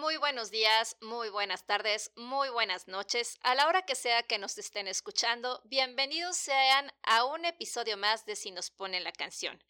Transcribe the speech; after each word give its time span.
Muy 0.00 0.16
buenos 0.16 0.50
días, 0.50 0.96
muy 1.02 1.28
buenas 1.28 1.66
tardes, 1.66 2.10
muy 2.16 2.48
buenas 2.48 2.88
noches. 2.88 3.38
A 3.42 3.54
la 3.54 3.68
hora 3.68 3.82
que 3.82 3.94
sea 3.94 4.22
que 4.22 4.38
nos 4.38 4.56
estén 4.56 4.88
escuchando, 4.88 5.60
bienvenidos 5.64 6.38
sean 6.38 6.90
a 7.02 7.26
un 7.26 7.44
episodio 7.44 7.98
más 7.98 8.24
de 8.24 8.34
Si 8.34 8.50
nos 8.50 8.70
ponen 8.70 9.04
la 9.04 9.12
canción. 9.12 9.62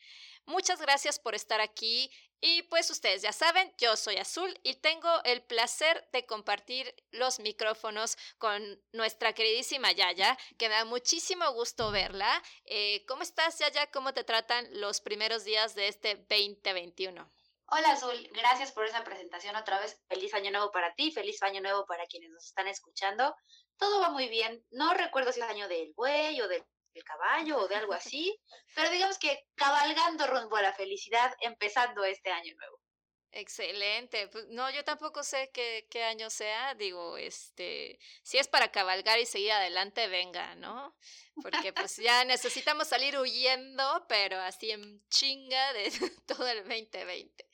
Muchas 0.46 0.80
gracias 0.80 1.18
por 1.18 1.34
estar 1.34 1.60
aquí 1.60 2.12
y 2.40 2.62
pues 2.62 2.92
ustedes 2.92 3.22
ya 3.22 3.32
saben, 3.32 3.74
yo 3.76 3.96
soy 3.96 4.18
Azul 4.18 4.56
y 4.62 4.76
tengo 4.76 5.10
el 5.24 5.42
placer 5.42 6.08
de 6.12 6.24
compartir 6.24 6.94
los 7.10 7.40
micrófonos 7.40 8.16
con 8.38 8.80
nuestra 8.92 9.32
queridísima 9.32 9.90
Yaya, 9.90 10.38
que 10.58 10.68
me 10.68 10.76
da 10.76 10.84
muchísimo 10.84 11.50
gusto 11.54 11.90
verla. 11.90 12.40
Eh, 12.66 13.04
¿Cómo 13.08 13.22
estás 13.22 13.58
Yaya? 13.58 13.90
¿Cómo 13.90 14.14
te 14.14 14.22
tratan 14.22 14.68
los 14.80 15.00
primeros 15.00 15.42
días 15.42 15.74
de 15.74 15.88
este 15.88 16.14
2021? 16.14 17.28
Hola 17.72 17.92
Azul, 17.92 18.28
gracias 18.32 18.72
por 18.72 18.84
esa 18.84 19.04
presentación 19.04 19.54
otra 19.54 19.78
vez. 19.78 19.96
Feliz 20.08 20.34
año 20.34 20.50
nuevo 20.50 20.72
para 20.72 20.92
ti, 20.94 21.12
feliz 21.12 21.40
año 21.44 21.60
nuevo 21.60 21.86
para 21.86 22.04
quienes 22.06 22.30
nos 22.30 22.44
están 22.44 22.66
escuchando. 22.66 23.32
Todo 23.76 24.00
va 24.00 24.10
muy 24.10 24.28
bien. 24.28 24.66
No 24.70 24.92
recuerdo 24.92 25.30
si 25.30 25.38
es 25.38 25.46
año 25.46 25.68
del 25.68 25.92
buey 25.94 26.40
o 26.40 26.48
del, 26.48 26.64
caballo 27.04 27.58
o 27.58 27.68
de 27.68 27.76
algo 27.76 27.92
así, 27.92 28.36
pero 28.74 28.90
digamos 28.90 29.18
que 29.20 29.46
cabalgando 29.54 30.26
rumbo 30.26 30.56
a 30.56 30.62
la 30.62 30.74
felicidad, 30.74 31.32
empezando 31.42 32.02
este 32.02 32.30
año 32.32 32.52
nuevo. 32.56 32.80
Excelente. 33.30 34.26
Pues, 34.26 34.48
no, 34.48 34.68
yo 34.70 34.82
tampoco 34.82 35.22
sé 35.22 35.50
qué, 35.54 35.86
qué, 35.88 36.02
año 36.02 36.28
sea. 36.28 36.74
Digo, 36.74 37.16
este, 37.18 38.00
si 38.24 38.38
es 38.38 38.48
para 38.48 38.72
cabalgar 38.72 39.20
y 39.20 39.26
seguir 39.26 39.52
adelante, 39.52 40.08
venga, 40.08 40.56
¿no? 40.56 40.96
Porque 41.40 41.72
pues 41.72 41.98
ya 41.98 42.24
necesitamos 42.24 42.88
salir 42.88 43.16
huyendo, 43.16 44.06
pero 44.08 44.38
así 44.40 44.72
en 44.72 45.06
chinga 45.08 45.72
de 45.72 45.90
todo 46.26 46.48
el 46.48 46.64
2020. 46.64 47.49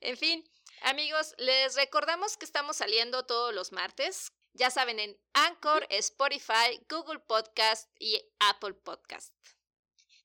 En 0.00 0.16
fin, 0.16 0.48
amigos, 0.82 1.34
les 1.38 1.74
recordamos 1.74 2.36
que 2.36 2.44
estamos 2.44 2.76
saliendo 2.76 3.26
todos 3.26 3.52
los 3.52 3.72
martes. 3.72 4.32
Ya 4.52 4.70
saben, 4.70 5.00
en 5.00 5.18
Anchor, 5.32 5.86
Spotify, 5.90 6.80
Google 6.88 7.20
Podcast 7.20 7.90
y 7.98 8.20
Apple 8.38 8.74
Podcast. 8.74 9.34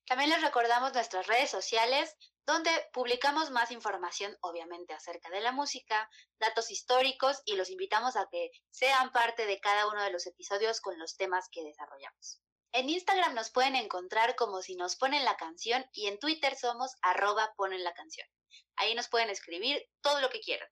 También 0.06 0.30
les 0.30 0.42
recordamos 0.42 0.94
nuestras 0.94 1.28
redes 1.28 1.50
sociales, 1.50 2.16
donde 2.46 2.70
publicamos 2.92 3.52
más 3.52 3.72
información, 3.72 4.38
obviamente, 4.42 4.94
acerca 4.94 5.30
de 5.30 5.42
la 5.42 5.52
música, 5.52 6.10
datos 6.40 6.72
históricos 6.72 7.42
y 7.46 7.56
los 7.56 7.70
invitamos 7.70 8.16
a 8.16 8.28
que 8.30 8.52
sean 8.70 9.12
parte 9.12 9.46
de 9.46 9.60
cada 9.60 9.88
uno 9.88 10.04
de 10.04 10.12
los 10.12 10.28
episodios 10.28 10.82
con 10.82 11.00
los 11.00 11.16
temas 11.16 11.48
que 11.52 11.64
desarrollamos. 11.64 12.42
En 12.74 12.90
Instagram 12.90 13.36
nos 13.36 13.52
pueden 13.52 13.76
encontrar 13.76 14.36
como 14.36 14.64
si 14.64 14.76
nos 14.76 14.96
ponen 14.96 15.24
la 15.24 15.38
canción 15.38 15.86
y 15.94 16.08
en 16.08 16.18
Twitter 16.18 16.56
somos 16.58 16.96
arroba 17.04 17.54
ponen 17.56 17.84
la 17.84 17.94
canción. 17.94 18.28
Ahí 18.76 18.96
nos 18.96 19.10
pueden 19.10 19.30
escribir 19.30 19.88
todo 20.02 20.20
lo 20.22 20.30
que 20.32 20.40
quieran. 20.40 20.68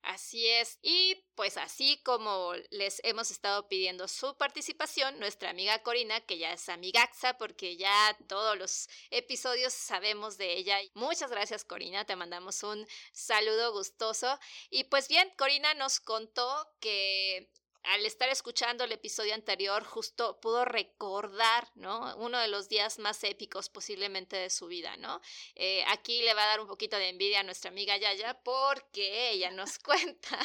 Así 0.00 0.48
es. 0.48 0.78
Y 0.80 1.26
pues 1.34 1.58
así 1.58 2.00
como 2.04 2.54
les 2.70 3.00
hemos 3.04 3.30
estado 3.30 3.68
pidiendo 3.68 4.08
su 4.08 4.34
participación, 4.38 5.18
nuestra 5.18 5.50
amiga 5.50 5.82
Corina, 5.82 6.20
que 6.20 6.38
ya 6.38 6.52
es 6.52 6.70
amigaxa 6.70 7.36
porque 7.36 7.76
ya 7.76 8.16
todos 8.28 8.56
los 8.56 8.88
episodios 9.10 9.74
sabemos 9.74 10.38
de 10.38 10.54
ella. 10.56 10.78
Muchas 10.94 11.30
gracias 11.30 11.64
Corina, 11.64 12.06
te 12.06 12.16
mandamos 12.16 12.62
un 12.62 12.86
saludo 13.12 13.72
gustoso. 13.72 14.38
Y 14.70 14.84
pues 14.84 15.08
bien, 15.08 15.28
Corina 15.36 15.74
nos 15.74 16.00
contó 16.00 16.66
que 16.80 17.50
al 17.86 18.04
estar 18.04 18.28
escuchando 18.28 18.84
el 18.84 18.92
episodio 18.92 19.34
anterior, 19.34 19.84
justo 19.84 20.40
pudo 20.40 20.64
recordar, 20.64 21.70
¿no? 21.74 22.16
Uno 22.16 22.38
de 22.38 22.48
los 22.48 22.68
días 22.68 22.98
más 22.98 23.22
épicos 23.22 23.68
posiblemente 23.68 24.36
de 24.36 24.50
su 24.50 24.66
vida, 24.66 24.96
¿no? 24.96 25.20
Eh, 25.54 25.84
aquí 25.88 26.22
le 26.22 26.34
va 26.34 26.44
a 26.44 26.48
dar 26.48 26.60
un 26.60 26.66
poquito 26.66 26.96
de 26.96 27.08
envidia 27.08 27.40
a 27.40 27.44
nuestra 27.44 27.70
amiga 27.70 27.96
Yaya 27.96 28.40
porque 28.42 29.30
ella 29.30 29.50
nos 29.50 29.78
cuenta 29.80 30.38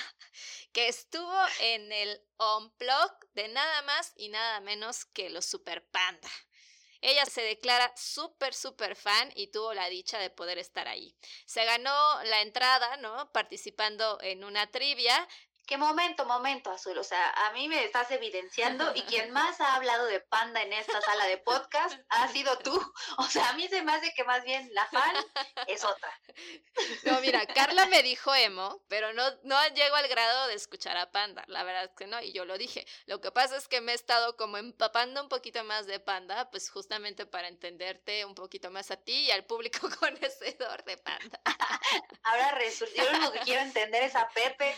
que 0.71 0.87
estuvo 0.87 1.35
en 1.59 1.91
el 1.91 2.21
Unplug 2.37 3.11
de 3.33 3.47
nada 3.47 3.81
más 3.83 4.13
y 4.15 4.29
nada 4.29 4.59
menos 4.61 5.05
que 5.05 5.29
los 5.29 5.45
Super 5.45 5.83
Panda. 5.87 6.29
Ella 7.03 7.25
se 7.25 7.41
declara 7.41 7.91
súper, 7.97 8.53
súper 8.53 8.95
fan 8.95 9.31
y 9.35 9.47
tuvo 9.47 9.73
la 9.73 9.89
dicha 9.89 10.19
de 10.19 10.29
poder 10.29 10.59
estar 10.59 10.87
ahí. 10.87 11.15
Se 11.47 11.65
ganó 11.65 12.23
la 12.25 12.41
entrada, 12.41 12.97
¿no? 12.97 13.31
Participando 13.31 14.19
en 14.21 14.43
una 14.43 14.69
trivia 14.69 15.27
¿Qué 15.65 15.77
momento, 15.77 16.25
momento, 16.25 16.69
Azul? 16.69 16.97
O 16.97 17.03
sea, 17.03 17.29
a 17.47 17.53
mí 17.53 17.67
me 17.67 17.83
estás 17.83 18.11
evidenciando 18.11 18.91
y 18.95 19.01
quien 19.03 19.31
más 19.31 19.61
ha 19.61 19.75
hablado 19.75 20.05
de 20.05 20.19
Panda 20.19 20.61
en 20.61 20.73
esta 20.73 21.01
sala 21.01 21.25
de 21.27 21.37
podcast 21.37 21.97
ha 22.09 22.27
sido 22.27 22.57
tú. 22.59 22.71
O 23.17 23.23
sea, 23.23 23.49
a 23.49 23.53
mí 23.53 23.67
se 23.67 23.81
me 23.81 23.91
hace 23.91 24.13
que 24.13 24.23
más 24.23 24.43
bien 24.43 24.69
la 24.73 24.85
fan 24.87 25.15
es 25.67 25.83
otra. 25.83 26.19
No, 27.03 27.19
mira, 27.19 27.45
Carla 27.45 27.85
me 27.87 28.03
dijo 28.03 28.33
emo, 28.33 28.81
pero 28.87 29.11
no, 29.13 29.23
no 29.43 29.67
llego 29.69 29.95
al 29.95 30.07
grado 30.07 30.47
de 30.47 30.53
escuchar 30.53 30.97
a 30.97 31.11
Panda. 31.11 31.43
La 31.47 31.63
verdad 31.63 31.85
es 31.85 31.91
que 31.97 32.07
no, 32.07 32.21
y 32.21 32.31
yo 32.31 32.45
lo 32.45 32.57
dije. 32.57 32.85
Lo 33.05 33.19
que 33.21 33.31
pasa 33.31 33.57
es 33.57 33.67
que 33.67 33.81
me 33.81 33.91
he 33.91 33.95
estado 33.95 34.37
como 34.37 34.57
empapando 34.57 35.21
un 35.21 35.29
poquito 35.29 35.63
más 35.63 35.87
de 35.87 35.99
Panda, 35.99 36.49
pues 36.49 36.69
justamente 36.69 37.25
para 37.25 37.47
entenderte 37.47 38.23
un 38.25 38.35
poquito 38.35 38.71
más 38.71 38.91
a 38.91 38.97
ti 38.97 39.13
y 39.13 39.31
al 39.31 39.45
público 39.45 39.89
conocedor 39.99 40.83
de 40.85 40.97
Panda. 40.97 41.41
Ahora 42.23 42.51
resulta, 42.51 42.95
yo 42.95 43.11
lo 43.11 43.17
único 43.17 43.31
que 43.33 43.39
quiero 43.39 43.61
entender 43.61 44.03
es 44.03 44.15
a 44.15 44.27
Pepe. 44.29 44.75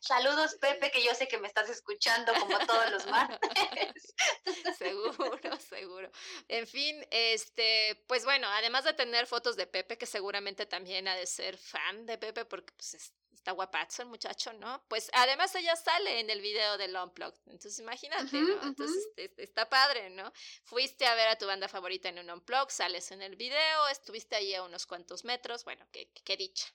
Saludos, 0.00 0.56
Pepe, 0.60 0.90
que 0.90 1.02
yo 1.04 1.14
sé 1.14 1.28
que 1.28 1.38
me 1.38 1.46
estás 1.46 1.68
escuchando 1.68 2.32
como 2.34 2.58
todos 2.66 2.90
los 2.90 3.06
martes. 3.06 4.14
seguro, 4.78 5.40
seguro. 5.58 6.10
En 6.48 6.66
fin, 6.66 7.06
este, 7.10 8.02
pues 8.06 8.24
bueno, 8.24 8.48
además 8.48 8.84
de 8.84 8.94
tener 8.94 9.26
fotos 9.26 9.56
de 9.56 9.66
Pepe, 9.66 9.96
que 9.96 10.06
seguramente 10.06 10.66
también 10.66 11.06
ha 11.08 11.14
de 11.14 11.26
ser 11.26 11.56
fan 11.56 12.06
de 12.06 12.18
Pepe, 12.18 12.44
porque 12.44 12.72
pues 12.72 13.12
está 13.48 13.52
guapazo 13.52 14.02
el 14.02 14.08
muchacho, 14.08 14.52
¿no? 14.52 14.82
Pues 14.88 15.10
además 15.14 15.54
ella 15.54 15.74
sale 15.74 16.20
en 16.20 16.28
el 16.28 16.42
video 16.42 16.76
del 16.76 16.94
Unplugged, 16.94 17.40
entonces 17.46 17.78
imagínate, 17.78 18.36
¿no? 18.36 18.62
Entonces 18.62 19.08
está 19.38 19.66
padre, 19.70 20.10
¿no? 20.10 20.30
Fuiste 20.64 21.06
a 21.06 21.14
ver 21.14 21.28
a 21.28 21.36
tu 21.36 21.46
banda 21.46 21.66
favorita 21.66 22.10
en 22.10 22.18
un 22.18 22.30
Unplugged, 22.30 22.68
sales 22.68 23.10
en 23.10 23.22
el 23.22 23.36
video, 23.36 23.88
estuviste 23.88 24.36
ahí 24.36 24.54
a 24.54 24.62
unos 24.62 24.84
cuantos 24.84 25.24
metros, 25.24 25.64
bueno, 25.64 25.86
qué, 25.90 26.10
qué 26.24 26.36
dicha. 26.36 26.66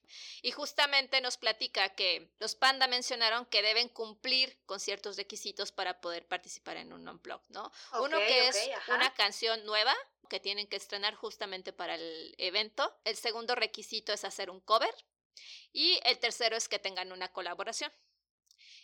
Y 0.41 0.49
justamente 0.49 1.21
nos 1.21 1.37
platica 1.37 1.89
que 1.89 2.31
los 2.39 2.55
Panda 2.55 2.87
mencionaron 2.87 3.45
que 3.45 3.61
deben 3.61 3.89
cumplir 3.89 4.57
con 4.65 4.79
ciertos 4.79 5.17
requisitos 5.17 5.71
para 5.71 6.01
poder 6.01 6.27
participar 6.27 6.77
en 6.77 6.91
un 6.91 7.07
Unplugged, 7.07 7.49
¿no? 7.49 7.71
Uno 7.99 8.17
que 8.17 8.47
es 8.47 8.57
una 8.87 9.13
canción 9.13 9.63
nueva, 9.65 9.95
que 10.27 10.39
tienen 10.39 10.65
que 10.65 10.77
estrenar 10.77 11.13
justamente 11.13 11.71
para 11.71 11.93
el 11.95 12.33
evento. 12.39 12.97
El 13.03 13.15
segundo 13.15 13.53
requisito 13.53 14.11
es 14.11 14.23
hacer 14.23 14.49
un 14.49 14.59
cover 14.59 14.93
y 15.71 15.99
el 16.03 16.19
tercero 16.19 16.55
es 16.55 16.67
que 16.67 16.79
tengan 16.79 17.11
una 17.11 17.31
colaboración. 17.31 17.91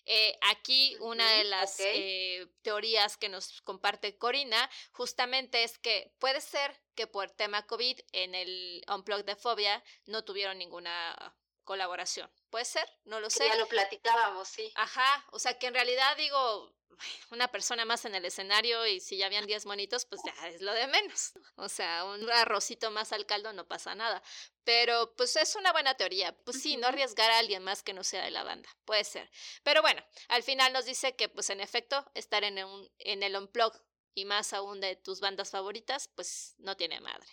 Eh, 0.05 0.37
aquí 0.49 0.95
una 1.01 1.29
de 1.33 1.43
las 1.43 1.79
eh, 1.79 2.47
teorías 2.61 3.17
que 3.17 3.29
nos 3.29 3.61
comparte 3.61 4.17
Corina 4.17 4.69
justamente 4.91 5.63
es 5.63 5.77
que 5.77 6.13
puede 6.19 6.41
ser 6.41 6.75
que 6.95 7.05
por 7.05 7.29
tema 7.29 7.67
COVID 7.67 7.99
en 8.13 8.33
el 8.33 8.83
Unplugged 8.87 9.25
de 9.25 9.35
Fobia 9.35 9.83
no 10.05 10.23
tuvieron 10.23 10.57
ninguna 10.57 11.37
colaboración. 11.69 12.27
¿Puede 12.49 12.65
ser? 12.65 12.89
No 13.03 13.19
lo 13.19 13.29
sé. 13.29 13.47
Ya 13.47 13.55
lo 13.55 13.67
platicábamos, 13.67 14.47
sí. 14.47 14.73
Ajá, 14.73 15.23
o 15.29 15.37
sea 15.37 15.59
que 15.59 15.67
en 15.67 15.75
realidad 15.75 16.17
digo, 16.17 16.73
una 17.29 17.47
persona 17.47 17.85
más 17.85 18.05
en 18.05 18.15
el 18.15 18.25
escenario 18.25 18.87
y 18.87 18.99
si 18.99 19.17
ya 19.17 19.27
habían 19.27 19.45
10 19.45 19.67
monitos, 19.67 20.05
pues 20.05 20.19
ya 20.25 20.47
es 20.47 20.61
lo 20.61 20.73
de 20.73 20.87
menos. 20.87 21.33
O 21.57 21.69
sea, 21.69 22.05
un 22.05 22.27
arrocito 22.31 22.89
más 22.89 23.13
al 23.13 23.27
caldo 23.27 23.53
no 23.53 23.67
pasa 23.67 23.93
nada. 23.93 24.23
Pero 24.63 25.13
pues 25.15 25.35
es 25.35 25.55
una 25.55 25.71
buena 25.71 25.93
teoría. 25.93 26.35
Pues 26.43 26.59
sí, 26.59 26.75
no 26.75 26.87
arriesgar 26.87 27.29
a 27.29 27.37
alguien 27.37 27.63
más 27.63 27.83
que 27.83 27.93
no 27.93 28.03
sea 28.03 28.23
de 28.23 28.31
la 28.31 28.43
banda. 28.43 28.67
Puede 28.85 29.03
ser. 29.03 29.29
Pero 29.61 29.83
bueno, 29.83 30.03
al 30.29 30.41
final 30.41 30.73
nos 30.73 30.85
dice 30.85 31.15
que 31.15 31.29
pues 31.29 31.51
en 31.51 31.61
efecto 31.61 32.03
estar 32.15 32.43
en, 32.43 32.63
un, 32.63 32.91
en 32.97 33.21
el 33.21 33.35
unplug 33.35 33.73
y 34.15 34.25
más 34.25 34.53
aún 34.53 34.81
de 34.81 34.95
tus 34.95 35.19
bandas 35.19 35.51
favoritas, 35.51 36.07
pues 36.15 36.55
no 36.57 36.75
tiene 36.75 36.99
madre. 36.99 37.29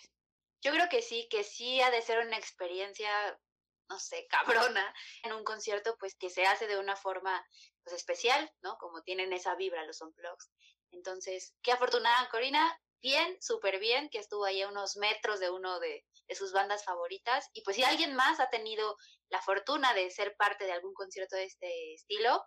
Yo 0.61 0.71
creo 0.71 0.89
que 0.89 1.01
sí, 1.01 1.27
que 1.27 1.43
sí 1.43 1.81
ha 1.81 1.89
de 1.89 2.03
ser 2.03 2.19
una 2.19 2.37
experiencia 2.37 3.09
no 3.89 3.99
sé, 3.99 4.27
cabrona, 4.29 4.93
en 5.23 5.33
un 5.33 5.43
concierto, 5.43 5.95
pues 5.99 6.15
que 6.15 6.29
se 6.29 6.45
hace 6.45 6.67
de 6.67 6.77
una 6.77 6.95
forma 6.95 7.45
pues 7.83 7.95
especial, 7.95 8.51
¿no? 8.61 8.77
Como 8.77 9.01
tienen 9.03 9.33
esa 9.33 9.55
vibra 9.55 9.85
los 9.85 10.01
unplugs. 10.01 10.51
Entonces, 10.91 11.55
qué 11.61 11.71
afortunada 11.71 12.29
Corina, 12.29 12.79
bien, 13.01 13.37
súper 13.41 13.79
bien, 13.79 14.09
que 14.09 14.19
estuvo 14.19 14.45
ahí 14.45 14.61
a 14.61 14.69
unos 14.69 14.97
metros 14.97 15.39
de 15.39 15.49
uno 15.49 15.79
de, 15.79 16.05
de, 16.27 16.35
sus 16.35 16.51
bandas 16.51 16.83
favoritas. 16.83 17.49
Y 17.53 17.61
pues 17.61 17.75
si 17.75 17.83
alguien 17.83 18.15
más 18.15 18.39
ha 18.39 18.49
tenido 18.49 18.97
la 19.29 19.41
fortuna 19.41 19.93
de 19.93 20.09
ser 20.11 20.35
parte 20.37 20.65
de 20.65 20.73
algún 20.73 20.93
concierto 20.93 21.35
de 21.35 21.45
este 21.45 21.93
estilo, 21.93 22.43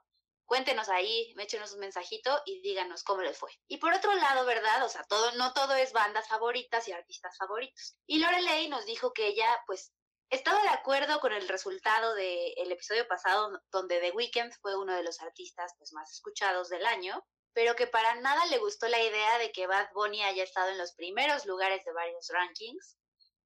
Cuéntenos 0.51 0.89
ahí, 0.89 1.33
échenos 1.39 1.75
un 1.75 1.79
mensajito 1.79 2.43
y 2.45 2.61
díganos 2.61 3.05
cómo 3.05 3.23
les 3.23 3.39
fue. 3.39 3.53
Y 3.69 3.77
por 3.77 3.93
otro 3.93 4.13
lado, 4.17 4.45
¿verdad? 4.45 4.85
O 4.85 4.89
sea, 4.89 5.05
todo, 5.05 5.31
no 5.37 5.53
todo 5.53 5.77
es 5.77 5.93
bandas 5.93 6.27
favoritas 6.27 6.89
y 6.89 6.93
artistas 6.93 7.37
favoritos. 7.39 7.97
Y 8.05 8.19
Lorelei 8.19 8.69
nos 8.69 8.85
dijo 8.85 9.13
que 9.13 9.29
ella, 9.29 9.47
pues, 9.69 9.93
estaba 10.31 10.62
de 10.62 10.69
acuerdo 10.69 11.21
con 11.21 11.32
el 11.32 11.49
resultado 11.49 12.15
del 12.15 12.73
episodio 12.73 13.06
pasado, 13.09 13.61
donde 13.71 14.00
The 14.00 14.12
Weeknd 14.12 14.53
fue 14.61 14.77
uno 14.77 14.94
de 14.94 15.03
los 15.03 15.21
artistas 15.21 15.75
pues, 15.79 15.93
más 15.93 16.11
escuchados 16.12 16.69
del 16.69 16.87
año, 16.87 17.25
pero 17.53 17.75
que 17.75 17.88
para 17.88 18.15
nada 18.17 18.47
le 18.47 18.59
gustó 18.59 18.88
la 18.88 19.03
idea 19.03 19.38
de 19.38 19.50
que 19.50 19.67
Bad 19.67 19.88
Bunny 19.93 20.23
haya 20.23 20.44
estado 20.44 20.71
en 20.71 20.79
los 20.79 20.93
primeros 20.93 21.47
lugares 21.47 21.85
de 21.85 21.93
varios 21.93 22.29
rankings 22.29 22.97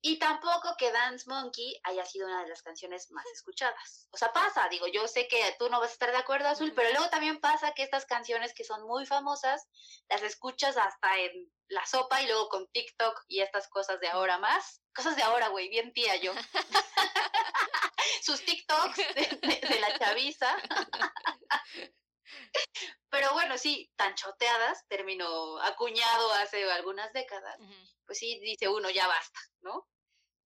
y 0.06 0.18
tampoco 0.18 0.76
que 0.76 0.92
Dance 0.92 1.24
Monkey 1.26 1.80
haya 1.84 2.04
sido 2.04 2.26
una 2.26 2.42
de 2.42 2.50
las 2.50 2.60
canciones 2.60 3.10
más 3.10 3.24
escuchadas. 3.32 4.06
O 4.10 4.18
sea, 4.18 4.34
pasa, 4.34 4.68
digo, 4.68 4.86
yo 4.86 5.08
sé 5.08 5.26
que 5.28 5.56
tú 5.58 5.70
no 5.70 5.80
vas 5.80 5.88
a 5.88 5.92
estar 5.94 6.10
de 6.10 6.18
acuerdo, 6.18 6.48
Azul, 6.48 6.74
pero 6.76 6.90
luego 6.90 7.08
también 7.08 7.40
pasa 7.40 7.72
que 7.72 7.82
estas 7.82 8.04
canciones 8.04 8.52
que 8.52 8.64
son 8.64 8.86
muy 8.86 9.06
famosas, 9.06 9.66
las 10.10 10.22
escuchas 10.22 10.76
hasta 10.76 11.18
en 11.20 11.50
la 11.68 11.86
sopa 11.86 12.20
y 12.20 12.26
luego 12.26 12.50
con 12.50 12.68
TikTok 12.68 13.18
y 13.28 13.40
estas 13.40 13.66
cosas 13.68 13.98
de 14.00 14.08
ahora 14.08 14.36
más. 14.36 14.83
Cosas 14.94 15.16
de 15.16 15.22
ahora, 15.22 15.48
güey, 15.48 15.68
bien 15.68 15.92
tía 15.92 16.16
yo. 16.16 16.32
Sus 18.22 18.44
TikToks 18.44 18.96
de, 18.96 19.80
la 19.80 19.98
chaviza. 19.98 20.56
Pero 23.10 23.32
bueno, 23.32 23.58
sí, 23.58 23.90
tan 23.96 24.14
choteadas, 24.14 24.86
terminó 24.88 25.60
acuñado 25.60 26.32
hace 26.32 26.70
algunas 26.70 27.12
décadas, 27.12 27.58
pues 28.06 28.18
sí, 28.18 28.38
dice 28.40 28.68
uno, 28.68 28.90
ya 28.90 29.06
basta, 29.06 29.38
¿no? 29.60 29.88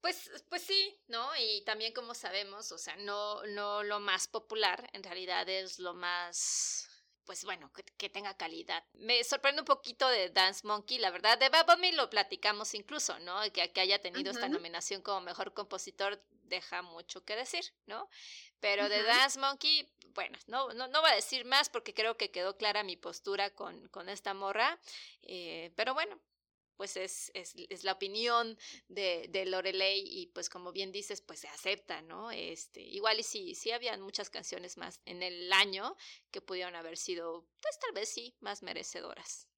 Pues, 0.01 0.31
pues 0.49 0.63
sí, 0.63 1.01
¿no? 1.07 1.31
Y 1.37 1.65
también 1.65 1.93
como 1.93 2.15
sabemos, 2.15 2.71
o 2.73 2.79
sea, 2.79 2.97
no, 2.97 3.45
no 3.47 3.83
lo 3.83 4.01
más 4.01 4.29
popular, 4.29 4.89
en 4.93 5.03
realidad 5.03 5.49
es 5.49 5.79
lo 5.79 5.95
más, 5.95 6.88
pues 7.29 7.45
bueno, 7.45 7.71
que, 7.99 8.09
tenga 8.09 8.33
calidad. 8.39 8.83
Me 8.95 9.23
sorprende 9.23 9.61
un 9.61 9.67
poquito 9.67 10.09
de 10.09 10.31
Dance 10.31 10.67
Monkey, 10.67 10.97
la 10.97 11.11
verdad. 11.11 11.37
De 11.37 11.51
Bad 11.51 11.67
Bunny 11.67 11.93
lo 11.93 12.09
platicamos 12.09 12.73
incluso, 12.73 13.19
¿no? 13.19 13.43
Que, 13.53 13.71
que 13.71 13.83
haya 13.83 14.01
tenido 14.01 14.31
esta 14.31 14.49
nominación 14.49 15.03
como 15.03 15.21
mejor 15.21 15.53
compositor 15.53 16.25
deja 16.45 16.81
mucho 16.81 17.27
que 17.27 17.37
decir, 17.37 17.67
¿no? 17.85 18.09
Pero 18.61 18.89
de 18.89 19.03
Dance 19.03 19.39
Monkey, 19.39 19.87
bueno, 20.15 20.39
no, 20.47 20.73
no, 20.73 20.89
no 20.89 21.03
voy 21.03 21.11
a 21.11 21.17
decir 21.17 21.45
más 21.45 21.69
porque 21.69 21.93
creo 21.93 22.17
que 22.17 22.31
quedó 22.31 22.57
clara 22.57 22.83
mi 22.83 22.97
postura 22.97 23.51
con, 23.51 23.89
con 23.89 24.09
esta 24.09 24.33
morra. 24.33 24.79
Eh, 25.21 25.71
pero 25.77 25.93
bueno, 25.93 26.19
pues 26.79 26.97
es, 26.97 27.31
es, 27.35 27.55
es, 27.69 27.83
la 27.83 27.93
opinión 27.93 28.57
de, 28.87 29.27
de, 29.31 29.45
Lorelei 29.45 30.01
y 30.07 30.29
pues 30.29 30.49
como 30.49 30.71
bien 30.71 30.93
dices, 30.93 31.21
pues 31.21 31.41
se 31.41 31.49
acepta, 31.49 32.01
¿no? 32.03 32.31
Este, 32.31 32.81
igual 32.81 33.19
y 33.19 33.25
sí, 33.25 33.57
sí 33.57 33.73
habían 33.73 34.01
muchas 34.01 34.31
canciones 34.31 34.77
más 34.77 35.01
en 35.05 35.25
el 35.25 35.53
año 35.53 35.97
que 36.31 36.41
pudieron 36.41 36.77
haber 36.77 36.97
sido, 36.97 37.47
pues 37.61 37.79
tal 37.81 37.93
vez 37.93 38.09
sí, 38.09 38.37
más 38.39 38.63
merecedoras. 38.63 39.49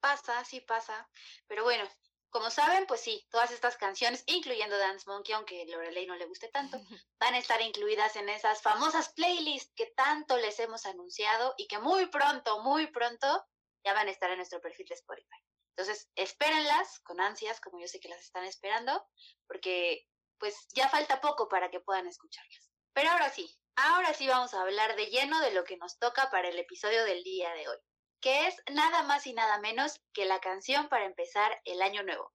Pasa, 0.00 0.44
sí 0.44 0.60
pasa, 0.60 1.08
pero 1.46 1.62
bueno, 1.62 1.88
como 2.30 2.50
saben, 2.50 2.86
pues 2.88 3.00
sí, 3.00 3.24
todas 3.30 3.52
estas 3.52 3.76
canciones, 3.76 4.24
incluyendo 4.26 4.76
Dance 4.76 5.08
Monkey, 5.08 5.32
aunque 5.32 5.66
Lorelei 5.66 6.06
no 6.06 6.16
le 6.16 6.26
guste 6.26 6.48
tanto, 6.48 6.76
van 7.20 7.34
a 7.34 7.38
estar 7.38 7.62
incluidas 7.62 8.16
en 8.16 8.28
esas 8.28 8.60
famosas 8.60 9.10
playlists 9.10 9.72
que 9.76 9.86
tanto 9.86 10.36
les 10.38 10.58
hemos 10.58 10.84
anunciado 10.86 11.54
y 11.56 11.68
que 11.68 11.78
muy 11.78 12.06
pronto, 12.06 12.60
muy 12.62 12.88
pronto 12.88 13.46
ya 13.84 13.94
van 13.94 14.08
a 14.08 14.10
estar 14.10 14.32
en 14.32 14.38
nuestro 14.38 14.60
perfil 14.60 14.86
de 14.88 14.96
Spotify. 14.96 15.44
Entonces, 15.76 16.08
espérenlas 16.14 17.00
con 17.00 17.20
ansias, 17.20 17.60
como 17.60 17.80
yo 17.80 17.88
sé 17.88 17.98
que 17.98 18.08
las 18.08 18.20
están 18.20 18.44
esperando, 18.44 19.04
porque 19.48 20.06
pues 20.38 20.54
ya 20.72 20.88
falta 20.88 21.20
poco 21.20 21.48
para 21.48 21.70
que 21.70 21.80
puedan 21.80 22.06
escucharlas. 22.06 22.70
Pero 22.92 23.10
ahora 23.10 23.28
sí, 23.30 23.52
ahora 23.74 24.14
sí 24.14 24.28
vamos 24.28 24.54
a 24.54 24.60
hablar 24.62 24.94
de 24.94 25.06
lleno 25.06 25.40
de 25.40 25.52
lo 25.52 25.64
que 25.64 25.76
nos 25.76 25.98
toca 25.98 26.30
para 26.30 26.48
el 26.48 26.58
episodio 26.60 27.04
del 27.04 27.24
día 27.24 27.52
de 27.54 27.68
hoy, 27.68 27.76
que 28.20 28.46
es 28.46 28.54
nada 28.72 29.02
más 29.02 29.26
y 29.26 29.32
nada 29.32 29.58
menos 29.58 30.00
que 30.12 30.26
la 30.26 30.40
canción 30.40 30.88
para 30.88 31.06
empezar 31.06 31.60
el 31.64 31.82
año 31.82 32.04
nuevo. 32.04 32.32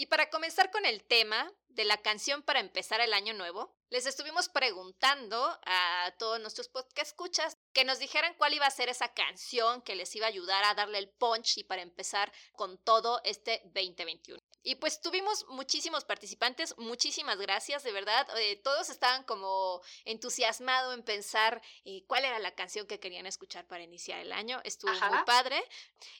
Y 0.00 0.06
para 0.06 0.30
comenzar 0.30 0.70
con 0.70 0.86
el 0.86 1.04
tema, 1.04 1.52
de 1.68 1.84
la 1.84 1.98
canción 1.98 2.42
para 2.42 2.60
empezar 2.60 3.02
el 3.02 3.12
año 3.12 3.34
nuevo, 3.34 3.76
les 3.90 4.06
estuvimos 4.06 4.48
preguntando 4.48 5.58
a 5.66 6.14
todos 6.18 6.40
nuestros 6.40 6.68
podcast 6.68 7.08
escuchas 7.08 7.58
que 7.74 7.84
nos 7.84 7.98
dijeran 7.98 8.34
cuál 8.38 8.54
iba 8.54 8.66
a 8.66 8.70
ser 8.70 8.88
esa 8.88 9.12
canción 9.12 9.82
que 9.82 9.96
les 9.96 10.16
iba 10.16 10.24
a 10.24 10.30
ayudar 10.30 10.64
a 10.64 10.74
darle 10.74 10.96
el 10.96 11.10
punch 11.10 11.58
y 11.58 11.64
para 11.64 11.82
empezar 11.82 12.32
con 12.52 12.78
todo 12.78 13.20
este 13.24 13.60
2021. 13.66 14.39
Y 14.62 14.74
pues 14.76 15.00
tuvimos 15.00 15.46
muchísimos 15.48 16.04
participantes, 16.04 16.76
muchísimas 16.76 17.38
gracias, 17.38 17.82
de 17.82 17.92
verdad. 17.92 18.26
Eh, 18.38 18.56
todos 18.56 18.90
estaban 18.90 19.24
como 19.24 19.80
entusiasmados 20.04 20.94
en 20.94 21.02
pensar 21.02 21.62
eh, 21.84 22.04
cuál 22.06 22.24
era 22.24 22.38
la 22.38 22.54
canción 22.54 22.86
que 22.86 23.00
querían 23.00 23.26
escuchar 23.26 23.66
para 23.66 23.82
iniciar 23.82 24.20
el 24.20 24.32
año. 24.32 24.60
Estuvo 24.64 24.92
muy 24.92 25.24
padre. 25.24 25.62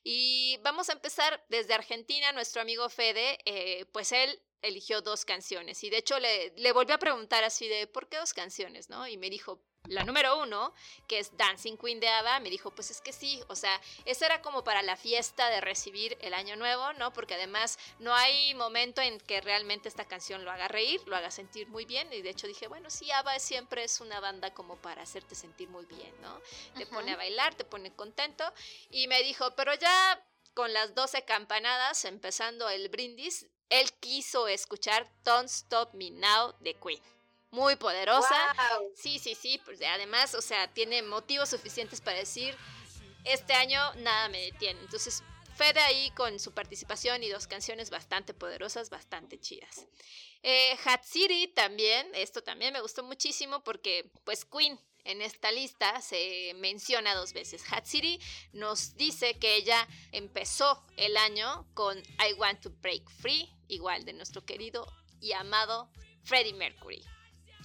Y 0.03 0.57
vamos 0.63 0.89
a 0.89 0.93
empezar 0.93 1.45
desde 1.49 1.75
Argentina, 1.75 2.33
nuestro 2.33 2.63
amigo 2.63 2.89
Fede, 2.89 3.39
eh, 3.45 3.85
pues 3.93 4.13
él 4.13 4.43
eligió 4.63 5.03
dos 5.03 5.25
canciones. 5.25 5.83
Y 5.85 5.91
de 5.91 5.99
hecho 5.99 6.19
le, 6.19 6.53
le 6.57 6.73
volví 6.73 6.93
a 6.93 6.99
preguntar 6.99 7.45
así 7.45 7.69
de, 7.69 7.87
¿por 7.87 8.09
qué 8.09 8.19
dos 8.19 8.33
canciones? 8.33 8.89
¿no? 8.89 9.07
Y 9.07 9.17
me 9.17 9.31
dijo, 9.31 9.63
la 9.91 10.05
número 10.05 10.39
uno, 10.39 10.73
que 11.09 11.19
es 11.19 11.37
Dancing 11.37 11.77
Queen 11.77 11.99
de 11.99 12.09
ABBA, 12.09 12.39
me 12.41 12.49
dijo, 12.49 12.71
pues 12.71 12.93
es 12.93 13.01
que 13.01 13.13
sí, 13.13 13.43
o 13.49 13.57
sea, 13.57 13.81
esa 14.05 14.27
era 14.27 14.41
como 14.41 14.63
para 14.63 14.83
la 14.83 14.97
fiesta 14.97 15.51
de 15.51 15.61
recibir 15.61 16.17
el 16.21 16.33
año 16.33 16.55
nuevo, 16.55 16.93
¿no? 16.93 17.13
Porque 17.13 17.35
además 17.35 17.77
no 17.99 18.15
hay 18.15 18.55
momento 18.55 19.03
en 19.03 19.19
que 19.19 19.41
realmente 19.41 19.89
esta 19.89 20.05
canción 20.05 20.45
lo 20.45 20.53
haga 20.53 20.69
reír, 20.69 21.03
lo 21.07 21.17
haga 21.17 21.33
sentir 21.33 21.67
muy 21.69 21.87
bien, 21.87 22.11
y 22.13 22.23
de 22.23 22.31
hecho 22.31 22.47
dije, 22.47 22.69
bueno, 22.69 22.89
sí, 22.89 23.11
ABBA 23.11 23.41
siempre 23.41 23.83
es 23.83 24.01
una 24.01 24.21
banda 24.21 24.55
como 24.55 24.77
para 24.77 25.03
hacerte 25.03 25.35
sentir 25.35 25.69
muy 25.69 25.87
bien, 25.87 26.15
¿no? 26.23 26.41
Te 26.77 26.87
pone 26.87 27.13
a 27.13 27.17
bailar, 27.17 27.57
te 27.57 27.65
pone 27.65 27.93
contento, 27.95 28.45
y 28.91 29.09
me 29.09 29.23
dijo, 29.25 29.57
pero 29.57 29.75
ya 29.75 30.25
con 30.55 30.73
las 30.73 30.95
12 30.95 31.25
campanadas, 31.25 32.05
empezando 32.05 32.69
el 32.69 32.91
brindis, 32.91 33.49
él 33.71 33.93
quiso 33.95 34.47
escuchar 34.47 35.11
Don't 35.25 35.49
Stop 35.49 35.95
Me 35.95 36.11
Now 36.11 36.55
de 36.61 36.75
Queen. 36.75 37.03
Muy 37.50 37.76
poderosa. 37.76 38.55
Sí, 38.94 39.19
sí, 39.19 39.35
sí. 39.35 39.61
Pues, 39.64 39.81
además, 39.82 40.35
o 40.35 40.41
sea, 40.41 40.69
tiene 40.69 41.02
motivos 41.02 41.49
suficientes 41.49 42.00
para 42.00 42.19
decir, 42.19 42.56
este 43.25 43.52
año 43.55 43.81
nada 43.97 44.29
me 44.29 44.41
detiene. 44.41 44.81
Entonces, 44.81 45.23
Fede 45.56 45.81
ahí 45.81 46.11
con 46.12 46.41
su 46.41 46.52
participación 46.52 47.23
y 47.23 47.29
dos 47.29 47.47
canciones 47.47 47.91
bastante 47.91 48.32
poderosas, 48.32 48.88
bastante 48.88 49.38
chidas. 49.38 49.87
Eh, 50.43 50.75
Hat 50.87 51.05
City 51.05 51.48
también, 51.48 52.08
esto 52.15 52.43
también 52.43 52.72
me 52.72 52.81
gustó 52.81 53.03
muchísimo 53.03 53.63
porque 53.63 54.10
pues 54.25 54.46
Queen 54.46 54.81
en 55.05 55.20
esta 55.20 55.53
lista 55.53 56.01
se 56.01 56.55
menciona 56.56 57.15
dos 57.15 57.34
veces. 57.34 57.63
Hat 57.70 57.84
City 57.84 58.19
nos 58.53 58.96
dice 58.96 59.39
que 59.39 59.56
ella 59.56 59.86
empezó 60.13 60.82
el 60.96 61.17
año 61.19 61.67
con 61.75 61.98
I 61.98 62.32
Want 62.39 62.63
to 62.63 62.70
Break 62.81 63.10
Free, 63.10 63.55
igual 63.69 64.06
de 64.06 64.15
nuestro 64.15 64.46
querido 64.46 64.86
y 65.20 65.32
amado 65.32 65.91
Freddie 66.22 66.55
Mercury. 66.55 67.05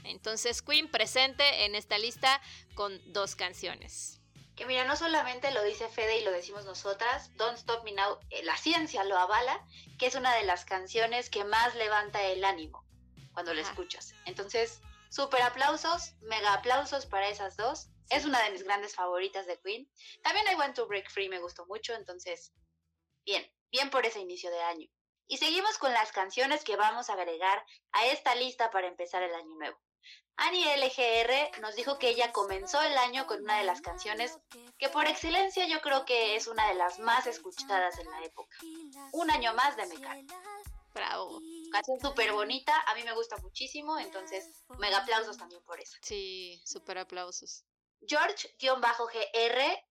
Entonces 0.06 0.62
Queen 0.62 0.90
presente 0.90 1.66
en 1.66 1.76
esta 1.76 1.98
lista 1.98 2.42
con 2.74 3.02
dos 3.12 3.36
canciones. 3.36 4.22
Que 4.56 4.66
mira, 4.66 4.86
no 4.86 4.96
solamente 4.96 5.52
lo 5.52 5.64
dice 5.64 5.90
Fede 5.90 6.20
y 6.20 6.24
lo 6.24 6.32
decimos 6.32 6.64
nosotras, 6.64 7.36
Don't 7.36 7.58
Stop 7.58 7.84
Me 7.84 7.92
Now, 7.92 8.20
eh, 8.30 8.44
la 8.44 8.56
ciencia 8.56 9.04
lo 9.04 9.18
avala, 9.18 9.66
que 10.00 10.06
es 10.06 10.16
una 10.16 10.34
de 10.34 10.44
las 10.44 10.64
canciones 10.64 11.30
que 11.30 11.44
más 11.44 11.76
levanta 11.76 12.24
el 12.24 12.46
ánimo 12.46 12.86
cuando 13.34 13.54
la 13.54 13.62
escuchas. 13.62 14.14
Entonces, 14.26 14.82
súper 15.10 15.42
aplausos, 15.42 16.14
mega 16.22 16.54
aplausos 16.54 17.06
para 17.06 17.28
esas 17.28 17.58
dos. 17.58 17.90
Es 18.10 18.24
una 18.24 18.42
de 18.44 18.52
mis 18.52 18.64
grandes 18.64 18.96
favoritas 18.96 19.46
de 19.46 19.60
Queen. 19.60 19.92
También 20.24 20.46
I 20.52 20.56
Want 20.56 20.76
to 20.76 20.88
Break 20.88 21.10
Free 21.12 21.28
me 21.28 21.40
gustó 21.40 21.66
mucho, 21.66 21.94
entonces, 21.94 22.54
bien, 23.26 23.46
bien 23.72 23.90
por 23.90 24.06
ese 24.06 24.22
inicio 24.22 24.50
de 24.52 24.62
año. 24.62 24.88
Y 25.28 25.38
seguimos 25.38 25.78
con 25.80 25.92
las 25.92 26.12
canciones 26.12 26.64
que 26.64 26.76
vamos 26.76 27.10
a 27.10 27.14
agregar 27.14 27.66
a 27.92 28.06
esta 28.06 28.36
lista 28.36 28.72
para 28.72 28.88
empezar 28.88 29.24
el 29.24 29.34
año 29.34 29.56
nuevo. 29.56 29.78
Annie 30.38 30.66
LGR 30.78 31.62
nos 31.62 31.76
dijo 31.76 31.98
que 31.98 32.10
ella 32.10 32.34
comenzó 32.34 32.82
el 32.82 32.98
año 32.98 33.26
con 33.26 33.42
una 33.42 33.58
de 33.58 33.64
las 33.64 33.82
canciones 33.82 34.38
que 34.78 34.90
por 34.90 35.08
excelencia 35.08 35.66
yo 35.68 35.80
creo 35.82 36.06
que 36.06 36.36
es 36.36 36.48
una 36.48 36.68
de 36.68 36.76
las 36.76 37.00
más 37.00 37.26
escuchadas 37.26 37.98
en 38.00 38.10
la 38.12 38.22
época. 38.24 38.58
Un 39.14 39.32
año 39.32 39.54
más 39.54 39.78
de 39.78 39.86
Mecar. 39.88 40.18
Bravo. 40.94 41.42
Canción 41.72 42.00
súper 42.00 42.34
bonita, 42.34 42.74
a 42.88 42.96
mí 42.96 43.04
me 43.04 43.14
gusta 43.14 43.38
muchísimo, 43.38 43.98
entonces 43.98 44.64
mega 44.78 45.00
aplausos 45.00 45.38
también 45.38 45.64
por 45.64 45.80
eso. 45.80 45.98
Sí, 46.02 46.62
súper 46.66 46.98
aplausos. 46.98 47.64
George-GR 48.08 49.84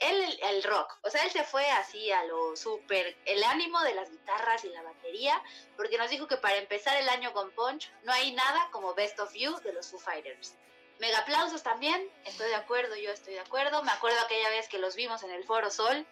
él 0.00 0.38
el, 0.42 0.62
rock, 0.62 0.98
o 1.02 1.10
sea, 1.10 1.24
él 1.24 1.30
se 1.30 1.44
fue 1.44 1.68
así 1.70 2.10
a 2.10 2.24
lo 2.24 2.56
súper, 2.56 3.16
el 3.24 3.42
ánimo 3.44 3.80
de 3.80 3.94
las 3.94 4.10
guitarras 4.10 4.64
y 4.64 4.68
la 4.68 4.82
batería, 4.82 5.42
porque 5.76 5.96
nos 5.96 6.10
dijo 6.10 6.26
que 6.26 6.36
para 6.36 6.56
empezar 6.56 6.96
el 6.96 7.08
año 7.08 7.32
con 7.32 7.50
Punch 7.52 7.90
no 8.02 8.12
hay 8.12 8.32
nada 8.32 8.68
como 8.72 8.94
Best 8.94 9.18
of 9.20 9.32
You 9.34 9.58
de 9.60 9.72
los 9.72 9.90
Foo 9.90 9.98
Fighters. 9.98 10.56
Mega 10.98 11.20
aplausos 11.20 11.62
también, 11.62 12.10
estoy 12.26 12.48
de 12.48 12.56
acuerdo, 12.56 12.94
yo 12.96 13.10
estoy 13.10 13.34
de 13.34 13.40
acuerdo, 13.40 13.82
me 13.82 13.90
acuerdo 13.90 14.20
aquella 14.20 14.50
vez 14.50 14.68
que 14.68 14.78
los 14.78 14.96
vimos 14.96 15.22
en 15.22 15.30
el 15.30 15.44
Foro 15.44 15.70
Sol, 15.70 16.06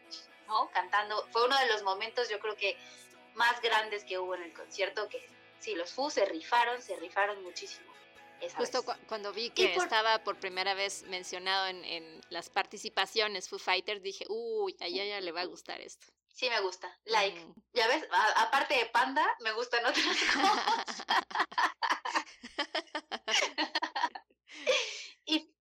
¿no? 0.47 0.71
Cantando. 0.71 1.27
Fue 1.31 1.45
uno 1.45 1.59
de 1.59 1.67
los 1.67 1.83
momentos, 1.83 2.31
yo 2.31 2.39
creo 2.39 2.57
que 2.57 2.79
más 3.35 3.61
grandes 3.61 4.05
que 4.05 4.19
hubo 4.19 4.35
en 4.35 4.45
el 4.45 4.55
concierto, 4.55 5.09
que 5.11 5.29
sí, 5.59 5.75
los 5.75 5.93
Foo 5.93 6.09
se 6.09 6.25
rifaron, 6.25 6.81
se 6.81 6.97
rifaron 6.97 7.43
muchísimo. 7.43 7.98
Justo 8.57 8.85
cuando 9.07 9.33
vi 9.33 9.51
que 9.51 9.75
estaba 9.75 10.23
por 10.25 10.39
primera 10.39 10.75
vez 10.75 11.03
mencionado 11.05 11.67
en, 11.67 12.21
las 12.31 12.51
participaciones 12.51 13.49
Foo 13.49 13.59
Fighters, 13.59 14.03
dije, 14.03 14.25
uy, 14.29 14.77
a 14.81 14.87
ella 14.87 15.21
le 15.21 15.33
va 15.33 15.43
a 15.43 15.47
gustar 15.47 15.81
esto. 15.81 16.07
Sí, 16.33 16.49
me 16.49 16.61
gusta. 16.61 16.97
Like. 17.05 17.45
Mm. 17.45 17.55
Ya 17.73 17.89
ves, 17.89 18.07
aparte 18.37 18.75
de 18.75 18.87
Panda, 18.87 19.27
me 19.41 19.53
gustan 19.53 19.85
otras 19.85 20.05
cosas. 20.35 21.05
y, 25.27 25.53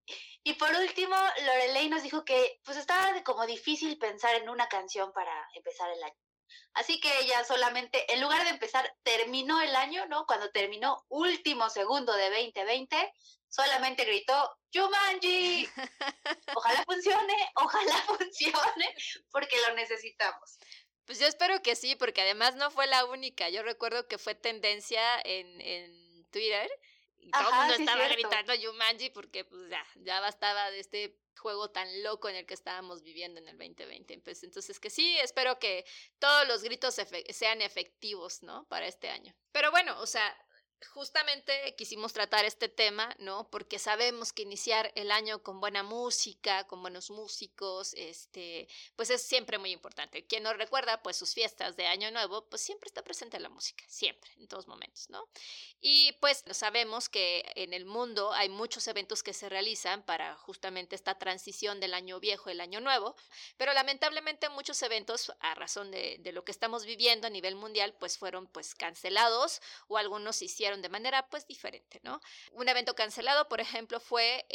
y 0.43 0.53
por 0.53 0.69
último, 0.75 1.15
Lorelei 1.45 1.89
nos 1.89 2.03
dijo 2.03 2.23
que 2.23 2.59
pues 2.63 2.77
estaba 2.77 3.23
como 3.23 3.45
difícil 3.47 3.97
pensar 3.97 4.35
en 4.35 4.49
una 4.49 4.67
canción 4.67 5.11
para 5.13 5.49
empezar 5.55 5.89
el 5.89 6.03
año. 6.03 6.26
Así 6.73 6.99
que 6.99 7.19
ella 7.19 7.43
solamente, 7.43 8.11
en 8.13 8.21
lugar 8.21 8.43
de 8.43 8.51
empezar, 8.51 8.93
terminó 9.03 9.61
el 9.61 9.75
año, 9.75 10.05
¿no? 10.07 10.25
Cuando 10.25 10.49
terminó 10.51 11.05
último 11.09 11.69
segundo 11.69 12.13
de 12.13 12.29
2020, 12.29 13.13
solamente 13.49 14.05
gritó, 14.05 14.57
Jumanji, 14.73 15.67
ojalá 16.55 16.83
funcione, 16.85 17.51
ojalá 17.55 17.95
funcione, 18.07 18.95
porque 19.31 19.57
lo 19.67 19.75
necesitamos. 19.75 20.59
Pues 21.05 21.19
yo 21.19 21.27
espero 21.27 21.61
que 21.61 21.75
sí, 21.75 21.95
porque 21.95 22.21
además 22.21 22.55
no 22.55 22.69
fue 22.69 22.85
la 22.85 23.05
única. 23.05 23.49
Yo 23.49 23.63
recuerdo 23.63 24.07
que 24.07 24.17
fue 24.17 24.35
tendencia 24.35 25.01
en, 25.23 25.61
en 25.61 26.25
Twitter 26.31 26.69
y 27.17 27.31
todo 27.31 27.49
el 27.49 27.55
mundo 27.55 27.73
estaba 27.75 28.07
gritando 28.09 28.53
Jumanji 28.61 29.09
porque 29.09 29.45
pues 29.45 29.69
ya, 29.69 29.85
ya 29.95 30.19
bastaba 30.19 30.69
de 30.71 30.79
este 30.79 31.17
juego 31.37 31.69
tan 31.69 32.03
loco 32.03 32.29
en 32.29 32.35
el 32.35 32.45
que 32.45 32.53
estábamos 32.53 33.03
viviendo 33.03 33.39
en 33.39 33.47
el 33.47 33.57
2020. 33.57 34.19
Pues, 34.19 34.43
entonces, 34.43 34.79
que 34.79 34.89
sí, 34.89 35.17
espero 35.19 35.59
que 35.59 35.85
todos 36.19 36.47
los 36.47 36.63
gritos 36.63 36.95
sean 37.29 37.61
efectivos, 37.61 38.43
¿no? 38.43 38.67
Para 38.67 38.87
este 38.87 39.09
año. 39.09 39.33
Pero 39.51 39.71
bueno, 39.71 39.99
o 40.01 40.05
sea, 40.05 40.35
justamente 40.93 41.75
quisimos 41.75 42.13
tratar 42.13 42.45
este 42.45 42.69
tema, 42.69 43.15
¿no? 43.19 43.49
Porque 43.49 43.79
sabemos 43.79 44.31
que 44.31 44.43
iniciar 44.43 44.91
el 44.95 45.11
año 45.11 45.41
con 45.41 45.59
buena 45.59 45.83
música, 45.83 46.65
con 46.67 46.81
buenos 46.81 47.09
músicos, 47.09 47.93
este, 47.95 48.67
pues 48.95 49.09
es 49.09 49.21
siempre 49.21 49.57
muy 49.57 49.71
importante. 49.71 50.25
Quien 50.25 50.43
nos 50.43 50.57
recuerda, 50.57 51.01
pues 51.01 51.17
sus 51.17 51.33
fiestas 51.33 51.75
de 51.77 51.87
Año 51.87 52.11
Nuevo, 52.11 52.47
pues 52.49 52.61
siempre 52.61 52.87
está 52.87 53.03
presente 53.03 53.39
la 53.39 53.49
música, 53.49 53.83
siempre, 53.87 54.31
en 54.37 54.47
todos 54.47 54.67
momentos, 54.67 55.09
¿no? 55.09 55.27
Y 55.79 56.13
pues 56.13 56.43
sabemos 56.51 57.09
que 57.09 57.43
en 57.55 57.73
el 57.73 57.85
mundo 57.85 58.33
hay 58.33 58.49
muchos 58.49 58.87
eventos 58.87 59.23
que 59.23 59.33
se 59.33 59.49
realizan 59.49 60.03
para 60.03 60.35
justamente 60.35 60.95
esta 60.95 61.17
transición 61.17 61.79
del 61.79 61.93
año 61.93 62.19
viejo 62.19 62.49
al 62.49 62.61
año 62.61 62.81
nuevo, 62.81 63.15
pero 63.57 63.73
lamentablemente 63.73 64.49
muchos 64.49 64.81
eventos, 64.83 65.33
a 65.39 65.55
razón 65.55 65.91
de, 65.91 66.17
de 66.19 66.31
lo 66.31 66.43
que 66.43 66.51
estamos 66.51 66.85
viviendo 66.85 67.27
a 67.27 67.31
nivel 67.31 67.55
mundial, 67.55 67.95
pues 67.99 68.17
fueron 68.17 68.47
pues 68.47 68.75
cancelados 68.75 69.61
o 69.87 69.97
algunos 69.97 70.41
hicieron 70.41 70.66
de 70.75 70.89
manera 70.89 71.27
pues 71.29 71.47
diferente, 71.47 71.99
¿no? 72.03 72.19
Un 72.51 72.67
evento 72.67 72.93
cancelado, 72.95 73.47
por 73.47 73.61
ejemplo, 73.61 73.99
fue 73.99 74.45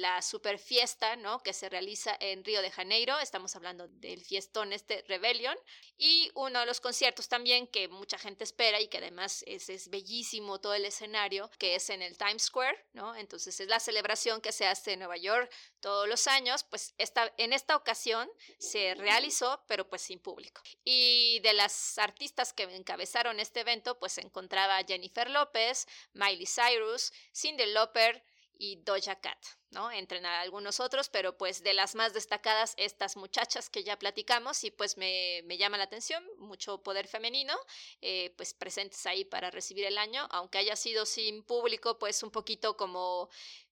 la 0.00 0.20
super 0.22 0.58
fiesta, 0.58 1.16
¿no? 1.16 1.40
Que 1.42 1.52
se 1.52 1.68
realiza 1.68 2.16
en 2.18 2.44
Río 2.44 2.62
de 2.62 2.70
Janeiro, 2.70 3.18
estamos 3.20 3.54
hablando 3.56 3.88
del 3.88 4.24
fiestón 4.24 4.72
este 4.72 5.04
Rebellion, 5.06 5.56
y 5.96 6.30
uno 6.34 6.60
de 6.60 6.66
los 6.66 6.80
conciertos 6.80 7.28
también 7.28 7.66
que 7.66 7.88
mucha 7.88 8.18
gente 8.18 8.44
espera 8.44 8.80
y 8.80 8.88
que 8.88 8.98
además 8.98 9.44
es, 9.46 9.68
es 9.68 9.88
bellísimo 9.88 10.60
todo 10.60 10.74
el 10.74 10.84
escenario, 10.84 11.50
que 11.58 11.76
es 11.76 11.90
en 11.90 12.02
el 12.02 12.18
Times 12.18 12.42
Square, 12.42 12.86
¿no? 12.92 13.14
Entonces 13.14 13.60
es 13.60 13.68
la 13.68 13.80
celebración 13.80 14.40
que 14.40 14.52
se 14.52 14.66
hace 14.66 14.92
en 14.92 15.00
Nueva 15.00 15.16
York 15.16 15.50
todos 15.80 16.08
los 16.08 16.26
años, 16.26 16.64
pues 16.64 16.94
esta, 16.98 17.32
en 17.36 17.52
esta 17.52 17.76
ocasión 17.76 18.30
se 18.58 18.94
realizó, 18.94 19.62
pero 19.66 19.88
pues 19.88 20.02
sin 20.02 20.18
público. 20.18 20.62
Y 20.82 21.40
de 21.40 21.52
las 21.52 21.98
artistas 21.98 22.52
que 22.52 22.64
encabezaron 22.64 23.38
este 23.38 23.60
evento, 23.60 23.98
pues 23.98 24.12
se 24.12 24.22
encontraba 24.22 24.82
Jennifer 24.86 25.28
Lopez, 25.44 25.86
Miley 26.12 26.46
Cyrus, 26.46 27.12
Cindy 27.32 27.66
Lauper 27.66 28.24
y 28.56 28.76
Doja 28.76 29.16
Cat, 29.20 29.38
¿no? 29.70 29.90
Entre 29.90 30.24
algunos 30.24 30.80
otros, 30.80 31.08
pero 31.08 31.36
pues 31.36 31.62
de 31.62 31.74
las 31.74 31.94
más 31.94 32.12
destacadas 32.14 32.74
estas 32.76 33.16
muchachas 33.16 33.68
que 33.68 33.82
ya 33.84 33.98
platicamos 33.98 34.62
y 34.64 34.70
pues 34.70 34.96
me, 34.96 35.42
llama 35.58 35.76
la 35.76 35.84
atención, 35.84 36.24
mucho 36.38 36.82
poder 36.82 37.08
femenino, 37.08 37.54
eh, 38.00 38.32
pues 38.36 38.54
presentes 38.54 39.04
ahí 39.06 39.24
para 39.24 39.50
recibir 39.50 39.84
el 39.86 39.98
año, 39.98 40.26
aunque 40.30 40.58
haya 40.58 40.76
sido 40.76 41.04
sin 41.04 41.44
público, 41.44 41.98
pues 41.98 42.22
un 42.22 42.30
poquito 42.30 42.76
como, 42.76 43.28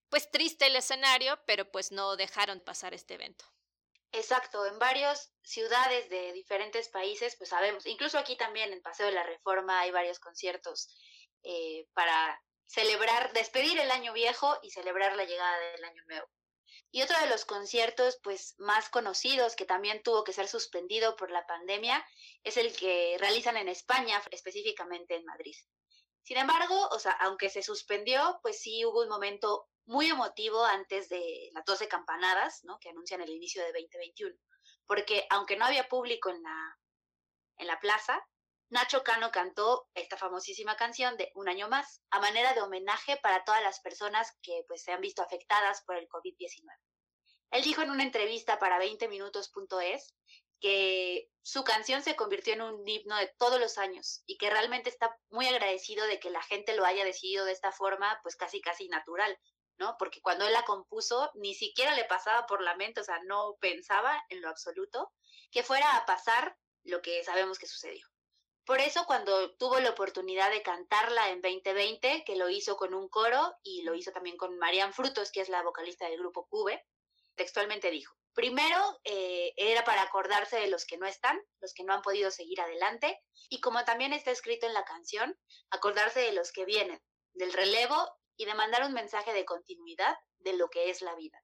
pues 0.09 0.31
triste 0.31 0.67
el 0.67 0.77
escenario, 0.77 1.39
pero 1.47 1.71
pues 1.71 1.93
no 1.93 2.17
dejaron 2.17 2.61
pasar 2.61 2.93
este 2.93 3.15
evento. 3.15 3.45
Exacto, 4.15 4.67
en 4.67 4.79
varias 4.79 5.33
ciudades 5.43 6.11
de 6.11 6.33
diferentes 6.33 6.91
países, 6.91 7.35
pues 7.37 7.49
sabemos, 7.49 7.87
incluso 7.87 8.19
aquí 8.19 8.37
también 8.37 8.71
en 8.73 8.83
Paseo 8.83 9.07
de 9.07 9.13
la 9.13 9.23
Reforma 9.23 9.81
hay 9.81 9.91
varios 9.91 10.19
conciertos 10.19 10.91
eh, 11.43 11.87
para 11.95 12.43
celebrar, 12.67 13.33
despedir 13.33 13.79
el 13.79 13.91
año 13.91 14.13
viejo 14.13 14.59
y 14.63 14.71
celebrar 14.71 15.17
la 15.17 15.25
llegada 15.25 15.59
del 15.59 15.85
año 15.85 16.03
nuevo. 16.07 16.27
Y 16.91 17.03
otro 17.03 17.19
de 17.21 17.27
los 17.27 17.45
conciertos 17.45 18.19
pues 18.23 18.55
más 18.59 18.91
conocidos 18.91 19.57
que 19.57 19.65
también 19.65 20.03
tuvo 20.03 20.25
que 20.25 20.33
ser 20.33 20.47
suspendido 20.47 21.17
por 21.17 21.31
la 21.31 21.47
pandemia 21.47 22.05
es 22.45 22.57
el 22.57 22.75
que 22.77 23.17
realizan 23.19 23.57
en 23.57 23.69
España, 23.69 24.23
específicamente 24.31 25.17
en 25.17 25.25
Madrid. 25.25 25.57
Sin 26.23 26.37
embargo, 26.37 26.89
o 26.91 26.99
sea, 26.99 27.13
aunque 27.13 27.51
se 27.51 27.63
suspendió, 27.63 28.39
pues 28.43 28.61
sí 28.61 28.85
hubo 28.85 29.03
un 29.03 29.09
momento 29.09 29.69
muy 29.87 30.11
emotivo 30.11 30.65
antes 30.65 31.09
de 31.09 31.51
las 31.53 31.65
12 31.65 31.89
campanadas, 31.89 32.61
¿no? 32.65 32.79
Que 32.79 32.91
anuncian 32.91 33.21
el 33.21 33.31
inicio 33.31 33.63
de 33.63 33.73
2021. 33.73 34.37
Porque 34.87 35.27
aunque 35.31 35.57
no 35.57 35.65
había 35.65 35.89
público 35.89 36.31
en 36.31 36.43
la, 36.43 36.79
en 37.57 37.67
la 37.67 37.81
plaza, 37.81 38.23
Nacho 38.73 39.05
Cano 39.05 39.31
cantó 39.31 39.87
esta 39.93 40.17
famosísima 40.17 40.77
canción 40.77 41.19
de 41.19 41.31
Un 41.35 41.47
año 41.51 41.69
más, 41.69 42.01
a 42.09 42.21
manera 42.21 42.55
de 42.55 42.63
homenaje 42.63 43.19
para 43.19 43.45
todas 43.45 43.63
las 43.63 43.81
personas 43.81 44.35
que 44.41 44.65
pues, 44.67 44.83
se 44.83 44.93
han 44.93 45.03
visto 45.03 45.21
afectadas 45.21 45.83
por 45.83 45.99
el 45.99 46.09
COVID-19. 46.09 46.65
Él 47.51 47.63
dijo 47.65 47.83
en 47.83 47.91
una 47.91 48.03
entrevista 48.03 48.59
para 48.59 48.83
20minutos.es 48.83 50.15
que 50.59 51.29
su 51.43 51.65
canción 51.65 52.03
se 52.03 52.17
convirtió 52.17 52.55
en 52.55 52.63
un 52.63 52.89
himno 52.89 53.15
de 53.17 53.31
todos 53.37 53.61
los 53.61 53.77
años 53.77 54.23
y 54.25 54.39
que 54.39 54.49
realmente 54.49 54.89
está 54.89 55.15
muy 55.29 55.47
agradecido 55.49 56.07
de 56.07 56.19
que 56.19 56.31
la 56.31 56.43
gente 56.43 56.75
lo 56.75 56.87
haya 56.87 57.05
decidido 57.05 57.45
de 57.45 57.53
esta 57.53 57.73
forma, 57.73 58.21
pues 58.23 58.37
casi 58.37 58.63
casi 58.63 58.89
natural, 58.89 59.39
¿no? 59.77 59.97
Porque 59.99 60.23
cuando 60.23 60.47
él 60.47 60.53
la 60.55 60.65
compuso 60.65 61.31
ni 61.35 61.55
siquiera 61.55 61.95
le 61.95 62.07
pasaba 62.07 62.47
por 62.47 62.63
la 62.63 62.75
mente, 62.77 63.03
o 63.03 63.05
sea, 63.05 63.21
no 63.25 63.55
pensaba 63.61 64.25
en 64.31 64.41
lo 64.41 64.49
absoluto 64.49 65.13
que 65.51 65.63
fuera 65.63 65.95
a 65.99 66.07
pasar 66.07 66.57
lo 66.85 67.03
que 67.03 67.23
sabemos 67.23 67.59
que 67.59 67.67
sucedió. 67.67 68.12
Por 68.65 68.81
eso 68.81 69.05
cuando 69.07 69.55
tuvo 69.57 69.81
la 69.81 69.91
oportunidad 69.91 70.51
de 70.51 70.63
cantarla 70.63 71.31
en 71.31 71.43
2020, 71.43 72.25
que 72.25 72.37
lo 72.37 72.49
hizo 72.49 72.77
con 72.77 72.95
un 72.95 73.09
coro 73.09 73.57
y 73.63 73.83
lo 73.83 73.95
hizo 73.95 74.13
también 74.13 74.37
con 74.37 74.57
Marian 74.59 74.93
Frutos, 74.93 75.33
que 75.33 75.41
es 75.41 75.49
la 75.49 75.63
vocalista 75.63 76.09
del 76.09 76.19
grupo 76.19 76.47
Cube, 76.47 76.85
textualmente 77.35 77.91
dijo, 77.91 78.15
primero 78.35 79.01
eh, 79.05 79.53
era 79.57 79.85
para 79.85 80.03
acordarse 80.03 80.61
de 80.61 80.69
los 80.69 80.85
que 80.87 80.97
no 80.97 81.07
están, 81.07 81.41
los 81.61 81.75
que 81.75 81.83
no 81.83 81.93
han 81.93 82.03
podido 82.03 82.31
seguir 82.31 82.61
adelante, 82.61 83.21
y 83.49 83.61
como 83.61 83.85
también 83.85 84.13
está 84.13 84.31
escrito 84.31 84.67
en 84.67 84.75
la 84.75 84.85
canción, 84.85 85.37
acordarse 85.71 86.21
de 86.21 86.33
los 86.33 86.53
que 86.53 86.65
vienen, 86.65 87.03
del 87.35 87.53
relevo 87.53 87.97
y 88.37 88.45
de 88.45 88.55
mandar 88.55 88.85
un 88.85 88.93
mensaje 88.93 89.33
de 89.33 89.45
continuidad 89.45 90.17
de 90.39 90.55
lo 90.55 90.71
que 90.71 90.91
es 90.91 91.03
la 91.03 91.15
vida. 91.17 91.43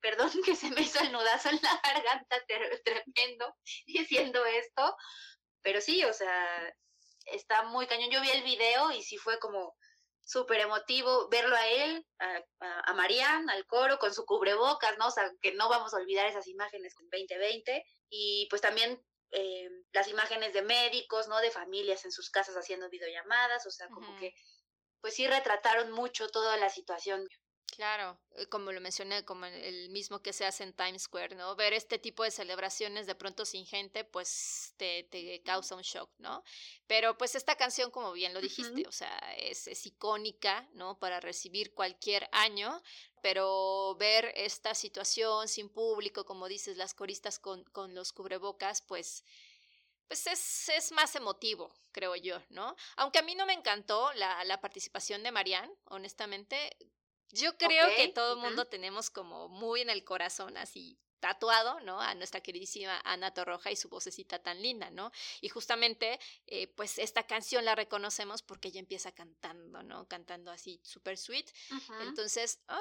Perdón 0.00 0.30
que 0.44 0.54
se 0.54 0.70
me 0.70 0.82
hizo 0.82 1.00
el 1.00 1.12
nudazo 1.12 1.48
en 1.50 1.60
la 1.62 1.80
garganta 1.82 2.36
tremendo 2.84 3.56
diciendo 3.86 4.44
esto, 4.44 4.96
pero 5.62 5.80
sí, 5.80 6.04
o 6.04 6.12
sea, 6.12 6.74
está 7.26 7.62
muy 7.64 7.86
cañón. 7.86 8.10
Yo 8.10 8.20
vi 8.20 8.30
el 8.30 8.42
video 8.42 8.90
y 8.92 9.02
sí 9.02 9.16
fue 9.16 9.38
como 9.38 9.74
súper 10.22 10.60
emotivo 10.60 11.28
verlo 11.28 11.56
a 11.56 11.66
él, 11.68 12.06
a, 12.18 12.90
a, 12.90 12.94
Marianne, 12.94 13.50
al 13.52 13.66
coro, 13.66 13.98
con 13.98 14.14
su 14.14 14.24
cubrebocas, 14.24 14.96
¿no? 14.98 15.08
O 15.08 15.10
sea, 15.10 15.30
que 15.42 15.52
no 15.52 15.68
vamos 15.68 15.92
a 15.92 15.96
olvidar 15.96 16.26
esas 16.26 16.46
imágenes 16.46 16.94
con 16.94 17.08
2020. 17.10 17.84
Y 18.10 18.46
pues 18.48 18.62
también 18.62 19.02
eh, 19.32 19.68
las 19.92 20.08
imágenes 20.08 20.52
de 20.52 20.62
médicos, 20.62 21.28
¿no? 21.28 21.40
De 21.40 21.50
familias 21.50 22.04
en 22.04 22.12
sus 22.12 22.30
casas 22.30 22.56
haciendo 22.56 22.88
videollamadas, 22.90 23.66
o 23.66 23.70
sea, 23.70 23.88
como 23.88 24.16
que, 24.18 24.34
pues 25.00 25.14
sí 25.14 25.26
retrataron 25.26 25.92
mucho 25.92 26.28
toda 26.28 26.56
la 26.56 26.68
situación. 26.68 27.26
Claro, 27.80 28.20
eh, 28.36 28.46
como 28.48 28.72
lo 28.72 28.80
mencioné, 28.82 29.24
como 29.24 29.46
el 29.46 29.88
mismo 29.88 30.20
que 30.20 30.34
se 30.34 30.44
hace 30.44 30.64
en 30.64 30.74
Times 30.74 31.04
Square, 31.04 31.34
¿no? 31.34 31.56
Ver 31.56 31.72
este 31.72 31.98
tipo 31.98 32.22
de 32.22 32.30
celebraciones 32.30 33.06
de 33.06 33.14
pronto 33.14 33.46
sin 33.46 33.64
gente, 33.64 34.04
pues 34.04 34.74
te, 34.76 35.04
te 35.04 35.40
causa 35.44 35.76
un 35.76 35.80
shock, 35.80 36.10
¿no? 36.18 36.44
Pero 36.86 37.16
pues 37.16 37.36
esta 37.36 37.56
canción, 37.56 37.90
como 37.90 38.12
bien 38.12 38.34
lo 38.34 38.42
dijiste, 38.42 38.86
o 38.86 38.92
sea, 38.92 39.16
es, 39.38 39.66
es 39.66 39.86
icónica, 39.86 40.68
¿no? 40.74 40.98
Para 40.98 41.20
recibir 41.20 41.72
cualquier 41.72 42.28
año, 42.32 42.82
pero 43.22 43.96
ver 43.98 44.30
esta 44.36 44.74
situación 44.74 45.48
sin 45.48 45.70
público, 45.70 46.26
como 46.26 46.48
dices, 46.48 46.76
las 46.76 46.92
coristas 46.92 47.38
con, 47.38 47.64
con 47.64 47.94
los 47.94 48.12
cubrebocas, 48.12 48.82
pues 48.82 49.24
pues 50.06 50.26
es, 50.26 50.68
es, 50.70 50.90
más 50.90 51.14
emotivo, 51.14 51.72
creo 51.92 52.16
yo, 52.16 52.42
¿no? 52.50 52.74
Aunque 52.96 53.20
a 53.20 53.22
mí 53.22 53.36
no 53.36 53.46
me 53.46 53.52
encantó 53.52 54.12
la, 54.14 54.42
la 54.42 54.60
participación 54.60 55.22
de 55.22 55.30
Marianne, 55.30 55.72
honestamente, 55.84 56.76
yo 57.32 57.56
creo 57.56 57.88
que 57.96 58.08
todo 58.08 58.34
el 58.34 58.40
mundo 58.40 58.66
tenemos 58.66 59.10
como 59.10 59.48
muy 59.48 59.80
en 59.80 59.90
el 59.90 60.04
corazón 60.04 60.56
así 60.56 60.98
tatuado, 61.20 61.80
¿no? 61.80 62.00
A 62.00 62.14
nuestra 62.14 62.40
queridísima 62.40 63.00
Ana 63.04 63.32
Torroja 63.32 63.70
y 63.70 63.76
su 63.76 63.88
vocecita 63.88 64.42
tan 64.42 64.60
linda, 64.60 64.90
¿no? 64.90 65.12
Y 65.40 65.50
justamente, 65.50 66.18
eh, 66.46 66.68
pues 66.68 66.98
esta 66.98 67.26
canción 67.26 67.64
la 67.64 67.74
reconocemos 67.74 68.42
porque 68.42 68.68
ella 68.68 68.80
empieza 68.80 69.12
cantando, 69.12 69.82
¿no? 69.82 70.08
Cantando 70.08 70.50
así 70.50 70.80
súper 70.82 71.18
sweet. 71.18 71.50
Entonces, 72.00 72.60
ah, 72.68 72.80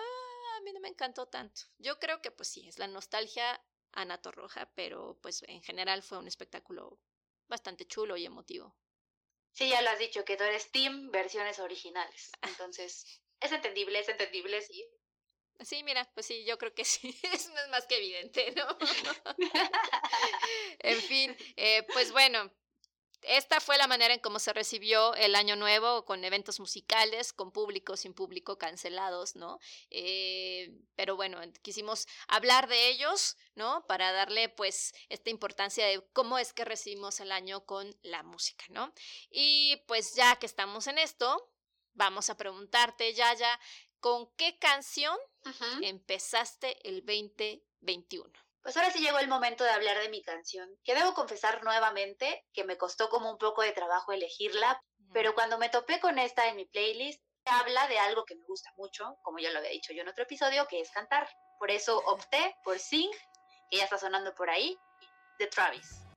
a 0.57 0.61
mí 0.61 0.71
no 0.73 0.79
me 0.79 0.87
encantó 0.87 1.27
tanto. 1.27 1.61
Yo 1.77 1.99
creo 1.99 2.21
que 2.21 2.31
pues 2.31 2.47
sí, 2.47 2.67
es 2.67 2.79
la 2.79 2.87
nostalgia 2.87 3.61
Ana 3.91 4.21
Torroja, 4.21 4.71
pero 4.73 5.19
pues 5.21 5.43
en 5.47 5.61
general 5.61 6.01
fue 6.01 6.17
un 6.17 6.27
espectáculo 6.27 6.99
bastante 7.47 7.85
chulo 7.85 8.15
y 8.17 8.25
emotivo. 8.25 8.75
Sí, 9.51 9.67
ya 9.69 9.81
lo 9.81 9.89
has 9.89 9.99
dicho, 9.99 10.23
que 10.23 10.37
tú 10.37 10.43
eres 10.43 10.71
Team 10.71 11.11
versiones 11.11 11.59
originales. 11.59 12.31
Entonces, 12.41 13.21
es 13.39 13.51
entendible, 13.51 13.99
es 13.99 14.09
entendible, 14.09 14.61
sí. 14.61 14.85
Sí, 15.61 15.83
mira, 15.83 16.09
pues 16.13 16.25
sí, 16.25 16.45
yo 16.45 16.57
creo 16.57 16.73
que 16.73 16.85
sí, 16.85 17.17
es 17.33 17.51
más 17.69 17.85
que 17.85 17.97
evidente, 17.97 18.53
¿no? 18.55 18.77
en 20.79 21.01
fin, 21.01 21.35
eh, 21.57 21.85
pues 21.93 22.11
bueno, 22.11 22.49
esta 23.21 23.59
fue 23.59 23.77
la 23.77 23.87
manera 23.87 24.13
en 24.13 24.21
cómo 24.21 24.39
se 24.39 24.53
recibió 24.53 25.13
el 25.15 25.35
año 25.35 25.57
nuevo, 25.57 26.05
con 26.05 26.23
eventos 26.23 26.59
musicales, 26.59 27.33
con 27.33 27.51
público, 27.51 27.97
sin 27.97 28.13
público, 28.13 28.57
cancelados, 28.57 29.35
¿no? 29.35 29.59
Eh, 29.89 30.71
pero 30.95 31.17
bueno, 31.17 31.41
quisimos 31.61 32.07
hablar 32.27 32.69
de 32.69 32.87
ellos, 32.87 33.35
¿no? 33.55 33.85
Para 33.87 34.13
darle 34.13 34.47
pues 34.47 34.93
esta 35.09 35.29
importancia 35.29 35.85
de 35.85 36.01
cómo 36.13 36.39
es 36.39 36.53
que 36.53 36.63
recibimos 36.63 37.19
el 37.19 37.31
año 37.33 37.65
con 37.65 37.93
la 38.03 38.23
música, 38.23 38.65
¿no? 38.69 38.93
Y 39.29 39.83
pues 39.87 40.15
ya 40.15 40.37
que 40.37 40.45
estamos 40.45 40.87
en 40.87 40.97
esto, 40.97 41.51
vamos 41.93 42.29
a 42.29 42.37
preguntarte, 42.37 43.13
Yaya, 43.13 43.59
¿con 43.99 44.31
qué 44.35 44.57
canción 44.59 45.17
empezaste 45.81 46.77
el 46.87 47.05
2021? 47.05 48.31
Pues 48.61 48.75
ahora 48.75 48.91
sí 48.91 48.99
llegó 48.99 49.19
el 49.19 49.27
momento 49.27 49.63
de 49.63 49.71
hablar 49.71 49.97
de 49.99 50.09
mi 50.09 50.21
canción, 50.21 50.69
que 50.83 50.93
debo 50.93 51.13
confesar 51.13 51.63
nuevamente 51.63 52.45
que 52.53 52.65
me 52.65 52.77
costó 52.77 53.09
como 53.09 53.31
un 53.31 53.37
poco 53.37 53.61
de 53.61 53.71
trabajo 53.71 54.11
elegirla, 54.11 54.81
pero 55.13 55.33
cuando 55.33 55.57
me 55.57 55.69
topé 55.69 55.99
con 55.99 56.19
esta 56.19 56.47
en 56.47 56.57
mi 56.57 56.65
playlist, 56.65 57.23
habla 57.45 57.87
de 57.87 57.99
algo 57.99 58.25
que 58.25 58.35
me 58.35 58.45
gusta 58.45 58.71
mucho, 58.75 59.17
como 59.21 59.39
ya 59.39 59.51
lo 59.51 59.59
había 59.59 59.71
dicho 59.71 59.93
yo 59.93 60.01
en 60.01 60.09
otro 60.09 60.23
episodio, 60.23 60.67
que 60.67 60.81
es 60.81 60.91
cantar. 60.91 61.27
Por 61.57 61.71
eso 61.71 61.97
opté 62.05 62.55
por 62.63 62.79
Sing, 62.79 63.11
que 63.69 63.77
ya 63.77 63.85
está 63.85 63.97
sonando 63.97 64.33
por 64.35 64.49
ahí, 64.49 64.77
de 65.39 65.47
Travis. 65.47 66.08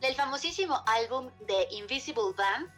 Del 0.00 0.14
famosísimo 0.14 0.82
álbum 0.86 1.30
de 1.46 1.66
Invisible 1.72 2.32
Band, 2.36 2.70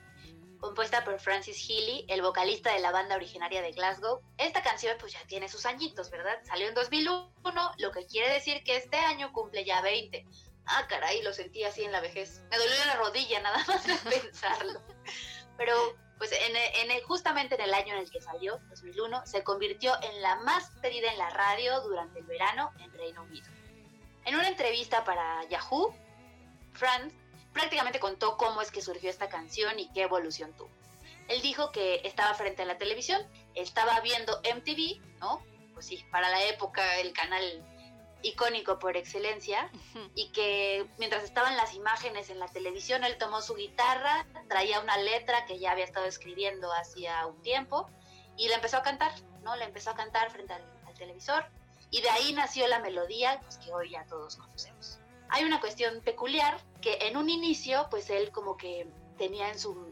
compuesta 0.59 1.05
por 1.05 1.19
Francis 1.21 1.59
Healy, 1.69 2.07
el 2.09 2.23
vocalista 2.23 2.73
de 2.73 2.81
la 2.81 2.91
banda 2.91 3.17
originaria 3.17 3.63
de 3.63 3.73
Glasgow. 3.73 4.21
Esta 4.39 4.63
canción 4.63 4.97
pues 4.99 5.13
ya 5.13 5.21
tiene 5.27 5.49
sus 5.49 5.67
añitos, 5.67 6.11
¿verdad? 6.11 6.39
Salió 6.45 6.69
en 6.69 6.75
2001, 6.75 7.73
lo 7.79 7.91
que 7.91 8.07
quiere 8.07 8.33
decir 8.33 8.63
que 8.65 8.77
este 8.77 8.97
año 8.97 9.33
cumple 9.33 9.65
ya 9.65 9.81
20. 9.83 10.27
Ah, 10.67 10.87
caray, 10.89 11.23
lo 11.23 11.33
sentí 11.33 11.65
así 11.65 11.85
en 11.85 11.93
la 11.93 12.01
vejez. 12.01 12.43
Me 12.51 12.59
dolió 12.59 12.85
la 12.87 12.97
rodilla 12.97 13.41
nada 13.41 13.65
más 13.67 13.87
de 13.87 13.95
pensarlo. 14.21 14.81
Pero 15.57 15.75
pues 16.21 16.33
en, 16.33 17.03
justamente 17.05 17.55
en 17.55 17.63
el 17.63 17.73
año 17.73 17.95
en 17.95 18.01
el 18.01 18.11
que 18.11 18.21
salió, 18.21 18.61
2001, 18.69 19.25
se 19.25 19.43
convirtió 19.43 19.95
en 20.03 20.21
la 20.21 20.37
más 20.37 20.71
pedida 20.83 21.11
en 21.11 21.17
la 21.17 21.31
radio 21.31 21.81
durante 21.81 22.19
el 22.19 22.27
verano 22.27 22.71
en 22.79 22.93
Reino 22.93 23.23
Unido. 23.23 23.47
En 24.27 24.35
una 24.35 24.49
entrevista 24.49 25.03
para 25.03 25.49
Yahoo, 25.49 25.95
Franz 26.75 27.15
prácticamente 27.55 28.01
contó 28.01 28.37
cómo 28.37 28.61
es 28.61 28.71
que 28.71 28.83
surgió 28.83 29.09
esta 29.09 29.31
canción 29.31 29.79
y 29.79 29.91
qué 29.95 30.03
evolución 30.03 30.53
tuvo. 30.59 30.69
Él 31.29 31.41
dijo 31.41 31.73
que 31.73 32.03
estaba 32.05 32.35
frente 32.35 32.65
a 32.65 32.67
la 32.67 32.77
televisión, 32.77 33.27
estaba 33.55 33.99
viendo 34.01 34.43
MTV, 34.43 35.01
¿no? 35.21 35.43
Pues 35.73 35.87
sí, 35.87 36.05
para 36.11 36.29
la 36.29 36.45
época 36.45 36.99
el 36.99 37.15
canal 37.15 37.65
icónico 38.23 38.79
por 38.79 38.97
excelencia 38.97 39.71
y 40.15 40.31
que 40.33 40.87
mientras 40.99 41.25
estaban 41.25 41.57
las 41.57 41.75
imágenes 41.75 42.31
en 42.31 42.39
la 42.39 42.49
televisión 42.49 43.05
él 43.05 43.17
tomó 43.19 43.41
su 43.43 43.55
guitarra, 43.55 44.27
traía 44.49 44.81
una 44.81 44.97
letra 44.99 45.45
que 45.47 45.59
ya 45.59 45.73
había 45.73 45.85
estado 45.85 46.07
escribiendo 46.07 46.73
hacía 46.73 47.27
un 47.27 47.41
tiempo 47.43 47.89
y 48.37 48.49
la 48.49 48.57
empezó 48.57 48.79
a 48.79 48.83
cantar, 48.83 49.13
¿no? 49.43 49.57
La 49.57 49.65
empezó 49.65 49.91
a 49.91 49.95
cantar 49.95 50.31
frente 50.31 50.53
al, 50.53 50.65
televisor 50.99 51.47
y 51.91 52.03
de 52.03 52.11
ahí 52.11 52.35
nació 52.35 52.69
la 52.69 52.79
melodía 52.79 53.41
pues, 53.41 53.57
que 53.57 53.73
hoy 53.73 53.93
ya 53.93 54.05
todos 54.05 54.37
conocemos. 54.37 54.99
Hay 55.31 55.45
una 55.45 55.59
cuestión 55.59 56.03
peculiar 56.03 56.61
que 56.83 56.99
en 57.07 57.17
un 57.17 57.31
inicio 57.31 57.87
pues 57.91 58.11
él 58.11 58.31
como 58.33 58.59
que 58.59 58.87
tenía 59.17 59.49
en 59.49 59.59
su 59.59 59.91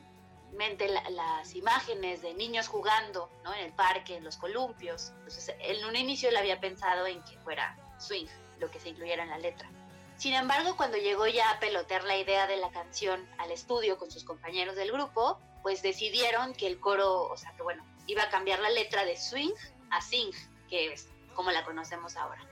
mente 0.52 0.86
las 0.88 1.54
imágenes 1.54 2.20
de 2.20 2.34
niños 2.34 2.68
jugando 2.68 3.30
¿no? 3.42 3.54
en 3.54 3.60
el 3.64 3.72
parque, 3.72 4.16
en 4.16 4.24
los 4.24 4.36
columpios. 4.36 5.12
Entonces, 5.20 5.54
en 5.60 5.82
un 5.86 5.96
inicio 5.96 6.28
él 6.28 6.36
había 6.36 6.60
pensado 6.60 7.06
en 7.06 7.22
que 7.24 7.38
fuera 7.38 7.74
swing, 8.00 8.26
lo 8.58 8.70
que 8.70 8.80
se 8.80 8.90
incluyera 8.90 9.22
en 9.22 9.30
la 9.30 9.38
letra. 9.38 9.70
Sin 10.16 10.34
embargo, 10.34 10.76
cuando 10.76 10.96
llegó 10.96 11.26
ya 11.28 11.50
a 11.50 11.60
pelotear 11.60 12.04
la 12.04 12.16
idea 12.16 12.46
de 12.46 12.56
la 12.56 12.70
canción 12.70 13.24
al 13.38 13.52
estudio 13.52 13.98
con 13.98 14.10
sus 14.10 14.24
compañeros 14.24 14.74
del 14.74 14.90
grupo, 14.90 15.38
pues 15.62 15.82
decidieron 15.82 16.54
que 16.54 16.66
el 16.66 16.80
coro, 16.80 17.28
o 17.28 17.36
sea, 17.36 17.52
que 17.56 17.62
bueno, 17.62 17.84
iba 18.06 18.24
a 18.24 18.30
cambiar 18.30 18.58
la 18.58 18.70
letra 18.70 19.04
de 19.04 19.16
swing 19.16 19.52
a 19.90 20.00
sing, 20.00 20.30
que 20.68 20.92
es 20.92 21.08
como 21.34 21.50
la 21.52 21.64
conocemos 21.64 22.16
ahora. 22.16 22.44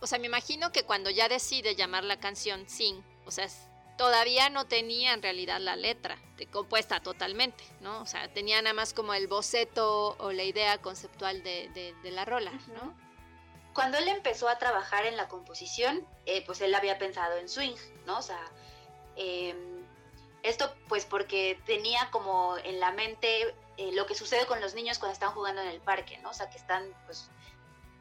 O 0.00 0.06
sea, 0.06 0.18
me 0.18 0.26
imagino 0.26 0.70
que 0.70 0.84
cuando 0.84 1.10
ya 1.10 1.28
decide 1.28 1.74
llamar 1.74 2.04
la 2.04 2.20
canción 2.20 2.68
sing, 2.68 3.02
o 3.26 3.32
sea, 3.32 3.48
todavía 3.96 4.48
no 4.48 4.66
tenía 4.66 5.12
en 5.12 5.22
realidad 5.22 5.58
la 5.58 5.74
letra 5.74 6.18
compuesta 6.46 7.00
totalmente, 7.00 7.64
¿no? 7.80 8.00
O 8.00 8.06
sea, 8.06 8.32
tenía 8.32 8.62
nada 8.62 8.74
más 8.74 8.94
como 8.94 9.14
el 9.14 9.26
boceto 9.26 10.16
o 10.18 10.32
la 10.32 10.44
idea 10.44 10.78
conceptual 10.78 11.42
de, 11.42 11.94
la 12.04 12.24
rola, 12.24 12.52
¿no? 12.68 12.94
Cuando 13.78 13.96
él 13.98 14.08
empezó 14.08 14.48
a 14.48 14.58
trabajar 14.58 15.06
en 15.06 15.16
la 15.16 15.28
composición, 15.28 16.04
eh, 16.26 16.44
pues 16.44 16.60
él 16.62 16.74
había 16.74 16.98
pensado 16.98 17.36
en 17.36 17.48
swing, 17.48 17.76
¿no? 18.06 18.18
O 18.18 18.22
sea, 18.22 18.44
em, 19.14 19.86
esto 20.42 20.74
pues 20.88 21.04
porque 21.04 21.62
tenía 21.64 22.10
como 22.10 22.56
en 22.64 22.80
la 22.80 22.90
mente 22.90 23.54
eh, 23.76 23.92
lo 23.92 24.04
que 24.06 24.16
sucede 24.16 24.46
con 24.46 24.60
los 24.60 24.74
niños 24.74 24.98
cuando 24.98 25.12
están 25.12 25.30
jugando 25.30 25.62
en 25.62 25.68
el 25.68 25.80
parque, 25.80 26.18
¿no? 26.18 26.30
O 26.30 26.34
sea, 26.34 26.50
que 26.50 26.58
están 26.58 26.92
pues 27.06 27.30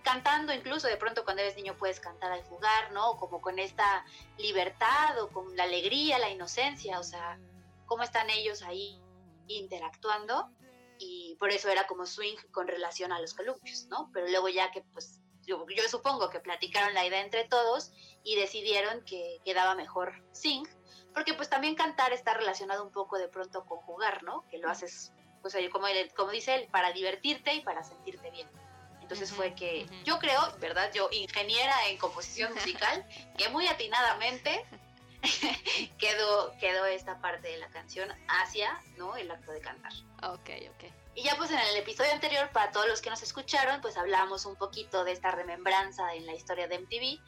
cantando 0.01 0.51
incluso 0.51 0.87
de 0.87 0.97
pronto 0.97 1.23
cuando 1.23 1.43
eres 1.43 1.55
niño 1.55 1.77
puedes 1.77 1.99
cantar 1.99 2.31
al 2.31 2.43
jugar, 2.45 2.91
¿no? 2.91 3.15
Como 3.17 3.39
con 3.39 3.59
esta 3.59 4.03
libertad 4.39 5.21
o 5.21 5.29
con 5.29 5.55
la 5.55 5.65
alegría, 5.65 6.17
la 6.17 6.31
inocencia, 6.31 6.99
o 6.99 7.03
sea, 7.03 7.37
cómo 7.85 8.01
están 8.01 8.31
ellos 8.31 8.63
ahí 8.63 8.99
interactuando 9.47 10.49
y 10.97 11.35
por 11.39 11.51
eso 11.51 11.69
era 11.69 11.85
como 11.85 12.07
swing 12.07 12.37
con 12.49 12.67
relación 12.67 13.11
a 13.11 13.21
los 13.21 13.35
columpios, 13.35 13.85
¿no? 13.89 14.09
Pero 14.11 14.27
luego 14.27 14.49
ya 14.49 14.71
que 14.71 14.81
pues 14.81 15.21
yo, 15.47 15.65
supongo 15.89 16.29
que 16.29 16.39
platicaron 16.39 16.93
la 16.93 17.05
idea 17.05 17.21
entre 17.21 17.45
todos 17.45 17.91
y 18.23 18.35
decidieron 18.35 19.03
que 19.05 19.39
quedaba 19.45 19.73
mejor 19.75 20.13
sing, 20.33 20.67
porque 21.13 21.33
pues 21.33 21.49
también 21.49 21.75
cantar 21.75 22.13
está 22.13 22.33
relacionado 22.33 22.83
un 22.83 22.91
poco 22.91 23.17
de 23.17 23.29
pronto 23.29 23.65
con 23.65 23.79
jugar, 23.79 24.23
¿no? 24.23 24.45
Que 24.49 24.57
lo 24.57 24.69
haces, 24.69 25.13
pues 25.41 25.57
como, 25.71 25.87
como 26.15 26.31
dice 26.31 26.55
él, 26.55 26.67
para 26.69 26.91
divertirte 26.91 27.55
y 27.55 27.61
para 27.61 27.83
sentirte 27.83 28.29
bien. 28.29 28.47
Entonces 29.01 29.31
fue 29.31 29.55
que 29.55 29.87
yo 30.03 30.19
creo, 30.19 30.41
¿verdad? 30.59 30.91
Yo, 30.93 31.07
ingeniera 31.11 31.87
en 31.87 31.97
composición 31.97 32.53
musical, 32.53 33.07
que 33.37 33.47
muy 33.47 33.65
atinadamente 33.67 34.65
quedó, 35.97 36.53
quedó 36.59 36.85
esta 36.85 37.21
parte 37.21 37.47
de 37.47 37.57
la 37.57 37.69
canción 37.69 38.09
hacia, 38.27 38.81
¿no? 38.97 39.15
El 39.15 39.31
acto 39.31 39.53
de 39.53 39.61
cantar. 39.61 39.93
Ok, 40.23 40.49
ok. 40.75 41.06
Y 41.17 41.23
ya 41.23 41.35
pues 41.35 41.49
en 41.49 41.57
el 41.57 41.77
episodio 41.77 42.11
anterior, 42.11 42.47
para 42.51 42.71
todos 42.71 42.87
los 42.87 43.01
que 43.01 43.09
nos 43.09 43.23
escucharon, 43.23 43.81
pues 43.81 43.97
hablamos 43.97 44.45
un 44.45 44.55
poquito 44.55 45.03
de 45.03 45.13
esta 45.13 45.31
remembranza 45.31 46.13
en 46.13 46.27
la 46.27 46.35
historia 46.35 46.67
de 46.67 46.77
MTV. 46.77 47.19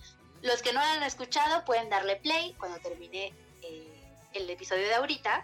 Los 0.44 0.62
que 0.62 0.74
no 0.74 0.80
la 0.80 0.94
han 0.94 1.02
escuchado 1.02 1.66
pueden 1.66 1.90
darle 1.90 2.18
play 2.18 2.54
cuando 2.60 2.78
termine 2.78 3.34
eh, 3.64 4.04
el 4.34 4.48
episodio 4.48 4.86
de 4.86 4.94
ahorita. 4.94 5.44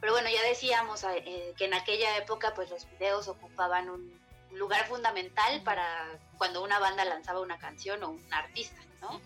Pero 0.00 0.12
bueno, 0.12 0.28
ya 0.28 0.42
decíamos 0.42 1.04
eh, 1.04 1.54
que 1.56 1.66
en 1.66 1.74
aquella 1.74 2.16
época 2.16 2.52
pues 2.52 2.68
los 2.68 2.84
videos 2.90 3.28
ocupaban 3.28 3.88
un 3.88 4.20
lugar 4.50 4.88
fundamental 4.88 5.62
para 5.62 6.18
cuando 6.36 6.64
una 6.64 6.80
banda 6.80 7.04
lanzaba 7.04 7.38
una 7.38 7.60
canción 7.60 8.02
o 8.02 8.10
un 8.10 8.34
artista, 8.34 8.82
¿no? 9.02 9.20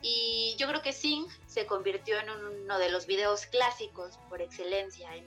Y 0.00 0.56
yo 0.56 0.66
creo 0.66 0.80
que 0.80 0.94
Sing 0.94 1.26
se 1.46 1.66
convirtió 1.66 2.18
en 2.20 2.30
uno 2.30 2.78
de 2.78 2.88
los 2.88 3.04
videos 3.04 3.44
clásicos 3.44 4.16
por 4.30 4.40
excelencia 4.40 5.14
en, 5.14 5.26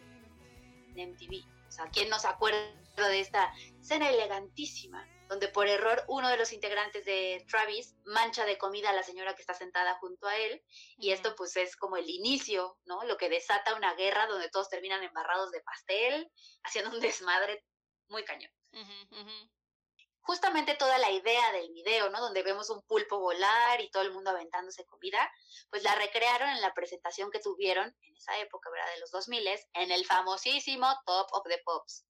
en 0.96 1.12
MTV. 1.12 1.61
O 1.71 1.73
sea, 1.73 1.89
¿quién 1.89 2.10
no 2.10 2.19
se 2.19 2.27
acuerda 2.27 2.60
de 2.97 3.21
esta 3.21 3.53
escena 3.79 4.10
elegantísima 4.10 5.07
donde 5.29 5.47
por 5.47 5.69
error 5.69 6.03
uno 6.10 6.27
de 6.27 6.36
los 6.36 6.51
integrantes 6.51 7.05
de 7.05 7.45
Travis 7.49 7.95
mancha 8.03 8.43
de 8.43 8.57
comida 8.57 8.89
a 8.89 8.93
la 8.93 9.03
señora 9.03 9.34
que 9.34 9.41
está 9.41 9.53
sentada 9.53 9.97
junto 9.99 10.27
a 10.27 10.36
él 10.36 10.62
y 10.97 11.12
esto 11.12 11.34
pues 11.38 11.55
es 11.55 11.77
como 11.77 11.95
el 11.95 12.10
inicio, 12.10 12.77
¿no? 12.84 13.05
Lo 13.05 13.15
que 13.15 13.29
desata 13.29 13.75
una 13.75 13.93
guerra 13.93 14.27
donde 14.27 14.49
todos 14.49 14.67
terminan 14.67 15.01
embarrados 15.01 15.51
de 15.51 15.62
pastel, 15.62 16.29
haciendo 16.63 16.91
un 16.91 16.99
desmadre 16.99 17.63
muy 18.10 18.25
cañón. 18.25 18.51
Justamente 20.21 20.75
toda 20.75 20.97
la 20.97 21.12
idea 21.12 21.51
del 21.51 21.71
video, 21.71 22.10
¿no? 22.10 22.19
Donde 22.21 22.43
vemos 22.43 22.69
un 22.69 22.81
pulpo 22.84 23.19
volar 23.19 23.81
y 23.81 23.89
todo 23.89 24.03
el 24.03 24.12
mundo 24.12 24.31
aventándose 24.31 24.86
comida, 24.86 25.31
pues 25.69 25.84
la 25.84 25.95
recrearon 25.95 26.49
en 26.49 26.62
la 26.62 26.73
presentación 26.73 27.31
que 27.31 27.39
tuvieron 27.39 27.95
en 28.01 28.15
esa 28.15 28.38
época, 28.39 28.69
¿verdad? 28.69 28.93
De 28.93 28.99
los 28.99 29.12
2000 29.12 29.47
en 29.73 29.91
el 29.91 30.05
famosísimo 30.05 30.88
Top 31.05 31.27
of 31.31 31.43
the 31.47 31.60
Pops. 31.65 32.05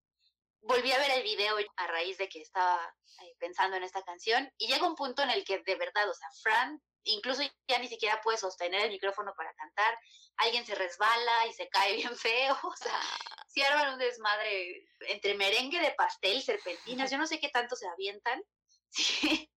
Volví 0.62 0.92
a 0.92 1.00
ver 1.00 1.12
el 1.12 1.24
video 1.24 1.58
a 1.78 1.88
raíz 1.88 2.18
de 2.18 2.30
que 2.30 2.42
estaba 2.42 2.94
eh, 3.22 3.36
pensando 3.40 3.78
en 3.78 3.84
esta 3.84 4.04
canción 4.04 4.52
y 4.58 4.68
llega 4.68 4.88
un 4.88 4.96
punto 4.96 5.24
en 5.24 5.32
el 5.32 5.44
que 5.44 5.60
de 5.60 5.76
verdad, 5.76 6.08
o 6.10 6.14
sea, 6.14 6.30
Fran 6.44 6.82
incluso 7.04 7.42
ya 7.68 7.80
ni 7.80 7.88
siquiera 7.88 8.22
puede 8.22 8.38
sostener 8.38 8.82
el 8.82 8.92
micrófono 8.92 9.34
para 9.36 9.54
cantar, 9.54 9.98
alguien 10.38 10.66
se 10.66 10.76
resbala 10.76 11.48
y 11.48 11.54
se 11.54 11.68
cae 11.70 11.96
bien 11.96 12.16
feo, 12.16 12.58
o 12.64 12.76
sea, 12.76 13.00
ah. 13.00 13.46
si 13.48 13.62
arman 13.62 13.94
un 13.94 14.00
desmadre 14.00 14.88
entre 15.08 15.36
merengue 15.36 15.80
de 15.80 15.92
pastel, 15.92 16.42
serpentinas, 16.42 17.12
yo 17.12 17.18
no 17.18 17.28
sé 17.28 17.40
qué 17.40 17.50
tanto 17.50 17.76
se 17.76 17.88
avientan, 17.88 18.42
sí. 18.90 19.50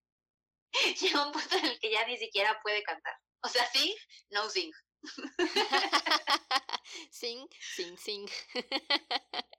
llega 1.01 1.27
un 1.27 1.33
punto 1.33 1.57
en 1.57 1.67
el 1.67 1.79
que 1.79 1.91
ya 1.91 2.07
ni 2.07 2.17
siquiera 2.17 2.61
puede 2.63 2.83
cantar, 2.83 3.17
o 3.43 3.49
sea, 3.49 3.67
sí, 3.67 3.97
no 4.31 4.49
sing. 4.49 4.73
sing, 7.11 7.47
sing, 7.61 7.99
sing. 7.99 8.27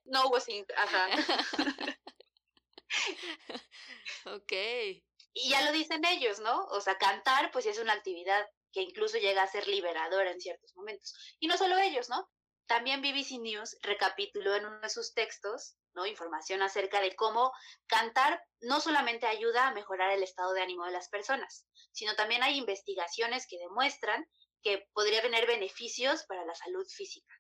No 0.06 0.40
sing, 0.40 0.66
ajá. 0.76 1.08
ok. 4.26 4.54
Y 5.38 5.50
ya 5.50 5.62
lo 5.64 5.74
dicen 5.74 6.06
ellos, 6.06 6.40
¿no? 6.40 6.64
O 6.68 6.80
sea, 6.80 6.98
cantar 6.98 7.52
pues 7.52 7.66
es 7.66 7.78
una 7.78 7.92
actividad 7.92 8.48
que 8.72 8.82
incluso 8.82 9.18
llega 9.18 9.44
a 9.44 9.48
ser 9.48 9.68
liberadora 9.68 10.32
en 10.32 10.40
ciertos 10.40 10.74
momentos. 10.76 11.14
Y 11.40 11.48
no 11.48 11.58
solo 11.58 11.78
ellos, 11.78 12.08
¿no? 12.08 12.30
También 12.68 13.02
BBC 13.02 13.40
News 13.42 13.78
recapituló 13.82 14.56
en 14.56 14.66
uno 14.66 14.80
de 14.80 14.90
sus 14.90 15.14
textos, 15.14 15.76
¿no? 15.94 16.06
Información 16.06 16.62
acerca 16.62 17.02
de 17.02 17.18
cómo 17.18 17.52
cantar 17.86 18.42
no 18.62 18.80
solamente 18.80 19.28
ayuda 19.28 19.68
a 19.68 19.74
mejorar 19.74 20.12
el 20.12 20.24
estado 20.24 20.54
de 20.54 20.62
ánimo 20.62 20.86
de 20.86 20.94
las 20.94 21.10
personas, 21.10 21.68
sino 21.92 22.16
también 22.16 22.42
hay 22.42 22.58
investigaciones 22.58 23.46
que 23.46 23.60
demuestran 23.60 24.26
que 24.64 24.88
podría 24.94 25.22
tener 25.22 25.48
beneficios 25.48 26.24
para 26.28 26.46
la 26.46 26.56
salud 26.56 26.88
física. 26.88 27.36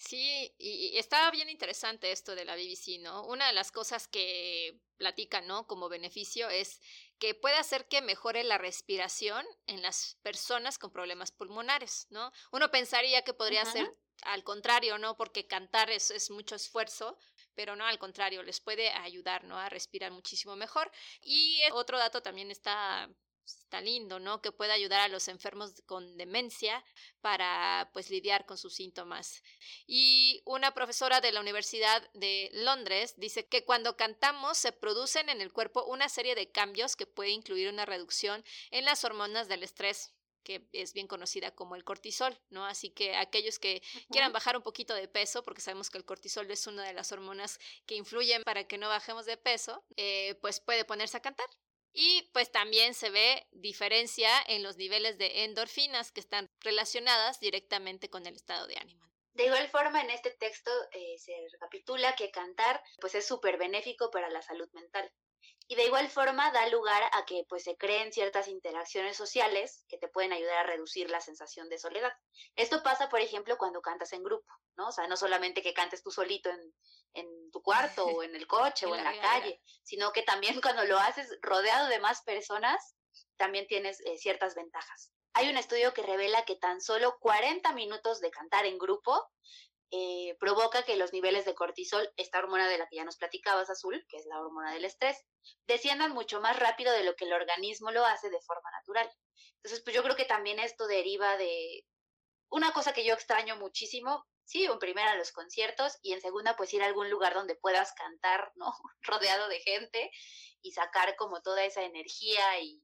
Sí, 0.00 0.54
y, 0.56 0.96
estaba 0.96 1.30
bien 1.30 1.50
interesante 1.50 2.10
esto 2.10 2.34
de 2.34 2.46
la 2.46 2.56
BBC, 2.56 2.98
¿no? 3.00 3.22
Una 3.26 3.46
de 3.48 3.52
las 3.52 3.70
cosas 3.70 4.08
que 4.08 4.80
platican, 4.96 5.46
¿no? 5.46 5.66
Como 5.66 5.90
beneficio 5.90 6.48
es 6.48 6.80
que 7.18 7.34
puede 7.34 7.56
hacer 7.56 7.86
que 7.86 8.00
mejore 8.00 8.42
la 8.42 8.56
respiración 8.56 9.44
en 9.66 9.82
las 9.82 10.16
personas 10.22 10.78
con 10.78 10.90
problemas 10.90 11.32
pulmonares, 11.32 12.06
¿no? 12.08 12.32
Uno 12.50 12.70
pensaría 12.70 13.22
que 13.24 13.34
podría 13.34 13.66
ser 13.66 13.94
al 14.22 14.42
contrario, 14.42 14.96
¿no? 14.96 15.18
Porque 15.18 15.46
cantar 15.46 15.90
es, 15.90 16.10
es 16.10 16.30
mucho 16.30 16.54
esfuerzo, 16.54 17.18
pero 17.54 17.76
no, 17.76 17.84
al 17.84 17.98
contrario, 17.98 18.42
les 18.42 18.58
puede 18.58 18.88
ayudar, 18.88 19.44
¿no? 19.44 19.58
A 19.58 19.68
respirar 19.68 20.12
muchísimo 20.12 20.56
mejor. 20.56 20.90
Y 21.20 21.60
otro 21.72 21.98
dato 21.98 22.22
también 22.22 22.50
está 22.50 23.10
está 23.58 23.80
lindo, 23.80 24.18
¿no? 24.18 24.40
Que 24.40 24.52
pueda 24.52 24.74
ayudar 24.74 25.00
a 25.00 25.08
los 25.08 25.28
enfermos 25.28 25.82
con 25.86 26.16
demencia 26.16 26.84
para 27.20 27.90
pues 27.92 28.10
lidiar 28.10 28.46
con 28.46 28.58
sus 28.58 28.74
síntomas. 28.74 29.42
Y 29.86 30.42
una 30.44 30.72
profesora 30.72 31.20
de 31.20 31.32
la 31.32 31.40
Universidad 31.40 32.08
de 32.14 32.50
Londres 32.52 33.14
dice 33.16 33.46
que 33.46 33.64
cuando 33.64 33.96
cantamos 33.96 34.58
se 34.58 34.72
producen 34.72 35.28
en 35.28 35.40
el 35.40 35.52
cuerpo 35.52 35.84
una 35.84 36.08
serie 36.08 36.34
de 36.34 36.50
cambios 36.50 36.96
que 36.96 37.06
puede 37.06 37.30
incluir 37.30 37.68
una 37.68 37.86
reducción 37.86 38.44
en 38.70 38.84
las 38.84 39.04
hormonas 39.04 39.48
del 39.48 39.62
estrés 39.62 40.14
que 40.42 40.66
es 40.72 40.92
bien 40.92 41.06
conocida 41.06 41.54
como 41.54 41.76
el 41.76 41.84
cortisol, 41.84 42.38
¿no? 42.48 42.64
Así 42.66 42.90
que 42.90 43.14
aquellos 43.16 43.58
que 43.58 43.82
quieran 44.10 44.32
bajar 44.32 44.56
un 44.56 44.62
poquito 44.62 44.94
de 44.94 45.08
peso, 45.08 45.42
porque 45.42 45.60
sabemos 45.60 45.90
que 45.90 45.98
el 45.98 46.04
cortisol 46.04 46.50
es 46.50 46.66
una 46.66 46.84
de 46.84 46.92
las 46.92 47.12
hormonas 47.12 47.58
que 47.86 47.94
influyen 47.94 48.42
para 48.44 48.64
que 48.64 48.78
no 48.78 48.88
bajemos 48.88 49.26
de 49.26 49.36
peso, 49.36 49.84
eh, 49.96 50.36
pues 50.40 50.60
puede 50.60 50.84
ponerse 50.84 51.16
a 51.16 51.20
cantar, 51.20 51.46
y 51.92 52.28
pues 52.32 52.50
también 52.52 52.94
se 52.94 53.10
ve 53.10 53.46
diferencia 53.52 54.30
en 54.46 54.62
los 54.62 54.76
niveles 54.76 55.18
de 55.18 55.44
endorfinas 55.44 56.12
que 56.12 56.20
están 56.20 56.50
relacionadas 56.60 57.40
directamente 57.40 58.08
con 58.08 58.26
el 58.26 58.36
estado 58.36 58.66
de 58.66 58.76
ánimo. 58.78 59.04
De 59.34 59.46
igual 59.46 59.68
forma, 59.68 60.00
en 60.00 60.10
este 60.10 60.30
texto 60.30 60.70
eh, 60.92 61.16
se 61.18 61.32
recapitula 61.52 62.14
que 62.16 62.30
cantar 62.30 62.82
pues 63.00 63.14
es 63.14 63.26
súper 63.26 63.58
benéfico 63.58 64.10
para 64.10 64.28
la 64.28 64.42
salud 64.42 64.68
mental. 64.72 65.10
Y 65.68 65.76
de 65.76 65.84
igual 65.84 66.08
forma 66.08 66.50
da 66.50 66.66
lugar 66.68 67.02
a 67.12 67.24
que 67.24 67.44
pues 67.48 67.62
se 67.62 67.76
creen 67.76 68.12
ciertas 68.12 68.48
interacciones 68.48 69.16
sociales 69.16 69.84
que 69.88 69.98
te 69.98 70.08
pueden 70.08 70.32
ayudar 70.32 70.58
a 70.58 70.62
reducir 70.64 71.08
la 71.10 71.20
sensación 71.20 71.68
de 71.68 71.78
soledad. 71.78 72.12
Esto 72.56 72.82
pasa, 72.82 73.08
por 73.08 73.20
ejemplo, 73.20 73.56
cuando 73.56 73.80
cantas 73.80 74.12
en 74.12 74.24
grupo, 74.24 74.52
¿no? 74.76 74.88
O 74.88 74.92
sea, 74.92 75.06
no 75.06 75.16
solamente 75.16 75.62
que 75.62 75.72
cantes 75.72 76.02
tú 76.02 76.10
solito 76.10 76.50
en, 76.50 76.74
en 77.14 77.50
tu 77.50 77.62
cuarto 77.62 78.04
o 78.04 78.22
en 78.22 78.34
el 78.34 78.46
coche 78.46 78.86
o 78.86 78.96
en 78.96 79.04
la, 79.04 79.20
calle, 79.20 79.60
sino 79.82 80.12
que 80.12 80.22
también 80.22 80.60
cuando 80.62 80.84
lo 80.84 80.98
haces 80.98 81.38
rodeado 81.42 81.88
de 81.88 82.00
más 82.00 82.22
personas, 82.22 82.94
también 83.36 83.66
tienes 83.66 84.00
eh, 84.00 84.18
ciertas 84.18 84.54
ventajas. 84.54 85.12
Hay 85.32 85.48
un 85.48 85.56
estudio 85.56 85.94
que 85.94 86.02
revela 86.02 86.44
que 86.44 86.56
tan 86.56 86.80
solo 86.80 87.16
40 87.20 87.72
minutos 87.72 88.20
de 88.20 88.30
cantar 88.30 88.66
en 88.66 88.78
grupo 88.78 89.30
eh, 89.92 90.36
provoca 90.38 90.84
que 90.84 90.96
los 90.96 91.12
niveles 91.12 91.44
de 91.44 91.54
cortisol, 91.54 92.12
esta 92.16 92.38
hormona 92.38 92.68
de 92.68 92.78
la 92.78 92.88
que 92.88 92.96
ya 92.96 93.04
nos 93.04 93.16
platicabas, 93.16 93.70
Azul, 93.70 94.06
que 94.08 94.18
es 94.18 94.26
la 94.26 94.40
hormona 94.40 94.72
del 94.72 94.84
estrés, 94.84 95.24
desciendan 95.66 96.12
mucho 96.12 96.40
más 96.40 96.58
rápido 96.58 96.92
de 96.92 97.04
lo 97.04 97.16
que 97.16 97.24
el 97.24 97.32
organismo 97.32 97.90
lo 97.90 98.04
hace 98.04 98.30
de 98.30 98.40
forma 98.40 98.70
natural. 98.70 99.10
Entonces, 99.56 99.82
pues 99.82 99.96
yo 99.96 100.02
creo 100.02 100.16
que 100.16 100.24
también 100.24 100.58
esto 100.58 100.86
deriva 100.86 101.36
de 101.36 101.84
una 102.50 102.72
cosa 102.72 102.92
que 102.92 103.04
yo 103.04 103.14
extraño 103.14 103.56
muchísimo, 103.56 104.26
sí, 104.44 104.64
en 104.64 104.78
primera 104.78 105.16
los 105.16 105.32
conciertos 105.32 105.98
y 106.02 106.12
en 106.12 106.20
segunda 106.20 106.56
pues 106.56 106.72
ir 106.74 106.82
a 106.82 106.86
algún 106.86 107.10
lugar 107.10 107.34
donde 107.34 107.56
puedas 107.56 107.92
cantar, 107.92 108.52
¿no? 108.56 108.72
Rodeado 109.02 109.48
de 109.48 109.60
gente 109.60 110.10
y 110.62 110.72
sacar 110.72 111.16
como 111.16 111.42
toda 111.42 111.64
esa 111.64 111.82
energía 111.82 112.60
y 112.60 112.82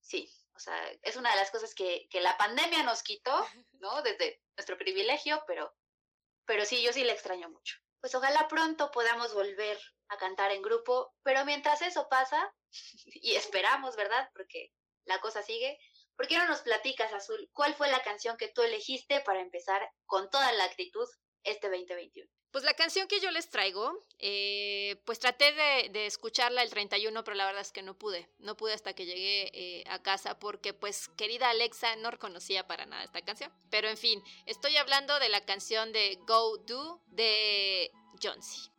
sí, 0.00 0.30
o 0.54 0.60
sea, 0.60 0.90
es 1.02 1.16
una 1.16 1.30
de 1.30 1.36
las 1.36 1.50
cosas 1.50 1.74
que, 1.74 2.08
que 2.10 2.20
la 2.20 2.36
pandemia 2.36 2.82
nos 2.82 3.02
quitó, 3.02 3.46
¿no? 3.80 4.02
Desde 4.02 4.42
nuestro 4.56 4.76
privilegio, 4.76 5.42
pero, 5.46 5.72
pero 6.48 6.64
sí, 6.64 6.82
yo 6.82 6.92
sí 6.92 7.04
le 7.04 7.12
extraño 7.12 7.50
mucho. 7.50 7.76
Pues 8.00 8.14
ojalá 8.14 8.48
pronto 8.48 8.90
podamos 8.90 9.34
volver 9.34 9.78
a 10.08 10.16
cantar 10.16 10.50
en 10.50 10.62
grupo, 10.62 11.14
pero 11.22 11.44
mientras 11.44 11.82
eso 11.82 12.08
pasa, 12.08 12.52
y 13.06 13.34
esperamos, 13.34 13.96
¿verdad? 13.96 14.28
Porque 14.32 14.72
la 15.04 15.20
cosa 15.20 15.42
sigue, 15.42 15.78
¿Por 16.16 16.26
qué 16.26 16.36
no 16.36 16.48
nos 16.48 16.62
platicas, 16.62 17.12
Azul, 17.12 17.48
cuál 17.52 17.76
fue 17.76 17.88
la 17.88 18.02
canción 18.02 18.36
que 18.36 18.48
tú 18.48 18.62
elegiste 18.62 19.20
para 19.20 19.40
empezar 19.40 19.88
con 20.04 20.28
toda 20.28 20.50
la 20.52 20.64
actitud 20.64 21.08
este 21.44 21.68
2021? 21.68 22.28
Pues 22.50 22.64
la 22.64 22.74
canción 22.74 23.08
que 23.08 23.20
yo 23.20 23.30
les 23.30 23.50
traigo, 23.50 24.06
eh, 24.18 25.00
pues 25.04 25.18
traté 25.18 25.52
de, 25.52 26.06
escucharla 26.06 26.62
el 26.62 26.70
31, 26.70 27.22
pero 27.22 27.36
la 27.36 27.44
verdad 27.44 27.60
es 27.60 27.72
que 27.72 27.82
no 27.82 27.94
pude. 27.94 28.28
No 28.38 28.56
pude 28.56 28.72
hasta 28.72 28.94
que 28.94 29.04
llegué 29.04 29.50
eh, 29.52 29.84
a 29.88 30.02
casa 30.02 30.38
porque, 30.38 30.72
pues, 30.72 31.08
querida 31.08 31.50
Alexa, 31.50 31.96
no 31.96 32.10
reconocía 32.10 32.66
para 32.66 32.86
nada 32.86 33.04
esta 33.04 33.20
canción. 33.20 33.52
Pero 33.70 33.88
en 33.88 33.98
fin, 33.98 34.22
estoy 34.46 34.76
hablando 34.76 35.18
de 35.18 35.28
la 35.28 35.44
canción 35.44 35.92
de 35.92 36.18
Go 36.26 36.56
Do 36.58 37.02
de 37.08 37.92
Jonesy. 38.22 38.70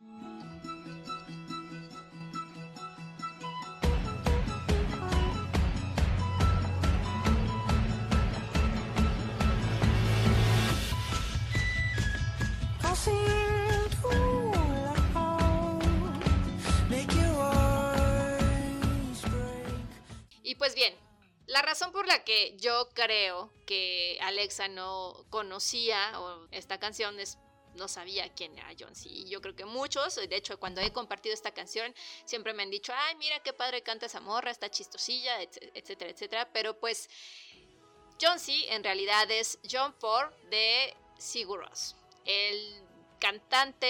Y 13.06 13.39
pues 20.60 20.74
bien, 20.74 20.94
la 21.46 21.62
razón 21.62 21.90
por 21.90 22.06
la 22.06 22.22
que 22.22 22.54
yo 22.58 22.90
creo 22.90 23.50
que 23.66 24.18
Alexa 24.20 24.68
no 24.68 25.24
conocía 25.30 26.12
esta 26.50 26.78
canción 26.78 27.18
es 27.18 27.38
no 27.76 27.88
sabía 27.88 28.28
quién 28.34 28.58
era 28.58 28.68
John 28.78 28.94
C. 28.94 29.08
Y 29.08 29.30
yo 29.30 29.40
creo 29.40 29.56
que 29.56 29.64
muchos, 29.64 30.16
de 30.16 30.36
hecho, 30.36 30.60
cuando 30.60 30.82
he 30.82 30.92
compartido 30.92 31.32
esta 31.32 31.54
canción, 31.54 31.94
siempre 32.26 32.52
me 32.52 32.62
han 32.62 32.68
dicho, 32.68 32.92
ay, 32.94 33.16
mira 33.16 33.40
qué 33.42 33.54
padre 33.54 33.80
canta 33.80 34.04
esa 34.04 34.20
morra, 34.20 34.50
está 34.50 34.68
chistosilla, 34.68 35.40
etcétera, 35.40 36.10
etcétera. 36.10 36.52
Pero 36.52 36.78
pues, 36.78 37.08
John 38.20 38.38
C. 38.38 38.70
en 38.74 38.84
realidad 38.84 39.30
es 39.30 39.58
John 39.70 39.94
Ford 39.94 40.34
de 40.50 40.94
Sigur 41.16 41.60
Rós. 41.60 41.96
El 42.26 42.84
cantante, 43.18 43.86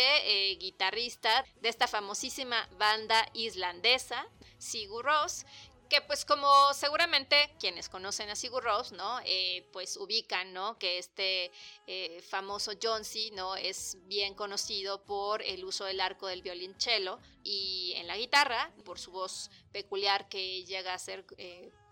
eh, 0.52 0.56
guitarrista 0.56 1.44
de 1.62 1.68
esta 1.68 1.88
famosísima 1.88 2.68
banda 2.78 3.28
islandesa, 3.33 4.28
Sigur 4.59 5.06
Rós, 5.06 5.46
que 5.90 6.00
pues 6.00 6.24
como 6.24 6.72
seguramente 6.72 7.55
quienes 7.59 7.88
conocen 7.88 8.31
a 8.31 8.37
Sigur 8.37 8.64
Rós, 8.64 8.92
¿no? 8.92 9.20
Eh, 9.26 9.68
pues 9.72 9.96
ubican, 9.96 10.53
¿no? 10.55 10.79
Que 10.79 10.98
este 10.98 11.53
eh, 11.87 12.22
famoso 12.22 12.72
Johnsy, 12.83 13.33
¿no? 13.33 13.57
Es 13.57 13.98
bien 14.07 14.35
conocido 14.35 15.05
por 15.05 15.42
el 15.42 15.64
uso 15.64 15.85
del 15.85 16.00
arco 16.00 16.29
del 16.29 16.40
violonchelo 16.40 17.18
y 17.44 17.92
en 17.96 18.07
la 18.07 18.16
guitarra, 18.16 18.72
por 18.85 18.98
su 18.98 19.11
voz 19.11 19.50
peculiar 19.72 20.29
que 20.29 20.64
llega 20.64 20.94
a 20.94 20.98
ser 20.98 21.26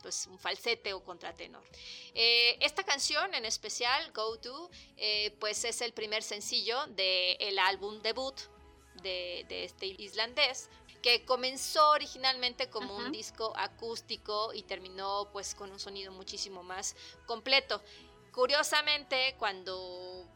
pues 0.02 0.26
un 0.26 0.38
falsete 0.38 0.92
o 0.92 1.02
contratenor. 1.04 1.64
Eh, 2.14 2.56
esta 2.60 2.82
canción 2.84 3.34
en 3.34 3.44
especial, 3.44 4.12
Go 4.12 4.38
To, 4.38 4.70
eh, 4.96 5.36
pues 5.38 5.64
es 5.64 5.80
el 5.80 5.92
primer 5.92 6.22
sencillo 6.22 6.86
del 6.88 7.58
álbum 7.58 8.00
debut 8.00 8.38
de, 9.02 9.46
este 9.64 9.86
islandés. 9.86 10.68
Que 11.02 11.24
comenzó 11.24 11.90
originalmente 11.90 12.68
como 12.68 12.96
un 12.96 13.12
disco 13.12 13.52
acústico 13.56 14.52
y 14.52 14.62
terminó 14.62 15.28
pues 15.32 15.54
con 15.54 15.70
un 15.70 15.78
sonido 15.78 16.12
muchísimo 16.12 16.62
más 16.62 16.96
completo. 17.26 17.82
Curiosamente, 18.32 19.34
cuando 19.38 20.26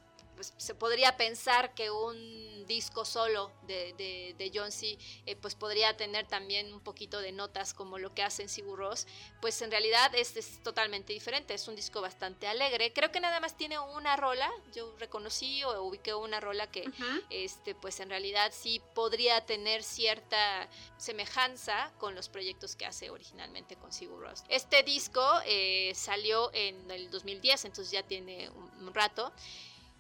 pues, 0.43 0.55
se 0.57 0.75
podría 0.75 1.17
pensar 1.17 1.73
que 1.73 1.93
un 1.93 2.67
disco 2.67 3.05
solo 3.05 3.53
de, 3.67 3.93
de, 3.95 4.35
de 4.39 4.51
John 4.53 4.73
C. 4.73 4.99
Eh, 5.27 5.37
pues 5.37 5.55
podría 5.55 5.97
tener 5.97 6.27
también 6.27 6.73
un 6.73 6.81
poquito 6.81 7.21
de 7.21 7.31
notas 7.31 7.75
como 7.75 7.99
lo 7.99 8.13
que 8.15 8.23
hace 8.23 8.43
en 8.43 8.49
Sigur 8.49 8.79
Ross, 8.79 9.07
pues 9.41 9.61
en 9.63 9.71
realidad 9.71 10.13
este 10.15 10.41
es 10.41 10.63
totalmente 10.63 11.13
diferente, 11.13 11.55
es 11.55 11.69
un 11.69 11.77
disco 11.77 12.01
bastante 12.01 12.49
alegre. 12.49 12.93
Creo 12.93 13.13
que 13.13 13.21
nada 13.21 13.39
más 13.39 13.57
tiene 13.57 13.79
una 13.79 14.17
rola, 14.17 14.51
yo 14.75 14.95
reconocí 14.99 15.63
o 15.65 15.83
ubiqué 15.83 16.15
una 16.15 16.41
rola 16.41 16.71
que 16.71 16.91
este 17.31 17.75
pues 17.75 18.01
en 18.01 18.11
realidad 18.11 18.53
sí 18.55 18.81
podría 18.95 19.45
tener 19.47 19.83
cierta 19.83 20.69
semejanza 20.97 21.93
con 21.99 22.15
los 22.15 22.29
proyectos 22.29 22.75
que 22.75 22.87
hace 22.87 23.11
originalmente 23.11 23.77
con 23.77 23.93
Sigur 23.93 24.23
Ross. 24.23 24.43
Este 24.49 24.83
disco 24.83 25.23
eh, 25.47 25.93
salió 25.95 26.51
en 26.53 26.91
el 26.91 27.11
2010, 27.11 27.65
entonces 27.67 27.93
ya 27.93 28.03
tiene 28.03 28.51
un 28.51 28.93
rato. 28.95 29.33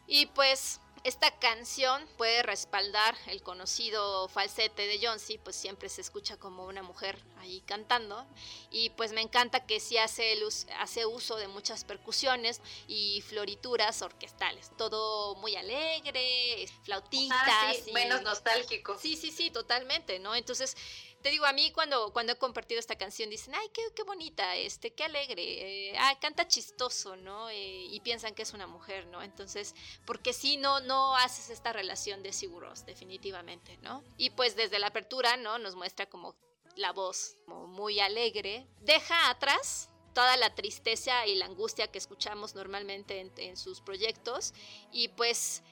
Y 0.06 0.26
pues 0.26 0.80
esta 1.04 1.36
canción 1.38 2.06
puede 2.16 2.44
respaldar 2.44 3.16
el 3.26 3.42
conocido 3.42 4.28
falsete 4.28 4.86
de 4.86 5.04
Jonesy, 5.04 5.36
pues 5.38 5.56
siempre 5.56 5.88
se 5.88 6.00
escucha 6.00 6.36
como 6.36 6.64
una 6.66 6.82
mujer 6.82 7.18
ahí 7.38 7.60
cantando. 7.66 8.24
Y 8.70 8.90
pues 8.90 9.12
me 9.12 9.20
encanta 9.20 9.66
que 9.66 9.80
sí 9.80 9.98
hace, 9.98 10.38
hace 10.78 11.04
uso 11.04 11.36
de 11.36 11.48
muchas 11.48 11.84
percusiones 11.84 12.60
y 12.86 13.20
florituras 13.22 14.00
orquestales. 14.02 14.70
Todo 14.76 15.34
muy 15.36 15.56
alegre, 15.56 16.68
flautitas. 16.84 17.38
Ah, 17.40 17.72
menos 17.92 18.22
nostálgico. 18.22 18.96
Sí, 18.98 19.16
sí, 19.16 19.32
sí, 19.32 19.50
totalmente, 19.50 20.20
¿no? 20.20 20.36
Entonces 20.36 20.76
te 21.22 21.30
digo, 21.30 21.46
a 21.46 21.52
mí 21.52 21.70
cuando, 21.70 22.12
cuando 22.12 22.32
he 22.32 22.36
compartido 22.36 22.80
esta 22.80 22.96
canción 22.96 23.30
dicen, 23.30 23.54
ay, 23.54 23.68
qué, 23.72 23.82
qué 23.94 24.02
bonita, 24.02 24.56
este, 24.56 24.92
qué 24.92 25.04
alegre, 25.04 25.90
eh, 25.90 25.96
ah, 25.98 26.18
canta 26.20 26.48
chistoso, 26.48 27.16
¿no? 27.16 27.48
Eh, 27.48 27.86
y 27.90 28.00
piensan 28.00 28.34
que 28.34 28.42
es 28.42 28.52
una 28.52 28.66
mujer, 28.66 29.06
¿no? 29.06 29.22
Entonces, 29.22 29.74
porque 30.04 30.32
si 30.32 30.56
no, 30.56 30.80
no 30.80 31.16
haces 31.16 31.50
esta 31.50 31.72
relación 31.72 32.22
de 32.22 32.32
seguros, 32.32 32.84
definitivamente, 32.84 33.78
¿no? 33.82 34.02
Y 34.16 34.30
pues 34.30 34.56
desde 34.56 34.78
la 34.78 34.88
apertura, 34.88 35.36
¿no? 35.36 35.58
Nos 35.58 35.76
muestra 35.76 36.06
como 36.06 36.34
la 36.76 36.92
voz 36.92 37.36
muy 37.46 38.00
alegre, 38.00 38.66
deja 38.80 39.30
atrás 39.30 39.90
toda 40.14 40.36
la 40.36 40.54
tristeza 40.54 41.26
y 41.26 41.36
la 41.36 41.46
angustia 41.46 41.90
que 41.90 41.98
escuchamos 41.98 42.54
normalmente 42.54 43.20
en, 43.20 43.32
en 43.36 43.56
sus 43.56 43.80
proyectos 43.80 44.52
y 44.90 45.08
pues 45.08 45.62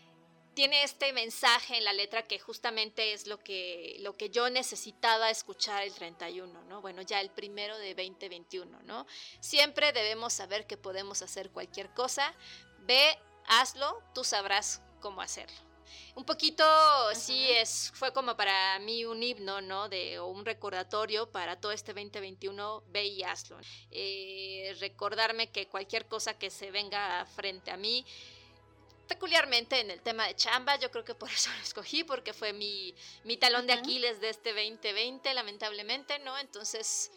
tiene 0.61 0.83
este 0.83 1.15
mensaje 1.15 1.79
en 1.79 1.85
la 1.85 1.95
letra 1.95 2.27
que 2.27 2.39
justamente 2.39 3.15
es 3.15 3.27
lo 3.27 3.39
que, 3.39 3.97
lo 4.01 4.15
que 4.19 4.29
yo 4.29 4.51
necesitaba 4.51 5.31
escuchar 5.31 5.85
el 5.85 5.95
31, 5.95 6.65
¿no? 6.65 6.83
Bueno, 6.83 7.01
ya 7.01 7.19
el 7.23 7.31
primero 7.31 7.79
de 7.79 7.95
2021, 7.95 8.83
¿no? 8.83 9.07
Siempre 9.41 9.95
debemos 9.95 10.35
saber 10.35 10.67
que 10.67 10.77
podemos 10.77 11.23
hacer 11.23 11.49
cualquier 11.49 11.89
cosa. 11.95 12.35
Ve, 12.81 13.19
hazlo, 13.47 14.03
tú 14.15 14.23
sabrás 14.23 14.83
cómo 15.01 15.23
hacerlo. 15.23 15.57
Un 16.15 16.27
poquito, 16.27 16.63
sí, 17.15 17.49
es, 17.53 17.91
fue 17.95 18.13
como 18.13 18.37
para 18.37 18.79
mí 18.81 19.07
un 19.07 19.23
himno, 19.23 19.63
¿no? 19.63 19.89
De, 19.89 20.19
o 20.19 20.27
un 20.27 20.45
recordatorio 20.45 21.31
para 21.31 21.59
todo 21.59 21.73
este 21.73 21.95
2021, 21.95 22.85
ve 22.89 23.07
y 23.07 23.23
hazlo. 23.23 23.57
Eh, 23.91 24.77
recordarme 24.79 25.51
que 25.51 25.69
cualquier 25.69 26.07
cosa 26.07 26.39
que 26.39 26.51
se 26.51 26.71
venga 26.71 27.25
frente 27.35 27.71
a 27.71 27.79
mí, 27.79 28.05
peculiarmente 29.11 29.81
en 29.81 29.91
el 29.91 30.01
tema 30.01 30.29
de 30.29 30.37
chamba, 30.37 30.77
yo 30.77 30.89
creo 30.93 31.05
que 31.05 31.17
por 31.17 31.29
eso 31.39 31.51
lo 31.51 31.63
escogí, 31.63 32.05
porque 32.05 32.33
fue 32.33 32.53
mi, 32.53 32.95
mi 33.25 33.37
talón 33.37 33.67
de 33.67 33.73
Aquiles 33.73 34.21
de 34.21 34.31
este 34.31 34.51
2020, 34.51 35.35
lamentablemente, 35.35 36.21
¿no? 36.21 36.39
Entonces, 36.39 37.11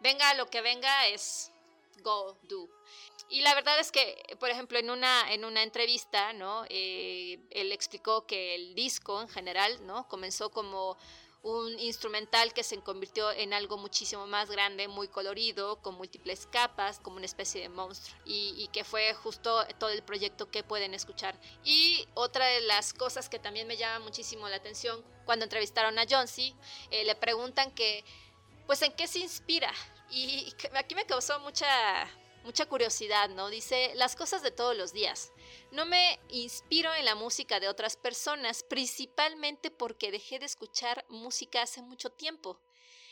venga 0.00 0.32
lo 0.34 0.48
que 0.48 0.62
venga, 0.62 1.08
es 1.08 1.52
go, 2.02 2.38
do. 2.42 2.68
Y 3.28 3.42
la 3.42 3.54
verdad 3.54 3.78
es 3.78 3.92
que, 3.92 4.36
por 4.38 4.48
ejemplo, 4.50 4.78
en 4.78 4.88
una, 4.88 5.32
en 5.32 5.44
una 5.44 5.62
entrevista, 5.62 6.32
¿no? 6.32 6.64
Eh, 6.68 7.38
él 7.50 7.72
explicó 7.72 8.24
que 8.26 8.54
el 8.54 8.74
disco 8.74 9.20
en 9.20 9.28
general, 9.28 9.84
¿no? 9.86 10.08
Comenzó 10.08 10.50
como 10.50 10.96
un 11.46 11.78
instrumental 11.78 12.52
que 12.52 12.64
se 12.64 12.76
convirtió 12.80 13.30
en 13.30 13.52
algo 13.52 13.78
muchísimo 13.78 14.26
más 14.26 14.50
grande, 14.50 14.88
muy 14.88 15.06
colorido, 15.06 15.80
con 15.80 15.94
múltiples 15.94 16.46
capas, 16.46 16.98
como 16.98 17.18
una 17.18 17.24
especie 17.24 17.60
de 17.60 17.68
monstruo, 17.68 18.18
y, 18.24 18.68
que 18.72 18.82
fue 18.82 19.14
justo 19.14 19.64
todo 19.78 19.90
el 19.90 20.02
proyecto 20.02 20.50
que 20.50 20.64
pueden 20.64 20.92
escuchar. 20.92 21.38
Y 21.64 22.04
otra 22.14 22.46
de 22.46 22.62
las 22.62 22.92
cosas 22.92 23.28
que 23.28 23.38
también 23.38 23.68
me 23.68 23.76
llama 23.76 24.04
muchísimo 24.04 24.48
la 24.48 24.56
atención, 24.56 25.04
cuando 25.24 25.44
entrevistaron 25.44 25.96
a 26.00 26.04
Johnsy, 26.10 26.56
eh, 26.90 27.04
le 27.04 27.14
preguntan 27.14 27.70
que, 27.70 28.04
pues, 28.66 28.82
¿en 28.82 28.92
qué 28.92 29.06
se 29.06 29.20
inspira? 29.20 29.72
Y 30.10 30.52
aquí 30.74 30.96
me 30.96 31.06
causó 31.06 31.38
mucha 31.38 31.66
mucha 32.46 32.66
curiosidad, 32.66 33.28
¿no? 33.30 33.50
Dice, 33.50 33.92
las 33.96 34.16
cosas 34.16 34.42
de 34.42 34.52
todos 34.52 34.76
los 34.76 34.92
días. 34.92 35.32
No 35.72 35.84
me 35.84 36.18
inspiro 36.28 36.94
en 36.94 37.04
la 37.04 37.16
música 37.16 37.60
de 37.60 37.68
otras 37.68 37.96
personas, 37.96 38.62
principalmente 38.62 39.70
porque 39.70 40.12
dejé 40.12 40.38
de 40.38 40.46
escuchar 40.46 41.04
música 41.08 41.62
hace 41.62 41.82
mucho 41.82 42.10
tiempo. 42.10 42.60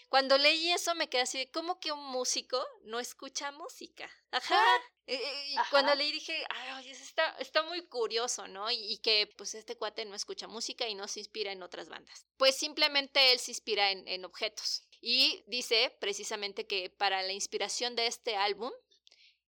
Cuando 0.08 0.38
leí 0.38 0.70
eso 0.70 0.94
me 0.94 1.08
quedé 1.08 1.22
así 1.22 1.38
de, 1.38 1.50
¿cómo 1.50 1.80
que 1.80 1.90
un 1.90 2.04
músico 2.04 2.64
no 2.84 3.00
escucha 3.00 3.50
música? 3.50 4.08
Ajá. 4.30 4.62
Eh, 5.06 5.16
eh, 5.16 5.46
y 5.50 5.56
cuando 5.70 5.94
leí 5.96 6.12
dije, 6.12 6.44
ay, 6.50 6.88
está, 6.90 7.36
está 7.40 7.62
muy 7.64 7.84
curioso, 7.88 8.46
¿no? 8.46 8.70
Y, 8.70 8.98
que 8.98 9.26
pues 9.36 9.54
este 9.54 9.76
cuate 9.76 10.04
no 10.04 10.14
escucha 10.14 10.46
música 10.46 10.86
y 10.86 10.94
no 10.94 11.08
se 11.08 11.18
inspira 11.18 11.50
en 11.50 11.62
otras 11.64 11.88
bandas. 11.88 12.26
Pues 12.36 12.56
simplemente 12.56 13.32
él 13.32 13.40
se 13.40 13.50
inspira 13.50 13.90
en, 13.90 14.06
en 14.06 14.24
objetos. 14.24 14.84
Y 15.00 15.42
dice 15.48 15.94
precisamente 16.00 16.66
que 16.66 16.90
para 16.90 17.22
la 17.22 17.32
inspiración 17.32 17.96
de 17.96 18.06
este 18.06 18.36
álbum, 18.36 18.70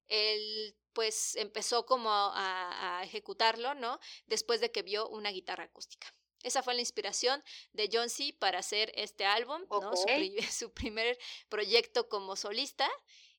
él 0.08 0.76
pues 0.92 1.36
empezó 1.36 1.84
como 1.84 2.10
a, 2.10 3.02
ejecutarlo, 3.04 3.74
¿no? 3.74 4.00
Después 4.26 4.60
de 4.62 4.72
que 4.72 4.82
vio 4.82 5.08
una 5.08 5.30
guitarra 5.30 5.64
acústica. 5.64 6.12
Esa 6.42 6.62
fue 6.62 6.72
la 6.72 6.80
inspiración 6.80 7.44
de 7.72 7.90
John 7.92 8.08
C. 8.08 8.34
para 8.38 8.60
hacer 8.60 8.92
este 8.94 9.26
álbum, 9.26 9.66
¿no? 9.68 9.92
Su, 10.50 10.72
primer 10.72 11.18
proyecto 11.50 12.08
como 12.08 12.34
solista, 12.34 12.88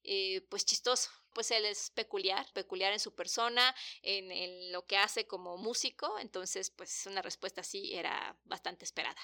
eh, 0.04 0.42
pues 0.50 0.66
chistoso. 0.66 1.10
Pues 1.34 1.50
él 1.50 1.66
es 1.66 1.90
peculiar, 1.92 2.46
peculiar 2.54 2.94
en 2.94 3.00
su 3.00 3.16
persona, 3.16 3.76
en, 4.02 4.32
en, 4.32 4.72
lo 4.72 4.86
que 4.86 4.98
hace 4.98 5.26
como 5.26 5.58
músico, 5.58 6.20
entonces 6.20 6.72
pues 6.72 7.06
una 7.06 7.22
respuesta 7.22 7.62
así 7.62 7.96
era 7.96 8.38
bastante 8.44 8.86
esperada. 8.86 9.22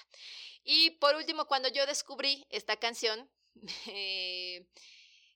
Y 0.64 0.92
por 0.92 1.16
último, 1.16 1.46
cuando 1.46 1.70
yo 1.70 1.86
descubrí 1.86 2.46
esta 2.50 2.78
canción, 2.78 3.30
eh, 3.88 4.68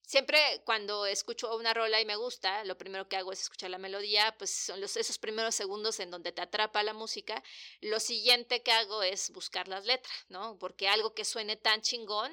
siempre 0.08 0.39
cuando 0.65 1.06
escucho 1.06 1.56
una 1.56 1.74
rola 1.74 2.00
y 2.00 2.06
me 2.06 2.15
gusta, 2.15 2.63
lo 2.63 2.78
primero 2.78 3.08
que 3.08 3.17
hago 3.17 3.34
es 3.34 3.41
escuchar 3.41 3.70
la 3.70 3.78
melodía, 3.78 4.34
pues 4.39 4.50
son 4.50 4.80
los, 4.80 4.96
esos 4.96 5.20
primeros 5.20 5.54
segundos 5.54 6.00
en 6.00 6.10
donde 6.10 6.32
te 6.32 6.41
atrapa 6.41 6.82
la 6.82 6.93
música. 6.93 7.43
Lo 7.82 8.00
siguiente 8.00 8.63
que 8.63 8.72
hago 8.72 9.04
es 9.04 9.30
buscar 9.32 9.67
las 9.67 9.86
letras, 9.86 10.15
¿no? 10.30 10.58
Porque 10.58 10.88
algo 10.88 11.13
que 11.13 11.26
suene 11.26 11.58
tan 11.58 11.82
chingón, 11.82 12.32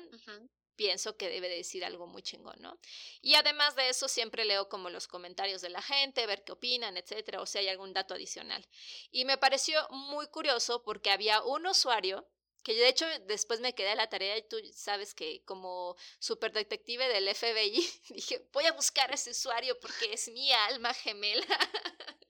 pienso 0.77 1.17
que 1.17 1.29
debe 1.29 1.49
decir 1.49 1.85
algo 1.85 2.07
muy 2.07 2.23
chingón, 2.23 2.57
¿no? 2.61 2.79
Y 3.21 3.35
además 3.35 3.75
de 3.75 3.89
eso, 3.89 4.07
siempre 4.07 4.45
leo 4.45 4.69
como 4.69 4.89
los 4.89 5.09
comentarios 5.09 5.61
de 5.61 5.71
la 5.71 5.83
gente, 5.83 6.27
ver 6.27 6.45
qué 6.45 6.53
opinan, 6.53 6.97
etcétera, 6.97 7.41
o 7.41 7.47
si 7.47 7.59
hay 7.59 7.69
algún 7.69 7.93
dato 7.93 8.15
adicional. 8.15 8.65
Y 9.11 9.25
me 9.25 9.37
pareció 9.37 9.85
muy 9.91 10.29
curioso 10.29 10.83
porque 10.85 11.11
había 11.11 11.43
un 11.43 11.67
usuario 11.67 12.25
que 12.65 12.75
de 12.75 12.89
hecho 12.89 13.07
después 13.27 13.61
me 13.61 13.75
quedé 13.75 13.91
a 13.91 13.95
la 13.95 14.09
tarea 14.09 14.37
y 14.37 14.49
tú 14.49 14.57
sabes 14.75 15.15
que 15.15 15.45
como 15.45 15.97
super 16.19 16.51
detective 16.53 17.07
del 17.09 17.33
FBI 17.33 17.71
dije, 18.09 18.49
voy 18.53 18.67
a 18.67 18.73
buscar 18.73 19.11
a 19.13 19.15
ese 19.15 19.31
usuario 19.31 19.79
porque 19.79 20.13
es 20.13 20.29
mi 20.29 20.51
alma 20.51 20.93
gemela. 20.95 21.47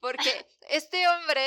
porque 0.00 0.46
este 0.68 1.06
hombre 1.06 1.46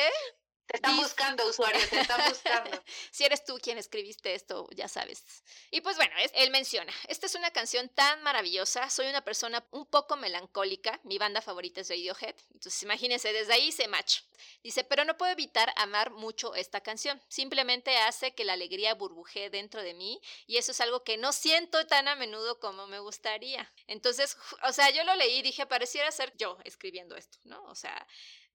te 0.68 0.78
están 0.78 0.98
buscando, 0.98 1.48
usuario, 1.48 1.80
te 1.90 2.02
están 2.02 2.30
buscando. 2.30 2.84
si 3.12 3.24
eres 3.24 3.46
tú 3.46 3.58
quien 3.62 3.78
escribiste 3.78 4.34
esto, 4.34 4.68
ya 4.76 4.88
sabes. 4.88 5.24
Y 5.72 5.82
pues 5.82 5.96
bueno, 5.96 6.14
él 6.34 6.52
menciona, 6.52 6.94
esta 7.08 7.26
es 7.26 7.36
una 7.36 7.52
canción 7.52 7.90
tan 7.90 8.22
maravillosa, 8.22 8.90
soy 8.90 9.08
una 9.08 9.24
persona 9.24 9.66
un 9.72 9.86
poco 9.86 10.18
melancólica, 10.18 11.00
mi 11.04 11.18
banda 11.18 11.42
favorita 11.42 11.82
es 11.82 11.90
Radiohead, 11.90 12.36
entonces 12.54 12.84
imagínense, 12.84 13.32
desde 13.32 13.54
ahí 13.54 13.72
se 13.72 13.88
match. 13.88 14.22
Dice, 14.62 14.84
pero 14.84 15.04
no 15.06 15.18
puedo 15.18 15.32
evitar 15.32 15.74
amar 15.78 16.12
mucho 16.12 16.54
esta 16.54 16.82
canción, 16.82 17.22
simplemente 17.28 17.96
hace 17.98 18.36
que 18.36 18.46
la 18.46 18.54
alegría 18.54 18.94
burbujee 18.94 19.50
dentro 19.50 19.82
de 19.82 19.94
mí 19.94 20.22
y 20.46 20.58
eso 20.58 20.72
es 20.72 20.82
algo 20.82 21.04
que 21.04 21.18
no 21.18 21.32
siento 21.32 21.88
tan 21.88 22.08
a 22.08 22.16
menudo 22.16 22.60
como 22.60 22.88
me 22.88 23.00
gustaría. 23.00 23.72
Entonces, 23.88 24.38
o 24.64 24.74
sea, 24.74 24.90
yo 24.90 25.04
lo 25.06 25.16
leí 25.16 25.40
y 25.40 25.44
dije, 25.44 25.66
pareciera 25.66 26.12
ser 26.12 26.36
yo 26.38 26.58
escribiendo 26.66 27.16
esto, 27.16 27.40
¿no? 27.46 27.64
O 27.66 27.76
sea, 27.76 28.06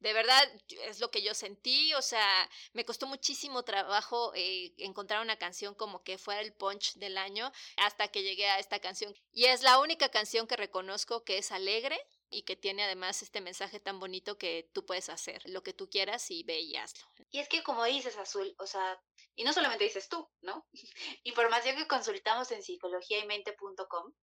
de 0.03 0.13
verdad 0.13 0.43
es 0.89 1.01
lo 1.01 1.11
que 1.11 1.23
yo 1.23 1.33
sentí, 1.35 1.95
o 1.95 2.03
sea, 2.03 2.51
me 2.73 2.85
costó 2.85 3.07
muchísimo 3.07 3.63
trabajo 3.63 4.33
eh, 4.35 4.75
encontrar 4.79 5.23
una 5.23 5.39
canción 5.39 5.75
como 5.75 6.03
que 6.03 6.19
fuera 6.19 6.41
el 6.41 6.53
punch 6.53 6.95
del 6.95 7.17
año 7.17 7.53
hasta 7.77 8.09
que 8.09 8.23
llegué 8.23 8.49
a 8.49 8.59
esta 8.59 8.81
canción. 8.81 9.15
Y 9.33 9.45
es 9.45 9.63
la 9.63 9.79
única 9.79 10.09
canción 10.09 10.47
que 10.47 10.57
reconozco 10.57 11.25
que 11.25 11.39
es 11.39 11.53
alegre, 11.53 11.99
y 12.33 12.43
que 12.43 12.57
tiene 12.57 12.83
además 12.83 13.23
este 13.23 13.43
mensaje 13.43 13.79
tan 13.79 14.01
bonito 14.01 14.39
que 14.39 14.71
tú 14.73 14.87
puedes 14.87 15.11
hacer 15.11 15.43
lo 15.45 15.63
que 15.63 15.75
tú 15.75 15.91
quieras 15.91 16.31
y 16.31 16.43
ve 16.45 16.61
y 16.61 16.77
hazlo. 16.77 17.05
Y 17.31 17.41
es 17.41 17.49
que 17.49 17.63
como 17.63 17.85
dices, 17.85 18.17
Azul, 18.17 18.55
o 18.59 18.67
sea, 18.67 19.01
y 19.35 19.45
no 19.45 19.53
solamente 19.53 19.85
dices 19.85 20.09
tú, 20.09 20.27
¿no? 20.41 20.67
Información 21.25 21.77
que 21.77 21.87
consultamos 21.87 22.51
en 22.51 22.63
psicologiaymente.com, 22.63 24.15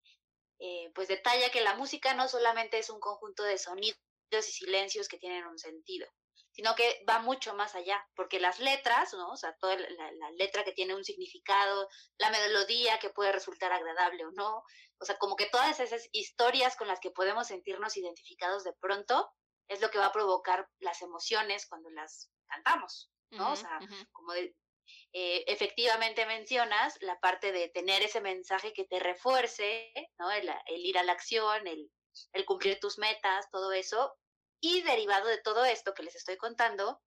eh, 0.57 0.91
pues 0.95 1.07
detalla 1.07 1.51
que 1.51 1.61
la 1.61 1.75
música 1.75 2.15
no 2.15 2.27
solamente 2.27 2.79
es 2.79 2.89
un 2.89 2.99
conjunto 2.99 3.43
de 3.43 3.59
sonidos 3.59 3.99
y 4.31 4.41
silencios 4.41 5.07
que 5.07 5.17
tienen 5.17 5.45
un 5.47 5.57
sentido, 5.57 6.07
sino 6.51 6.75
que 6.75 7.03
va 7.07 7.19
mucho 7.19 7.53
más 7.53 7.75
allá, 7.75 8.05
porque 8.15 8.39
las 8.39 8.59
letras, 8.59 9.13
¿no? 9.13 9.29
O 9.29 9.37
sea, 9.37 9.55
toda 9.59 9.75
la, 9.75 10.31
letra 10.31 10.63
que 10.63 10.71
tiene 10.71 10.95
un 10.95 11.03
significado, 11.03 11.89
la 12.17 12.29
melodía 12.29 12.99
que 12.99 13.09
puede 13.09 13.31
resultar 13.31 13.71
agradable 13.71 14.25
o 14.25 14.31
no, 14.31 14.63
o 14.99 15.05
sea, 15.05 15.17
como 15.17 15.35
que 15.35 15.47
todas 15.47 15.79
esas 15.79 16.07
historias 16.11 16.75
con 16.75 16.87
las 16.87 16.99
que 16.99 17.11
podemos 17.11 17.47
sentirnos 17.47 17.97
identificados 17.97 18.63
de 18.63 18.73
pronto, 18.79 19.31
es 19.67 19.81
lo 19.81 19.89
que 19.89 19.99
va 19.99 20.07
a 20.07 20.11
provocar 20.11 20.67
las 20.79 21.01
emociones 21.01 21.67
cuando 21.67 21.89
las 21.91 22.31
cantamos, 22.47 23.11
¿no? 23.31 23.51
o 23.51 23.55
sea, 23.55 23.79
como 24.11 24.33
eh, 24.33 25.43
efectivamente 25.47 26.25
mencionas 26.25 26.97
la 27.01 27.19
parte 27.19 27.51
de 27.51 27.69
tener 27.69 28.01
ese 28.01 28.21
mensaje 28.21 28.73
que 28.73 28.85
te 28.85 28.99
refuerce, 28.99 29.91
¿no? 30.17 30.31
El, 30.31 30.49
ir 30.67 30.97
a 30.97 31.03
la 31.03 31.13
acción, 31.13 31.67
el, 31.67 31.91
el 32.33 32.45
cumplir 32.45 32.79
tus 32.79 32.97
metas, 32.97 33.49
todo 33.51 33.71
eso, 33.71 34.15
y 34.61 34.81
derivado 34.81 35.27
de 35.27 35.37
todo 35.37 35.65
esto 35.65 35.93
que 35.93 36.03
les 36.03 36.15
estoy 36.15 36.37
contando, 36.37 37.01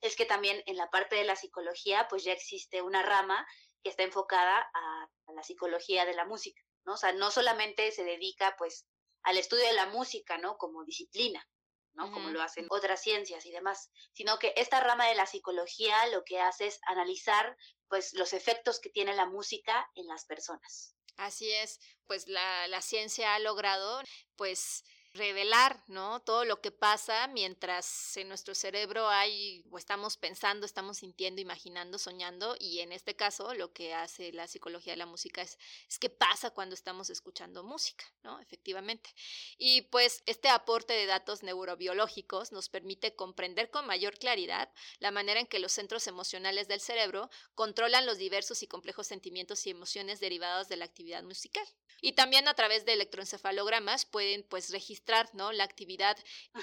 es 0.00 0.16
que 0.16 0.26
también 0.26 0.62
en 0.66 0.76
la 0.76 0.90
parte 0.90 1.16
de 1.16 1.24
la 1.24 1.36
psicología, 1.36 2.06
pues 2.08 2.24
ya 2.24 2.32
existe 2.32 2.82
una 2.82 3.02
rama 3.02 3.46
que 3.82 3.90
está 3.90 4.02
enfocada 4.02 4.70
a, 4.74 5.08
la 5.34 5.42
psicología 5.42 6.04
de 6.04 6.14
la 6.14 6.26
música, 6.26 6.60
¿no? 6.84 6.94
O 6.94 6.96
sea, 6.96 7.12
no 7.12 7.30
solamente 7.30 7.90
se 7.90 8.04
dedica, 8.04 8.54
pues, 8.58 8.86
al 9.22 9.38
estudio 9.38 9.64
de 9.64 9.72
la 9.72 9.86
música, 9.86 10.36
¿no? 10.38 10.58
Como 10.58 10.84
disciplina, 10.84 11.48
¿no? 11.94 12.10
Como 12.10 12.30
lo 12.30 12.42
hacen 12.42 12.66
otras 12.70 13.02
ciencias 13.02 13.44
y 13.46 13.50
demás, 13.50 13.90
sino 14.12 14.38
que 14.38 14.54
esta 14.56 14.80
rama 14.80 15.06
de 15.08 15.14
la 15.14 15.26
psicología 15.26 16.06
lo 16.08 16.24
que 16.24 16.40
hace 16.40 16.66
es 16.66 16.80
analizar, 16.86 17.56
pues, 17.88 18.12
los 18.14 18.32
efectos 18.32 18.80
que 18.80 18.90
tiene 18.90 19.14
la 19.14 19.26
música 19.26 19.90
en 19.94 20.06
las 20.06 20.24
personas. 20.24 20.96
Así 21.16 21.52
es, 21.52 21.78
pues 22.06 22.26
la, 22.26 22.66
la 22.68 22.80
ciencia 22.80 23.34
ha 23.34 23.38
logrado, 23.38 24.02
pues, 24.36 24.84
revelar, 25.14 25.82
¿no? 25.88 26.20
Todo 26.20 26.44
lo 26.44 26.60
que 26.60 26.70
pasa 26.70 27.26
mientras 27.26 28.16
en 28.16 28.28
nuestro 28.28 28.54
cerebro 28.54 29.08
hay 29.08 29.62
o 29.70 29.76
estamos 29.76 30.16
pensando, 30.16 30.64
estamos 30.64 30.98
sintiendo, 30.98 31.40
imaginando, 31.40 31.98
soñando 31.98 32.56
y 32.58 32.80
en 32.80 32.92
este 32.92 33.14
caso 33.14 33.52
lo 33.54 33.72
que 33.72 33.92
hace 33.92 34.32
la 34.32 34.46
psicología 34.46 34.94
de 34.94 34.96
la 34.96 35.06
música 35.06 35.42
es, 35.42 35.58
es 35.86 35.98
qué 35.98 36.08
pasa 36.08 36.50
cuando 36.50 36.74
estamos 36.74 37.10
escuchando 37.10 37.62
música, 37.62 38.04
¿no? 38.22 38.40
Efectivamente. 38.40 39.10
Y 39.58 39.82
pues 39.82 40.22
este 40.24 40.48
aporte 40.48 40.94
de 40.94 41.04
datos 41.04 41.42
neurobiológicos 41.42 42.50
nos 42.52 42.70
permite 42.70 43.14
comprender 43.14 43.70
con 43.70 43.86
mayor 43.86 44.18
claridad 44.18 44.70
la 44.98 45.10
manera 45.10 45.40
en 45.40 45.46
que 45.46 45.58
los 45.58 45.72
centros 45.72 46.06
emocionales 46.06 46.68
del 46.68 46.80
cerebro 46.80 47.28
controlan 47.54 48.06
los 48.06 48.16
diversos 48.16 48.62
y 48.62 48.66
complejos 48.66 49.08
sentimientos 49.08 49.66
y 49.66 49.70
emociones 49.70 50.20
derivados 50.20 50.68
de 50.68 50.76
la 50.76 50.86
actividad 50.86 51.22
musical. 51.22 51.66
Y 52.00 52.14
también 52.14 52.48
a 52.48 52.54
través 52.54 52.84
de 52.84 52.94
electroencefalogramas 52.94 54.06
pueden 54.06 54.42
pues 54.42 54.70
registrar 54.70 55.01
¿no? 55.32 55.52
la 55.52 55.64
actividad 55.64 56.16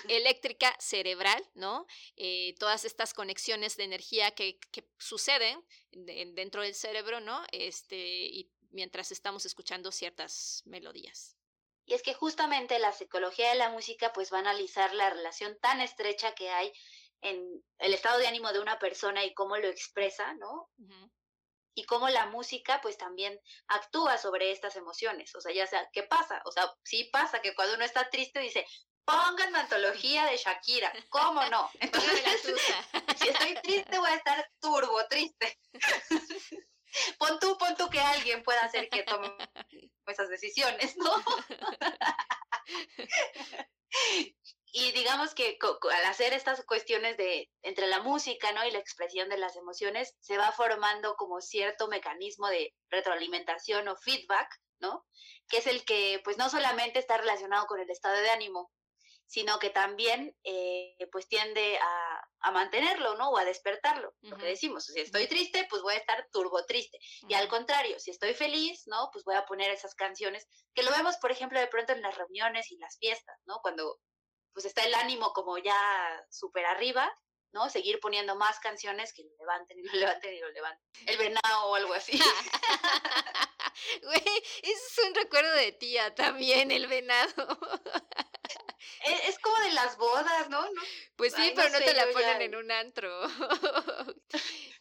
eléctrica 0.07 0.75
cerebral, 0.79 1.43
¿no? 1.53 1.85
Eh, 2.15 2.55
todas 2.59 2.85
estas 2.85 3.13
conexiones 3.13 3.77
de 3.77 3.83
energía 3.83 4.31
que, 4.31 4.59
suceden 4.97 5.63
dentro 5.91 6.61
del 6.61 6.75
cerebro, 6.75 7.19
¿no? 7.19 7.43
Este, 7.51 7.97
y 7.97 8.51
mientras 8.71 9.11
estamos 9.11 9.45
escuchando 9.45 9.91
ciertas 9.91 10.61
melodías. 10.65 11.35
Y 11.85 11.93
es 11.93 12.03
que 12.03 12.13
justamente 12.13 12.77
la 12.79 12.91
psicología 12.91 13.49
de 13.49 13.55
la 13.55 13.69
música 13.69 14.13
pues 14.13 14.31
va 14.31 14.37
a 14.37 14.41
analizar 14.41 14.93
la 14.93 15.09
relación 15.09 15.57
tan 15.59 15.81
estrecha 15.81 16.35
que 16.35 16.49
hay 16.49 16.71
en 17.21 17.63
el 17.79 17.93
estado 17.93 18.19
de 18.19 18.27
ánimo 18.27 18.53
de 18.53 18.59
una 18.59 18.77
persona 18.77 19.25
y 19.25 19.33
cómo 19.33 19.57
lo 19.57 19.67
expresa, 19.67 20.33
¿no? 20.35 20.69
Y 21.79 21.85
cómo 21.85 22.09
la 22.09 22.25
música 22.25 22.81
pues 22.81 22.97
también 22.97 23.39
actúa 23.67 24.17
sobre 24.17 24.51
estas 24.51 24.75
emociones. 24.75 25.33
O 25.35 25.39
sea, 25.39 25.53
ya 25.53 25.65
sea, 25.65 25.89
¿qué 25.93 26.03
pasa? 26.03 26.41
O 26.45 26.51
sea, 26.51 26.69
sí 26.83 27.05
pasa 27.05 27.41
que 27.41 27.55
cuando 27.55 27.75
uno 27.75 27.85
está 27.85 28.09
triste 28.09 28.41
dice, 28.41 28.65
pongan 29.05 29.55
antología 29.55 30.25
de 30.25 30.35
Shakira, 30.35 30.91
¿cómo 31.07 31.41
no? 31.45 31.69
Entonces, 31.79 32.41
si 33.17 33.29
estoy 33.29 33.55
triste 33.63 33.97
voy 33.97 34.09
a 34.09 34.15
estar 34.15 34.51
turbo 34.59 35.07
triste. 35.07 35.57
pon 37.17 37.39
tú, 37.39 37.57
pon 37.57 37.77
tú 37.77 37.89
que 37.89 38.01
alguien 38.01 38.43
pueda 38.43 38.65
hacer 38.65 38.89
que 38.89 39.03
tome 39.03 39.33
esas 40.05 40.27
decisiones, 40.27 40.97
¿no? 40.97 41.13
Y 44.71 44.91
digamos 44.91 45.33
que 45.33 45.57
al 45.91 46.05
hacer 46.05 46.33
estas 46.33 46.63
cuestiones 46.65 47.17
de 47.17 47.49
entre 47.63 47.87
la 47.87 48.01
música, 48.01 48.51
¿no? 48.51 48.65
y 48.65 48.71
la 48.71 48.79
expresión 48.79 49.29
de 49.29 49.37
las 49.37 49.55
emociones, 49.55 50.15
se 50.19 50.37
va 50.37 50.51
formando 50.51 51.15
como 51.15 51.41
cierto 51.41 51.87
mecanismo 51.87 52.47
de 52.47 52.73
retroalimentación 52.89 53.87
o 53.87 53.97
feedback, 53.97 54.47
¿no? 54.79 55.05
Que 55.47 55.57
es 55.57 55.67
el 55.67 55.83
que 55.85 56.21
pues 56.23 56.37
no 56.37 56.49
solamente 56.49 56.99
está 56.99 57.17
relacionado 57.17 57.65
con 57.65 57.79
el 57.79 57.89
estado 57.89 58.15
de 58.17 58.29
ánimo, 58.29 58.71
sino 59.29 59.59
que 59.59 59.69
también 59.69 60.35
eh, 60.43 60.95
pues 61.11 61.27
tiende 61.27 61.77
a, 61.77 62.27
a, 62.39 62.51
mantenerlo, 62.51 63.15
¿no? 63.15 63.29
O 63.29 63.37
a 63.37 63.45
despertarlo, 63.45 64.15
lo 64.21 64.37
que 64.37 64.47
decimos, 64.47 64.85
si 64.85 64.99
estoy 64.99 65.27
triste, 65.27 65.67
pues 65.69 65.83
voy 65.83 65.93
a 65.93 65.97
estar 65.97 66.27
turbo 66.31 66.65
triste. 66.65 66.97
Y 67.27 67.35
al 67.35 67.47
contrario, 67.47 67.99
si 67.99 68.09
estoy 68.09 68.33
feliz, 68.33 68.83
¿no? 68.87 69.09
Pues 69.13 69.23
voy 69.25 69.35
a 69.35 69.45
poner 69.45 69.69
esas 69.69 69.93
canciones, 69.93 70.47
que 70.73 70.81
lo 70.81 70.89
vemos, 70.91 71.17
por 71.17 71.31
ejemplo, 71.31 71.59
de 71.59 71.67
pronto 71.67 71.93
en 71.93 72.01
las 72.01 72.17
reuniones 72.17 72.71
y 72.71 72.77
las 72.77 72.97
fiestas, 72.97 73.37
¿no? 73.45 73.59
Cuando 73.61 73.99
pues 74.53 74.65
está 74.65 74.83
el 74.83 74.93
ánimo 74.95 75.33
como 75.33 75.57
ya 75.57 75.77
súper 76.29 76.65
arriba, 76.65 77.11
¿no? 77.51 77.69
Seguir 77.69 77.99
poniendo 77.99 78.35
más 78.35 78.59
canciones 78.59 79.13
que 79.13 79.23
lo 79.23 79.31
levanten 79.37 79.79
y 79.79 79.83
lo 79.83 79.93
levanten 79.93 80.33
y 80.33 80.39
lo 80.39 80.49
levanten. 80.51 80.85
El 81.07 81.17
venado 81.17 81.65
o 81.67 81.75
algo 81.75 81.93
así. 81.93 82.19
Güey, 84.03 84.21
eso 84.61 85.01
es 85.01 85.07
un 85.07 85.15
recuerdo 85.15 85.51
de 85.53 85.71
tía 85.71 86.13
también, 86.13 86.69
el 86.71 86.87
venado. 86.87 87.33
E, 89.05 89.29
es, 89.29 89.39
como 89.39 89.57
de 89.59 89.73
las 89.73 89.97
bodas, 89.97 90.49
¿no? 90.49 90.65
Pues 91.15 91.33
sí, 91.33 91.51
pero 91.55 91.69
no, 91.69 91.79
te 91.79 91.93
la 91.93 92.09
ponen 92.11 92.41
en 92.41 92.55
un 92.55 92.71
antro. 92.71 93.09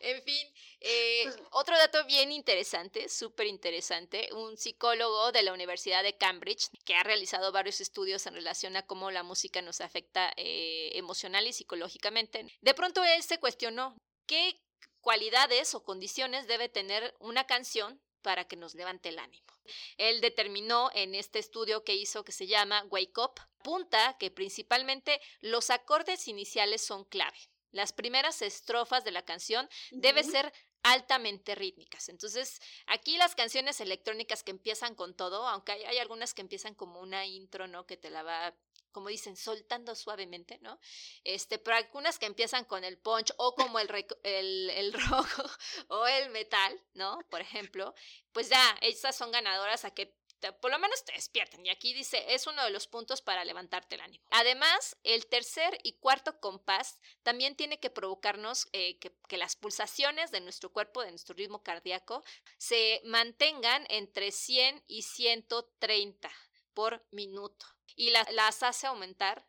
en 0.01 0.23
fin, 0.23 0.55
eh, 0.81 1.23
pues 1.25 1.39
otro 1.51 1.77
dato 1.77 2.05
bien 2.07 2.31
interesante, 2.31 3.09
súper 3.09 3.47
interesante, 3.47 4.29
un 4.33 4.57
psicólogo 4.57 5.33
de 5.33 5.43
la 5.43 5.53
Universidad 5.53 6.03
de 6.03 6.17
Cambridge 6.17 6.69
que 6.85 6.95
ha 6.95 7.03
realizado 7.03 7.51
varios 7.53 7.81
estudios 7.81 8.27
en 8.27 8.35
relación 8.35 8.77
a 8.77 8.87
cómo 8.87 9.11
la 9.11 9.23
música 9.23 9.63
nos 9.63 9.81
afecta 9.81 10.33
eh, 10.37 10.91
emocional 10.95 11.47
y 11.47 11.53
psicológicamente. 11.53 12.47
De 12.61 12.75
pronto 12.75 13.05
él 13.05 13.23
se 13.23 13.39
cuestionó 13.39 13.97
qué 14.27 14.61
cualidades 15.01 15.75
o 15.75 15.83
condiciones 15.83 16.47
debe 16.47 16.69
tener 16.69 17.15
una 17.19 17.47
canción 17.47 18.01
para 18.29 18.45
que 18.45 18.57
nos 18.57 18.75
levante 18.75 19.09
el 19.09 19.19
ánimo. 19.19 19.47
Él 19.97 20.21
determinó 20.21 20.91
en 20.93 21.15
este 21.15 21.39
estudio 21.39 21.83
que 21.83 21.95
hizo 21.95 22.25
que 22.25 22.33
se 22.33 22.47
llama 22.47 22.85
Wake 22.91 23.19
Up, 23.19 23.41
punta 23.63 24.19
que 24.19 24.31
principalmente 24.31 25.19
los 25.41 25.71
acordes 25.71 26.29
iniciales 26.29 26.83
son 26.83 27.07
clave. 27.07 27.39
Las 27.71 27.95
primeras 27.95 28.43
estrofas 28.43 29.03
de 29.03 29.13
la 29.13 29.25
canción 29.25 29.67
deben 29.93 30.31
ser 30.31 30.53
altamente 30.83 31.55
rítmicas. 31.55 32.11
Entonces, 32.11 32.61
aquí 32.87 33.17
las 33.17 33.35
canciones 33.35 33.81
electrónicas 33.81 34.43
que 34.43 34.51
empiezan 34.51 34.95
con 34.95 35.17
todo, 35.17 35.49
aunque 35.49 35.73
hay, 35.73 35.85
hay, 35.85 35.97
algunas 35.97 36.35
que 36.35 36.43
empiezan 36.43 36.75
como 36.75 37.01
una 37.01 37.25
intro, 37.25 37.67
¿no? 37.67 37.87
Que 37.87 37.97
te 37.97 38.11
la 38.11 38.23
va 38.23 38.55
como 38.99 39.11
dicen, 39.11 39.37
soltando 39.37 39.95
suavemente, 39.95 40.59
¿no? 40.59 40.81
Este, 41.23 41.61
pero 41.61 41.77
algunas 41.77 42.19
que 42.19 42.27
empiezan 42.27 42.65
con 42.65 42.83
el 42.83 42.99
punch 42.99 43.33
o 43.37 43.55
como 43.55 43.79
el, 43.79 43.89
el, 44.25 44.71
el 44.71 44.93
rojo 45.09 45.45
o 45.87 46.05
el 46.09 46.31
metal, 46.31 46.83
¿no? 46.95 47.17
Por 47.31 47.41
ejemplo, 47.41 47.95
pues 48.33 48.49
ya, 48.49 48.77
esas 48.81 49.15
son 49.15 49.31
ganadoras 49.31 49.85
a 49.85 49.93
que 49.93 50.19
por 50.61 50.73
lo 50.73 50.81
menos 50.81 51.05
te 51.05 51.13
despierten. 51.13 51.65
Y 51.65 51.71
aquí 51.71 51.95
dice, 51.95 52.25
es 52.35 52.49
uno 52.49 52.65
de 52.65 52.71
los 52.71 52.89
puntos 52.89 53.23
para 53.23 53.45
levantarte 53.45 53.95
el 53.95 54.01
ánimo. 54.01 54.25
Además, 54.31 54.97
el 55.05 55.27
tercer 55.27 55.79
y 55.85 55.99
cuarto 55.99 56.41
compás 56.41 56.99
también 57.23 57.55
tiene 57.55 57.79
que 57.79 57.91
provocarnos 57.91 58.69
eh, 58.73 58.99
que, 58.99 59.17
que, 59.29 59.37
las 59.37 59.55
pulsaciones 59.55 60.33
de 60.33 60.41
nuestro 60.41 60.73
cuerpo, 60.73 61.03
de 61.03 61.11
nuestro 61.11 61.37
ritmo 61.37 61.63
cardíaco, 61.63 62.25
se 62.57 63.01
mantengan 63.05 63.87
entre 63.91 64.33
100 64.33 64.83
y 64.89 65.03
130 65.03 66.33
por 66.79 67.05
minuto 67.11 67.67
y 67.97 68.13
las, 68.13 68.63
hace 68.63 68.87
aumentar 68.87 69.45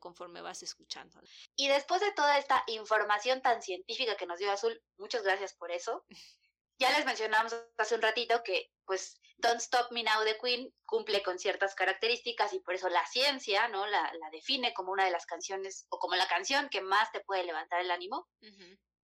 conforme 0.00 0.42
vas 0.42 0.62
escuchando. 0.62 1.18
Y 1.56 1.66
después 1.68 2.02
de 2.02 2.12
toda 2.12 2.36
esta 2.36 2.62
información 2.66 3.40
tan 3.40 3.62
científica 3.62 4.18
que 4.18 4.26
nos 4.26 4.38
dio 4.38 4.52
Azul, 4.52 4.78
muchas 4.98 5.22
gracias 5.22 5.54
por 5.54 5.70
eso. 5.70 6.04
Ya 6.80 6.96
les 6.96 7.04
mencionamos 7.04 7.56
hace 7.76 7.96
un 7.96 8.02
ratito 8.02 8.40
que, 8.44 8.70
pues, 8.84 9.20
Don't 9.38 9.60
Stop 9.60 9.90
Me 9.90 10.04
Now 10.04 10.22
de 10.22 10.38
Queen 10.38 10.72
cumple 10.86 11.24
con 11.24 11.36
ciertas 11.36 11.74
características 11.74 12.52
y 12.52 12.60
por 12.60 12.74
eso 12.76 12.88
la 12.88 13.04
ciencia, 13.04 13.66
¿no? 13.66 13.84
La, 13.84 14.12
define 14.30 14.72
como 14.74 14.92
una 14.92 15.04
de 15.04 15.10
las 15.10 15.26
canciones 15.26 15.86
o 15.88 15.98
como 15.98 16.14
la 16.14 16.28
canción 16.28 16.68
que 16.68 16.80
más 16.80 17.10
te 17.10 17.18
puede 17.18 17.42
levantar 17.42 17.80
el 17.80 17.90
ánimo. 17.90 18.28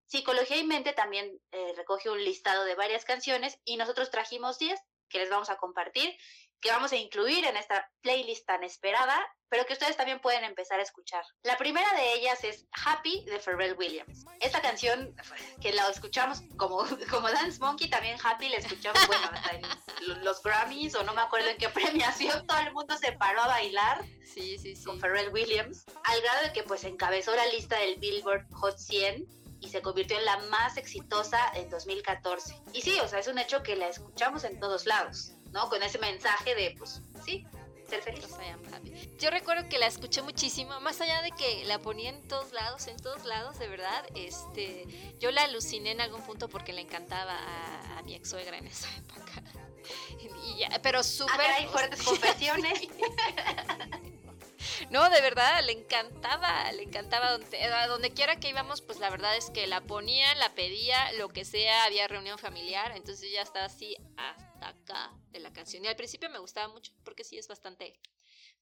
Psicología 0.06 0.56
y 0.58 0.62
Mente 0.62 0.92
también 0.92 1.36
eh, 1.50 1.72
recoge 1.74 2.10
un 2.10 2.22
listado 2.22 2.64
de 2.64 2.76
varias 2.76 3.04
canciones 3.04 3.58
y 3.64 3.76
nosotros 3.76 4.12
trajimos 4.12 4.56
10 4.60 4.78
que 5.08 5.18
les 5.18 5.30
vamos 5.30 5.48
a 5.50 5.56
compartir 5.56 6.16
que 6.64 6.70
vamos 6.70 6.92
a 6.92 6.96
incluir 6.96 7.44
en 7.44 7.58
esta 7.58 7.90
playlist 8.00 8.46
tan 8.46 8.64
esperada, 8.64 9.14
pero 9.50 9.66
que 9.66 9.74
ustedes 9.74 9.98
también 9.98 10.18
pueden 10.18 10.44
empezar 10.44 10.80
a 10.80 10.82
escuchar. 10.82 11.22
La 11.42 11.58
primera 11.58 11.92
de 11.92 12.14
ellas 12.14 12.42
es 12.42 12.64
Happy 12.86 13.22
de 13.26 13.38
Pharrell 13.38 13.76
Williams. 13.76 14.24
Esta 14.40 14.62
canción 14.62 15.14
que 15.60 15.74
la 15.74 15.86
escuchamos 15.90 16.40
como, 16.56 16.78
como 17.10 17.30
Dance 17.30 17.60
Monkey, 17.60 17.90
también 17.90 18.16
Happy 18.24 18.48
la 18.48 18.56
escuchamos, 18.56 19.06
bueno, 19.06 19.30
en 19.52 20.24
los 20.24 20.42
Grammys 20.42 20.94
o 20.94 21.02
no 21.02 21.12
me 21.12 21.20
acuerdo 21.20 21.50
en 21.50 21.58
qué 21.58 21.68
premiación, 21.80 22.46
todo 22.46 22.58
el 22.58 22.72
mundo 22.72 22.96
se 22.96 23.12
paró 23.12 23.42
a 23.42 23.48
bailar 23.48 24.02
sí, 24.24 24.56
sí, 24.56 24.74
sí. 24.74 24.84
con 24.84 24.98
Pharrell 24.98 25.34
Williams, 25.34 25.84
al 26.04 26.22
grado 26.22 26.44
de 26.44 26.52
que 26.54 26.62
pues 26.62 26.82
encabezó 26.84 27.36
la 27.36 27.46
lista 27.48 27.78
del 27.78 27.96
Billboard 27.96 28.46
Hot 28.52 28.78
100 28.78 29.26
y 29.60 29.68
se 29.68 29.82
convirtió 29.82 30.18
en 30.18 30.24
la 30.24 30.38
más 30.48 30.78
exitosa 30.78 31.38
en 31.54 31.68
2014. 31.68 32.58
Y 32.72 32.80
sí, 32.80 32.98
o 33.00 33.08
sea, 33.08 33.18
es 33.18 33.28
un 33.28 33.38
hecho 33.38 33.62
que 33.62 33.76
la 33.76 33.88
escuchamos 33.88 34.44
en 34.44 34.58
todos 34.58 34.86
lados. 34.86 35.34
¿No? 35.54 35.70
Con 35.70 35.82
ese 35.82 35.98
mensaje 35.98 36.54
de, 36.56 36.74
pues, 36.76 37.00
sí, 37.24 37.46
ser 37.88 38.02
feliz. 38.02 38.26
Yo 39.20 39.30
recuerdo 39.30 39.68
que 39.68 39.78
la 39.78 39.86
escuché 39.86 40.20
muchísimo, 40.20 40.80
más 40.80 41.00
allá 41.00 41.22
de 41.22 41.30
que 41.30 41.64
la 41.64 41.78
ponía 41.78 42.10
en 42.10 42.26
todos 42.26 42.52
lados, 42.52 42.88
en 42.88 42.96
todos 42.96 43.24
lados, 43.24 43.58
de 43.60 43.68
verdad, 43.68 44.04
este, 44.16 44.84
yo 45.20 45.30
la 45.30 45.44
aluciné 45.44 45.92
en 45.92 46.00
algún 46.00 46.22
punto 46.22 46.48
porque 46.48 46.72
le 46.72 46.80
encantaba 46.80 47.38
a, 47.96 48.02
mi 48.02 48.14
ex 48.14 48.28
suegra 48.28 48.58
en 48.58 48.66
esa 48.66 48.88
época. 48.96 49.22
Y 50.46 50.58
ya, 50.58 50.80
pero 50.82 51.02
súper... 51.02 51.40
hay 51.40 51.66
fuertes 51.66 52.02
confesiones. 52.04 52.88
No, 54.90 55.08
de 55.10 55.20
verdad, 55.20 55.64
le 55.64 55.72
encantaba, 55.72 56.70
le 56.72 56.82
encantaba 56.84 57.36
donde, 57.88 58.10
quiera 58.12 58.38
que 58.38 58.48
íbamos, 58.48 58.82
pues 58.82 58.98
la 58.98 59.10
verdad 59.10 59.36
es 59.36 59.50
que 59.50 59.66
la 59.66 59.80
ponía, 59.80 60.34
la 60.36 60.54
pedía, 60.54 61.12
lo 61.12 61.28
que 61.28 61.44
sea, 61.44 61.84
había 61.84 62.06
reunión 62.06 62.38
familiar, 62.38 62.92
entonces 62.96 63.30
ya 63.32 63.42
estaba 63.42 63.66
así 63.66 63.96
hasta 64.16 64.68
acá 64.68 65.12
de 65.30 65.40
la 65.40 65.52
canción. 65.52 65.84
Y 65.84 65.88
al 65.88 65.96
principio 65.96 66.30
me 66.30 66.38
gustaba 66.38 66.72
mucho 66.72 66.92
porque 67.04 67.24
sí 67.24 67.38
es 67.38 67.48
bastante 67.48 67.98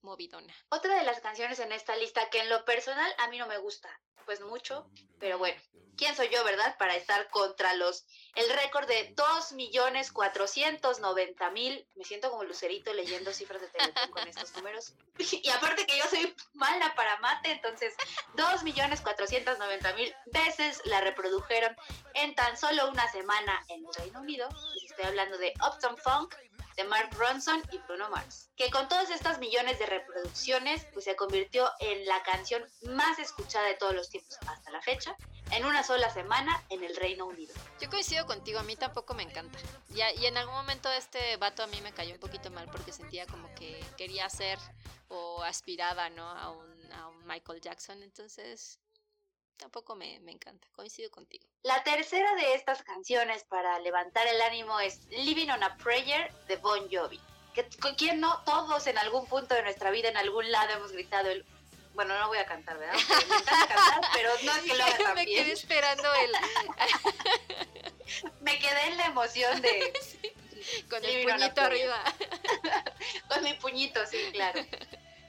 movidona. 0.03 0.55
Otra 0.69 0.97
de 0.97 1.05
las 1.05 1.21
canciones 1.21 1.61
en 1.61 1.73
esta 1.73 1.97
lista 1.97 2.29
que 2.31 2.41
en 2.41 2.49
lo 2.49 2.65
personal 2.65 3.15
a 3.19 3.29
mí 3.29 3.39
no 3.39 3.47
me 3.47 3.59
gusta, 3.59 3.89
pues 4.25 4.41
mucho, 4.41 4.89
pero 5.19 5.37
bueno, 5.39 5.61
¿quién 5.97 6.15
soy 6.17 6.29
yo, 6.29 6.45
verdad? 6.45 6.77
Para 6.79 6.95
estar 6.97 7.29
contra 7.31 7.75
los, 7.75 8.07
el 8.35 8.49
récord 8.51 8.87
de 8.87 9.15
2.490.000, 9.15 11.87
me 11.95 12.05
siento 12.05 12.31
como 12.31 12.45
Lucerito 12.45 12.93
leyendo 12.93 13.33
cifras 13.33 13.61
de 13.61 13.69
teléfono 13.69 14.11
con 14.11 14.29
estos 14.29 14.55
números, 14.57 14.95
y 15.19 15.49
aparte 15.51 15.87
que 15.87 15.99
yo 15.99 16.05
soy 16.09 16.35
mala 16.55 16.95
para 16.95 17.19
mate, 17.21 17.53
entonces 17.53 17.95
2.490.000 18.37 20.15
veces 20.27 20.81
la 20.85 21.01
reprodujeron 21.01 21.75
en 22.15 22.35
tan 22.35 22.57
solo 22.57 22.89
una 22.89 23.09
semana 23.11 23.65
en 23.69 23.85
el 23.85 23.95
Reino 23.95 24.21
Unido, 24.21 24.49
estoy 24.85 25.05
hablando 25.07 25.39
de 25.39 25.55
Uptown 25.67 25.97
Funk, 25.99 26.35
de 26.77 26.85
Mark 26.85 27.11
Ronson 27.17 27.63
y 27.71 27.79
Bruno 27.79 28.09
Mars, 28.11 28.51
que 28.57 28.71
con 28.71 28.89
todas 28.89 29.11
estas 29.11 29.39
millones 29.39 29.79
de 29.79 29.87
reproducciones, 29.87 30.87
pues 30.93 31.05
se 31.05 31.17
convirtió 31.17 31.71
en 31.81 32.07
la 32.07 32.23
canción 32.23 32.65
más 32.83 33.19
escuchada 33.19 33.67
de 33.67 33.75
todos 33.75 33.95
los 33.95 34.09
tiempos 34.09 34.37
hasta 34.47 34.71
la 34.71 34.81
fecha, 34.83 35.17
en 35.51 35.65
una 35.65 35.83
sola 35.83 36.09
semana 36.11 36.63
en 36.71 36.83
el 36.83 36.97
Reino 36.97 37.27
Unido. 37.27 37.55
Yo 37.81 37.91
coincido 37.91 38.27
contigo, 38.27 38.59
a 38.59 38.63
mí 38.63 38.77
tampoco 38.77 39.15
me 39.15 39.23
encanta. 39.23 39.59
Y, 39.91 40.01
y 40.21 40.27
en 40.27 40.37
algún 40.37 40.55
momento 40.55 40.91
este 40.91 41.37
vato 41.37 41.63
a 41.63 41.67
mí 41.67 41.81
me 41.83 41.93
cayó 41.93 42.15
un 42.15 42.21
poquito 42.21 42.51
mal 42.51 42.69
porque 42.71 42.93
sentía 42.93 43.27
como 43.27 43.55
que 43.55 43.85
quería 43.97 44.29
ser 44.31 44.59
o 45.09 45.43
aspiraba, 45.43 46.09
¿no? 46.09 46.27
A 46.27 46.51
un, 46.51 46.93
a 46.93 47.09
un 47.09 47.27
Michael 47.27 47.61
Jackson, 47.61 48.03
entonces 48.03 48.79
tampoco 49.57 49.95
me, 49.95 50.17
encanta, 50.17 50.67
coincido 50.73 51.11
contigo. 51.11 51.47
La 51.63 51.83
tercera 51.85 52.35
de 52.35 52.55
estas 52.55 52.83
canciones 52.83 53.45
para 53.45 53.79
levantar 53.81 54.27
el 54.27 54.41
ánimo 54.43 54.81
es 54.81 55.07
Living 55.11 55.49
on 55.51 55.63
a 55.63 55.77
Prayer 55.77 56.33
de 56.49 56.57
Bon 56.57 56.89
Jovi. 56.91 57.21
Que, 57.55 57.69
¿Quién 57.97 58.21
no? 58.21 58.43
Todos 58.45 58.87
en 58.87 58.99
algún 58.99 59.27
punto 59.27 59.55
de 59.55 59.63
nuestra 59.63 59.91
vida, 59.91 60.09
en 60.09 60.17
algún 60.17 60.51
lado 60.51 60.73
hemos 60.73 60.93
gritado 60.93 61.31
el... 61.31 61.45
Bueno, 61.95 62.19
no 62.19 62.29
voy 62.29 62.39
a 62.39 62.47
cantar, 62.47 62.79
¿verdad? 62.79 62.95
me 62.95 63.37
encanta 63.37 63.69
cantar, 63.75 64.11
pero 64.15 64.31
no 64.43 64.53
es 64.53 64.63
que 64.63 64.75
lo 64.75 64.85
haga 64.85 64.99
tan 64.99 65.15
Me 65.15 65.27
quedé 65.27 65.53
esperando 65.53 66.09
el... 66.15 66.33
me 68.41 68.59
quedé 68.59 68.87
en 68.89 68.97
la 68.97 69.07
emoción 69.07 69.61
de... 69.61 69.93
Con 70.89 71.05
el 71.05 71.27
puñito 71.27 71.61
arriba. 71.61 72.03
Con 73.29 73.43
mi 73.43 73.55
puñito, 73.55 74.07
sí, 74.07 74.31
claro. 74.33 74.65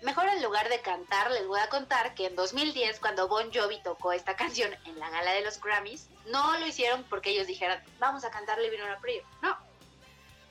Mejor 0.03 0.27
en 0.27 0.43
lugar 0.43 0.67
de 0.67 0.81
cantar, 0.81 1.31
les 1.31 1.47
voy 1.47 1.61
a 1.61 1.69
contar 1.69 2.13
que 2.13 2.25
en 2.25 2.35
2010, 2.35 2.99
cuando 2.99 3.29
Bon 3.29 3.49
Jovi 3.53 3.81
tocó 3.81 4.11
esta 4.11 4.35
canción 4.37 4.69
en 4.83 4.99
la 4.99 5.09
gala 5.09 5.31
de 5.31 5.41
los 5.41 5.61
Grammys, 5.61 6.09
no 6.25 6.59
lo 6.59 6.67
hicieron 6.67 7.05
porque 7.05 7.29
ellos 7.29 7.47
dijeran, 7.47 7.81
vamos 7.99 8.25
a 8.25 8.29
cantar 8.29 8.59
Living 8.59 8.81
on 8.81 8.91
a 8.91 8.99
Prayer. 8.99 9.23
No. 9.41 9.57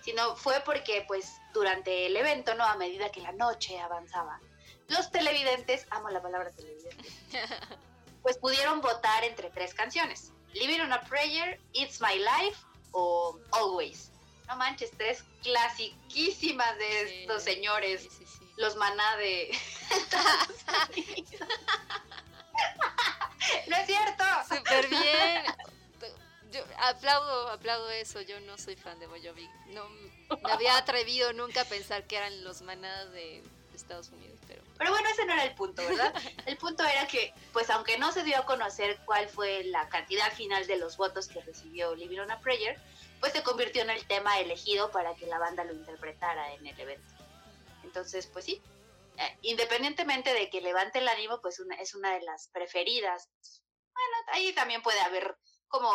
Sino 0.01 0.37
fue 0.37 0.61
porque, 0.65 1.05
pues, 1.07 1.37
durante 1.53 2.07
el 2.07 2.17
evento, 2.17 2.55
¿no? 2.55 2.65
A 2.65 2.77
medida 2.77 3.13
que 3.13 3.21
la 3.21 3.33
noche 3.33 3.79
avanzaba, 3.79 4.41
los 4.89 5.11
televidentes, 5.11 5.87
amo 5.91 6.09
la 6.09 6.23
palabra 6.23 6.51
televidente, 6.51 7.13
pues 8.23 8.39
pudieron 8.39 8.81
votar 8.81 9.23
entre 9.23 9.51
tres 9.51 9.75
canciones. 9.75 10.33
Living 10.55 10.81
on 10.81 10.95
a 10.95 11.01
Prayer, 11.03 11.61
It's 11.75 12.01
My 12.01 12.19
Life 12.19 12.59
o 12.93 13.39
Always. 13.51 14.11
No 14.49 14.57
manches, 14.57 14.91
tres 14.97 15.25
clasiquísimas 15.43 16.77
de 16.79 17.23
estos 17.23 17.43
señores 17.43 18.09
los 18.63 18.77
maná 18.77 19.17
de 19.17 19.51
no 23.67 23.77
es 23.77 23.87
cierto. 23.87 24.25
Súper 24.49 24.89
bien. 24.89 25.43
Yo 26.53 26.61
aplaudo, 26.79 27.49
aplaudo 27.49 27.91
eso. 27.91 28.21
Yo 28.21 28.39
no 28.41 28.57
soy 28.57 28.77
fan 28.77 29.01
de 29.01 29.09
Boyovi. 29.09 29.51
No 29.67 29.89
me 29.89 30.53
había 30.53 30.77
atrevido 30.77 31.33
nunca 31.33 31.63
a 31.63 31.65
pensar 31.65 32.07
que 32.07 32.17
eran 32.17 32.45
los 32.45 32.63
maná 32.63 33.07
de 33.07 33.43
Estados 33.75 34.11
Unidos, 34.11 34.39
pero... 34.47 34.63
Pero 34.79 34.93
bueno, 34.93 35.09
ese 35.11 35.27
no 35.27 35.33
era 35.33 35.43
el 35.45 35.57
punto, 35.57 35.83
¿verdad? 35.83 36.15
El 36.47 36.57
punto 36.57 36.85
era 36.85 37.09
que, 37.09 37.35
pues 37.53 37.69
aunque 37.71 37.99
no 37.99 38.13
se 38.13 38.23
dio 38.23 38.39
a 38.39 38.45
conocer 38.45 39.01
cuál 39.05 39.29
fue 39.29 39.65
la 39.65 39.89
cantidad 39.89 40.33
final 40.33 40.67
de 40.67 40.77
los 40.77 40.97
votos 40.97 41.27
que 41.27 41.41
recibió 41.41 41.97
Living 41.97 42.21
on 42.21 42.31
a 42.31 42.39
Prayer, 42.41 42.79
pues 43.19 43.33
se 43.33 43.43
convirtió 43.43 43.83
en 43.83 43.91
el 43.91 44.07
tema 44.07 44.39
elegido 44.39 44.91
para 44.91 45.15
que 45.15 45.27
la 45.27 45.39
banda 45.39 45.65
lo 45.65 45.73
interpretara 45.73 46.53
en 46.55 46.67
el 46.67 46.79
evento. 46.79 47.22
Entonces, 47.93 48.27
pues 48.27 48.47
sí, 48.47 48.63
eh, 49.19 49.39
independientemente 49.43 50.33
de 50.33 50.49
que 50.49 50.63
levante 50.63 50.99
el 50.99 51.09
ánimo, 51.09 51.43
pues 51.43 51.61
es 51.79 51.95
una 51.95 52.15
de 52.15 52.23
las 52.23 52.49
preferidas. 52.49 53.29
Bueno, 53.93 54.17
ahí 54.29 54.55
también 54.55 54.81
puede 54.81 54.99
haber 55.01 55.37
como 55.69 55.93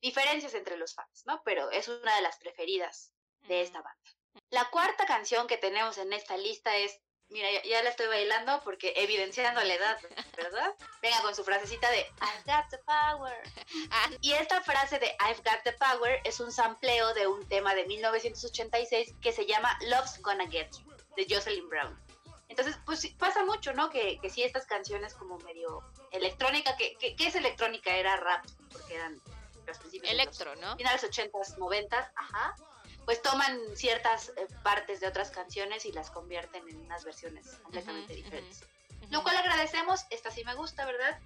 diferencias 0.00 0.54
entre 0.54 0.78
los 0.78 0.94
fans, 0.94 1.24
¿no? 1.26 1.42
Pero 1.44 1.70
es 1.70 1.88
una 1.88 2.16
de 2.16 2.22
las 2.22 2.38
preferidas 2.38 3.12
de 3.42 3.60
esta 3.60 3.82
banda. 3.82 4.00
La 4.48 4.70
cuarta 4.70 5.04
canción 5.04 5.46
que 5.46 5.58
tenemos 5.58 5.98
en 5.98 6.14
esta 6.14 6.38
lista 6.38 6.74
es, 6.74 6.98
mira, 7.28 7.48
ya, 7.64 7.82
la 7.82 7.90
estoy 7.90 8.06
bailando 8.06 8.62
porque 8.64 8.94
evidenciando 8.96 9.62
la 9.62 9.74
edad, 9.74 9.98
¿verdad? 10.38 10.74
Venga 11.02 11.20
con 11.20 11.34
su 11.34 11.44
frasecita 11.44 11.90
de 11.90 11.98
I've 12.22 12.44
got 12.46 12.70
the 12.70 12.78
power. 12.78 13.42
Y 14.22 14.32
esta 14.32 14.62
frase 14.62 14.98
de 14.98 15.14
I've 15.20 15.42
got 15.42 15.62
the 15.64 15.74
power 15.74 16.22
es 16.24 16.40
un 16.40 16.50
sampleo 16.50 17.12
de 17.12 17.26
un 17.26 17.46
tema 17.46 17.74
de 17.74 17.84
1986 17.84 19.16
que 19.20 19.32
se 19.32 19.44
llama 19.44 19.78
Love's 19.82 20.18
Gonna 20.22 20.48
Get 20.50 20.70
You 20.78 20.99
de 21.24 21.34
Jocelyn 21.34 21.68
Brown. 21.68 21.98
Entonces, 22.48 22.76
pues 22.84 23.06
pasa 23.18 23.44
mucho, 23.44 23.72
¿no? 23.72 23.90
Que, 23.90 24.18
que 24.20 24.28
sí, 24.28 24.42
estas 24.42 24.66
canciones 24.66 25.14
como 25.14 25.38
medio 25.38 25.84
electrónica, 26.10 26.76
que, 26.76 26.96
que, 26.96 27.14
¿qué 27.14 27.28
es 27.28 27.36
electrónica? 27.36 27.94
Era 27.94 28.16
rap, 28.16 28.44
porque 28.72 28.96
eran 28.96 29.20
los 29.66 29.78
principios. 29.78 30.12
Electro, 30.12 30.56
¿no? 30.56 30.76
Finales 30.76 31.04
80s, 31.04 31.58
90 31.58 32.12
ajá. 32.16 32.56
Pues 33.04 33.22
toman 33.22 33.58
ciertas 33.76 34.30
eh, 34.36 34.46
partes 34.62 35.00
de 35.00 35.06
otras 35.08 35.30
canciones 35.30 35.84
y 35.86 35.92
las 35.92 36.10
convierten 36.10 36.68
en 36.68 36.76
unas 36.80 37.04
versiones 37.04 37.46
completamente 37.62 38.14
diferentes. 38.14 38.64
Lo 39.10 39.22
cual 39.22 39.36
agradecemos, 39.36 40.04
esta 40.10 40.30
sí 40.30 40.44
me 40.44 40.54
gusta, 40.54 40.84
¿verdad? 40.84 41.18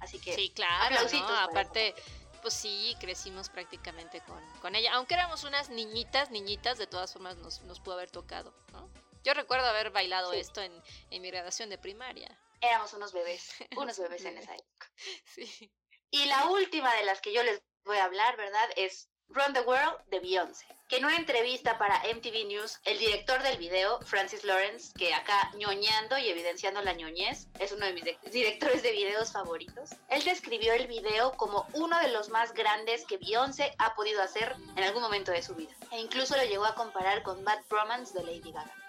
Así 0.00 0.18
que. 0.18 0.34
Sí, 0.34 0.50
claro. 0.54 0.96
¿no? 1.12 1.36
Aparte 1.36 1.94
pues 2.42 2.54
sí, 2.54 2.96
crecimos 3.00 3.48
prácticamente 3.48 4.20
con, 4.22 4.42
con, 4.60 4.74
ella. 4.74 4.94
Aunque 4.94 5.14
éramos 5.14 5.44
unas 5.44 5.68
niñitas, 5.68 6.30
niñitas, 6.30 6.78
de 6.78 6.86
todas 6.86 7.12
formas 7.12 7.36
nos, 7.36 7.60
nos 7.62 7.80
pudo 7.80 7.94
haber 7.94 8.10
tocado, 8.10 8.54
¿no? 8.72 8.88
Yo 9.22 9.34
recuerdo 9.34 9.66
haber 9.66 9.90
bailado 9.90 10.32
esto 10.32 10.62
en, 10.62 10.72
en, 11.10 11.22
mi 11.22 11.30
graduación 11.30 11.68
de 11.68 11.78
primaria. 11.78 12.38
Éramos 12.60 12.92
unos 12.94 13.12
bebés, 13.12 13.52
unos 13.76 13.98
bebés 13.98 14.24
en 14.24 14.38
esa 14.38 14.54
época. 14.54 14.90
Sí. 15.24 15.70
Y 16.10 16.24
la 16.26 16.46
última 16.46 16.94
de 16.96 17.04
las 17.04 17.20
que 17.20 17.32
yo 17.32 17.42
les 17.42 17.62
voy 17.84 17.98
a 17.98 18.04
hablar, 18.04 18.36
¿verdad? 18.36 18.68
Es 18.76 19.08
Run 19.28 19.52
the 19.52 19.60
World 19.60 19.96
de 20.08 20.18
Beyoncé. 20.18 20.66
Que 20.88 20.96
en 20.96 21.04
una 21.04 21.16
entrevista 21.16 21.78
para 21.78 22.02
MTV 22.12 22.46
News, 22.48 22.80
el 22.84 22.98
director 22.98 23.40
del 23.44 23.58
video, 23.58 24.00
Francis 24.00 24.42
Lawrence, 24.42 24.92
que 24.98 25.14
acá 25.14 25.52
ñoñando 25.54 26.18
y 26.18 26.28
evidenciando 26.28 26.82
la 26.82 26.94
ñoñez, 26.94 27.46
es 27.60 27.70
uno 27.70 27.86
de 27.86 27.92
mis 27.92 28.04
directores 28.32 28.82
de 28.82 28.90
videos 28.90 29.30
favoritos, 29.30 29.90
él 30.08 30.24
describió 30.24 30.72
el 30.72 30.88
video 30.88 31.30
como 31.36 31.64
uno 31.74 31.96
de 32.00 32.08
los 32.08 32.28
más 32.30 32.52
grandes 32.54 33.06
que 33.06 33.18
Beyoncé 33.18 33.72
ha 33.78 33.94
podido 33.94 34.20
hacer 34.20 34.56
en 34.76 34.82
algún 34.82 35.02
momento 35.02 35.30
de 35.30 35.42
su 35.42 35.54
vida. 35.54 35.76
E 35.92 36.00
incluso 36.00 36.36
lo 36.36 36.44
llegó 36.44 36.64
a 36.64 36.74
comparar 36.74 37.22
con 37.22 37.44
Bad 37.44 37.60
Romance 37.68 38.18
de 38.18 38.24
Lady 38.24 38.50
Gaga 38.50 38.79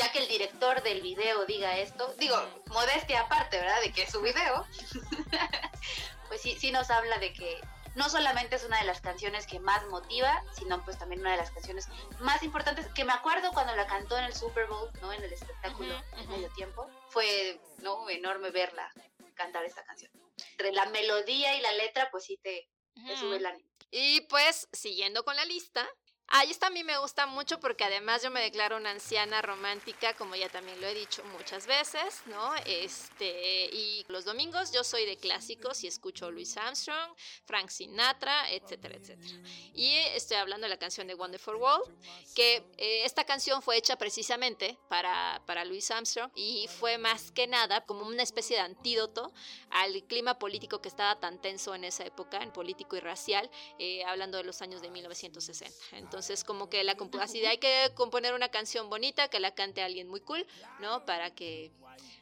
ya 0.00 0.10
que 0.12 0.20
el 0.20 0.28
director 0.28 0.82
del 0.82 1.02
video 1.02 1.44
diga 1.44 1.78
esto, 1.78 2.14
digo, 2.18 2.36
modestia 2.68 3.20
aparte, 3.20 3.58
¿verdad? 3.58 3.80
De 3.82 3.92
que 3.92 4.02
es 4.02 4.10
su 4.10 4.22
video, 4.22 4.66
pues 6.28 6.40
sí, 6.40 6.56
sí 6.58 6.72
nos 6.72 6.90
habla 6.90 7.18
de 7.18 7.34
que 7.34 7.60
no 7.96 8.08
solamente 8.08 8.56
es 8.56 8.64
una 8.64 8.78
de 8.78 8.86
las 8.86 9.02
canciones 9.02 9.46
que 9.46 9.60
más 9.60 9.86
motiva, 9.88 10.42
sino 10.56 10.82
pues 10.84 10.98
también 10.98 11.20
una 11.20 11.32
de 11.32 11.36
las 11.36 11.50
canciones 11.50 11.86
más 12.20 12.42
importantes, 12.42 12.86
que 12.94 13.04
me 13.04 13.12
acuerdo 13.12 13.50
cuando 13.52 13.76
la 13.76 13.86
cantó 13.86 14.16
en 14.16 14.24
el 14.24 14.34
Super 14.34 14.66
Bowl, 14.68 14.90
¿no? 15.02 15.12
En 15.12 15.22
el 15.22 15.32
espectáculo 15.34 15.94
en 16.16 16.28
medio 16.30 16.50
tiempo, 16.52 16.88
fue, 17.10 17.60
¿no? 17.82 18.08
Enorme 18.08 18.50
verla 18.50 18.90
cantar 19.34 19.64
esta 19.64 19.84
canción. 19.84 20.10
Entre 20.52 20.72
la 20.72 20.86
melodía 20.86 21.56
y 21.56 21.60
la 21.60 21.72
letra, 21.72 22.10
pues 22.10 22.24
sí 22.24 22.38
te, 22.42 22.68
te 23.06 23.16
sube 23.16 23.36
el 23.36 23.46
ánimo. 23.46 23.68
Y 23.90 24.22
pues, 24.22 24.68
siguiendo 24.72 25.24
con 25.24 25.36
la 25.36 25.44
lista, 25.44 25.86
Ahí 26.32 26.52
esta 26.52 26.68
a 26.68 26.70
mí 26.70 26.84
me 26.84 26.96
gusta 26.98 27.26
mucho 27.26 27.58
porque 27.58 27.82
además 27.82 28.22
yo 28.22 28.30
me 28.30 28.40
declaro 28.40 28.76
una 28.76 28.92
anciana 28.92 29.42
romántica, 29.42 30.14
como 30.14 30.36
ya 30.36 30.48
también 30.48 30.80
lo 30.80 30.86
he 30.86 30.94
dicho 30.94 31.24
muchas 31.36 31.66
veces, 31.66 32.22
¿no? 32.26 32.54
Este, 32.66 33.64
y 33.72 34.04
los 34.06 34.24
domingos 34.24 34.70
yo 34.70 34.84
soy 34.84 35.06
de 35.06 35.16
clásicos 35.16 35.82
y 35.82 35.88
escucho 35.88 36.30
Louis 36.30 36.56
Armstrong, 36.56 37.16
Frank 37.46 37.68
Sinatra, 37.70 38.48
etcétera, 38.52 38.94
etcétera. 38.94 39.40
Y 39.74 39.96
estoy 40.14 40.36
hablando 40.36 40.66
de 40.66 40.68
la 40.68 40.78
canción 40.78 41.08
de 41.08 41.16
Wonderful 41.16 41.56
World, 41.56 41.92
que 42.36 42.62
eh, 42.78 43.04
esta 43.04 43.24
canción 43.24 43.60
fue 43.60 43.76
hecha 43.76 43.96
precisamente 43.96 44.78
para, 44.88 45.42
para 45.46 45.64
Louis 45.64 45.90
Armstrong 45.90 46.30
y 46.36 46.68
fue 46.68 46.96
más 46.96 47.32
que 47.32 47.48
nada 47.48 47.84
como 47.84 48.06
una 48.06 48.22
especie 48.22 48.54
de 48.54 48.62
antídoto 48.62 49.32
al 49.70 50.04
clima 50.04 50.38
político 50.38 50.80
que 50.80 50.88
estaba 50.88 51.18
tan 51.18 51.40
tenso 51.42 51.74
en 51.74 51.82
esa 51.82 52.04
época, 52.04 52.40
en 52.40 52.52
político 52.52 52.94
y 52.94 53.00
racial, 53.00 53.50
eh, 53.80 54.04
hablando 54.04 54.38
de 54.38 54.44
los 54.44 54.62
años 54.62 54.80
de 54.80 54.90
1960. 54.90 55.74
Entonces, 55.92 56.19
entonces, 56.20 56.44
como 56.44 56.68
que 56.68 56.84
la 56.84 56.98
así 57.22 57.46
hay 57.46 57.56
que 57.56 57.92
componer 57.94 58.34
una 58.34 58.50
canción 58.50 58.90
bonita 58.90 59.28
que 59.28 59.40
la 59.40 59.54
cante 59.54 59.82
alguien 59.82 60.06
muy 60.06 60.20
cool, 60.20 60.46
¿no? 60.78 61.06
Para 61.06 61.34
que 61.34 61.72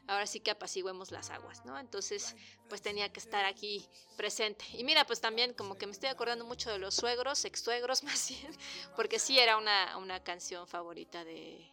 ahora 0.06 0.24
sí 0.24 0.38
que 0.38 0.52
apaciguemos 0.52 1.10
las 1.10 1.30
aguas, 1.30 1.64
¿no? 1.64 1.76
Entonces, 1.76 2.36
pues 2.68 2.80
tenía 2.80 3.12
que 3.12 3.18
estar 3.18 3.44
aquí 3.44 3.84
presente. 4.16 4.64
Y 4.74 4.84
mira, 4.84 5.04
pues 5.04 5.20
también 5.20 5.52
como 5.52 5.76
que 5.76 5.86
me 5.86 5.92
estoy 5.92 6.10
acordando 6.10 6.44
mucho 6.44 6.70
de 6.70 6.78
los 6.78 6.94
suegros, 6.94 7.44
ex 7.44 7.60
suegros 7.60 8.02
más 8.04 8.28
bien, 8.28 8.56
porque 8.94 9.18
sí 9.18 9.36
era 9.36 9.56
una, 9.56 9.96
una 9.96 10.22
canción 10.22 10.68
favorita 10.68 11.24
de, 11.24 11.68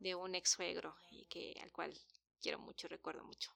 de 0.00 0.16
un 0.16 0.34
ex 0.34 0.50
suegro 0.50 0.96
y 1.12 1.26
que 1.26 1.54
al 1.62 1.70
cual 1.70 1.94
quiero 2.42 2.58
mucho, 2.58 2.88
recuerdo 2.88 3.22
mucho. 3.22 3.52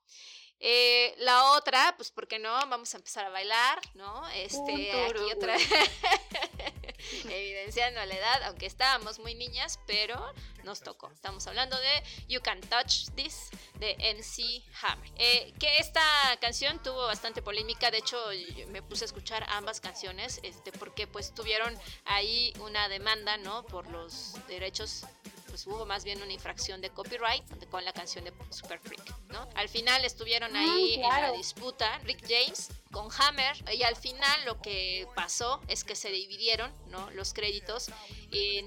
Eh, 0.60 1.14
la 1.18 1.52
otra, 1.52 1.94
pues, 1.96 2.10
¿por 2.10 2.26
qué 2.26 2.38
no? 2.38 2.52
Vamos 2.68 2.94
a 2.94 2.96
empezar 2.96 3.26
a 3.26 3.28
bailar, 3.28 3.80
¿no? 3.94 4.28
Este, 4.30 4.92
aquí 4.92 5.32
otra. 5.32 5.56
evidenciando 7.24 8.04
la 8.04 8.14
edad, 8.14 8.42
aunque 8.44 8.66
estábamos 8.66 9.18
muy 9.18 9.34
niñas, 9.34 9.78
pero 9.86 10.32
nos 10.62 10.80
tocó. 10.80 11.10
Estamos 11.10 11.46
hablando 11.46 11.78
de 11.78 12.02
You 12.28 12.40
Can 12.40 12.60
Touch 12.62 13.10
This 13.14 13.50
de 13.78 13.94
MC 14.14 14.62
Hammer. 14.82 15.10
Eh, 15.16 15.52
que 15.58 15.78
esta 15.78 16.02
canción 16.40 16.82
tuvo 16.82 17.06
bastante 17.06 17.42
polémica, 17.42 17.90
de 17.90 17.98
hecho 17.98 18.18
me 18.68 18.82
puse 18.82 19.04
a 19.04 19.06
escuchar 19.06 19.46
ambas 19.50 19.80
canciones, 19.80 20.40
este, 20.42 20.72
porque 20.72 21.06
pues 21.06 21.34
tuvieron 21.34 21.76
ahí 22.06 22.52
una 22.60 22.88
demanda, 22.88 23.36
¿no? 23.36 23.64
Por 23.64 23.88
los 23.90 24.34
derechos 24.48 25.04
pues 25.54 25.68
hubo 25.68 25.86
más 25.86 26.02
bien 26.02 26.20
una 26.20 26.32
infracción 26.32 26.80
de 26.80 26.90
copyright 26.90 27.44
con 27.70 27.84
la 27.84 27.92
canción 27.92 28.24
de 28.24 28.32
Super 28.50 28.80
Freak, 28.80 29.16
¿no? 29.28 29.48
Al 29.54 29.68
final 29.68 30.04
estuvieron 30.04 30.56
ah, 30.56 30.60
ahí 30.60 30.94
en 30.94 31.02
la 31.02 31.30
disputa 31.30 31.96
Rick 31.98 32.26
James 32.28 32.70
con 32.90 33.08
Hammer 33.16 33.54
y 33.72 33.84
al 33.84 33.94
final 33.94 34.44
lo 34.46 34.60
que 34.60 35.06
pasó 35.14 35.60
es 35.68 35.84
que 35.84 35.94
se 35.94 36.10
dividieron, 36.10 36.72
¿no? 36.88 37.08
Los 37.12 37.32
créditos, 37.32 37.86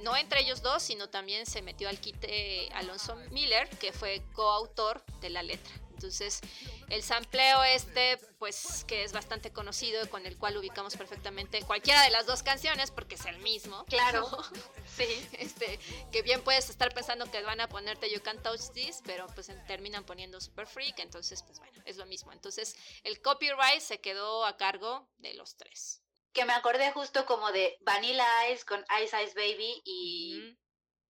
no 0.01 0.15
entre 0.15 0.39
ellos 0.39 0.61
dos, 0.61 0.81
sino 0.81 1.09
también 1.09 1.45
se 1.45 1.61
metió 1.61 1.89
al 1.89 1.99
quite 1.99 2.69
Alonso 2.71 3.17
Miller, 3.31 3.67
que 3.67 3.91
fue 3.91 4.23
coautor 4.31 5.03
de 5.19 5.29
la 5.29 5.43
letra. 5.43 5.73
Entonces, 5.97 6.41
el 6.89 7.01
sampleo 7.01 7.63
este, 7.63 8.19
pues 8.37 8.85
que 8.87 9.03
es 9.03 9.13
bastante 9.13 9.51
conocido, 9.51 10.07
con 10.11 10.27
el 10.27 10.37
cual 10.37 10.55
ubicamos 10.55 10.95
perfectamente 10.95 11.63
cualquiera 11.63 12.03
de 12.03 12.11
las 12.11 12.27
dos 12.27 12.43
canciones, 12.43 12.91
porque 12.91 13.15
es 13.15 13.25
el 13.25 13.39
mismo. 13.39 13.83
Claro. 13.85 14.29
sí. 14.95 15.27
Este, 15.39 15.79
que 16.11 16.21
bien 16.21 16.43
puedes 16.43 16.69
estar 16.69 16.93
pensando 16.93 17.29
que 17.31 17.41
van 17.41 17.61
a 17.61 17.67
ponerte 17.67 18.13
You 18.13 18.21
Can't 18.21 18.43
Touch 18.43 18.71
This, 18.75 19.01
pero 19.07 19.25
pues 19.33 19.51
terminan 19.65 20.05
poniendo 20.05 20.39
Super 20.39 20.67
Freak, 20.67 20.99
entonces, 20.99 21.41
pues 21.41 21.57
bueno, 21.57 21.81
es 21.85 21.97
lo 21.97 22.05
mismo. 22.05 22.31
Entonces, 22.31 22.75
el 23.03 23.19
copyright 23.19 23.81
se 23.81 23.99
quedó 23.99 24.45
a 24.45 24.55
cargo 24.55 25.09
de 25.17 25.33
los 25.33 25.57
tres. 25.57 26.03
Que 26.31 26.45
me 26.45 26.53
acordé 26.53 26.91
justo 26.91 27.25
como 27.25 27.51
de 27.51 27.75
Vanilla 27.81 28.51
Ice 28.51 28.63
con 28.65 28.85
Ice 29.03 29.23
Ice 29.23 29.33
Baby 29.33 29.81
y... 29.83 30.57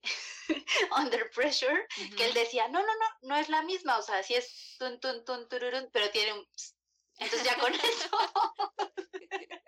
Under 0.98 1.30
Pressure, 1.32 1.88
que 2.16 2.26
él 2.26 2.34
decía, 2.34 2.68
no, 2.68 2.80
no, 2.80 2.95
no, 2.95 3.06
no 3.22 3.38
es 3.38 3.50
la 3.50 3.64
misma, 3.64 3.98
o 3.98 4.02
sea, 4.02 4.24
sí 4.24 4.36
es 4.36 4.76
tun, 4.80 5.00
tun, 5.00 5.26
tun, 5.26 5.48
tururun, 5.50 5.89
pero 5.91 6.10
tiene 6.12 6.34
un... 6.34 6.48
Entonces 7.20 7.43
ya 7.43 7.58
con 7.58 7.74
eso... 7.74 8.10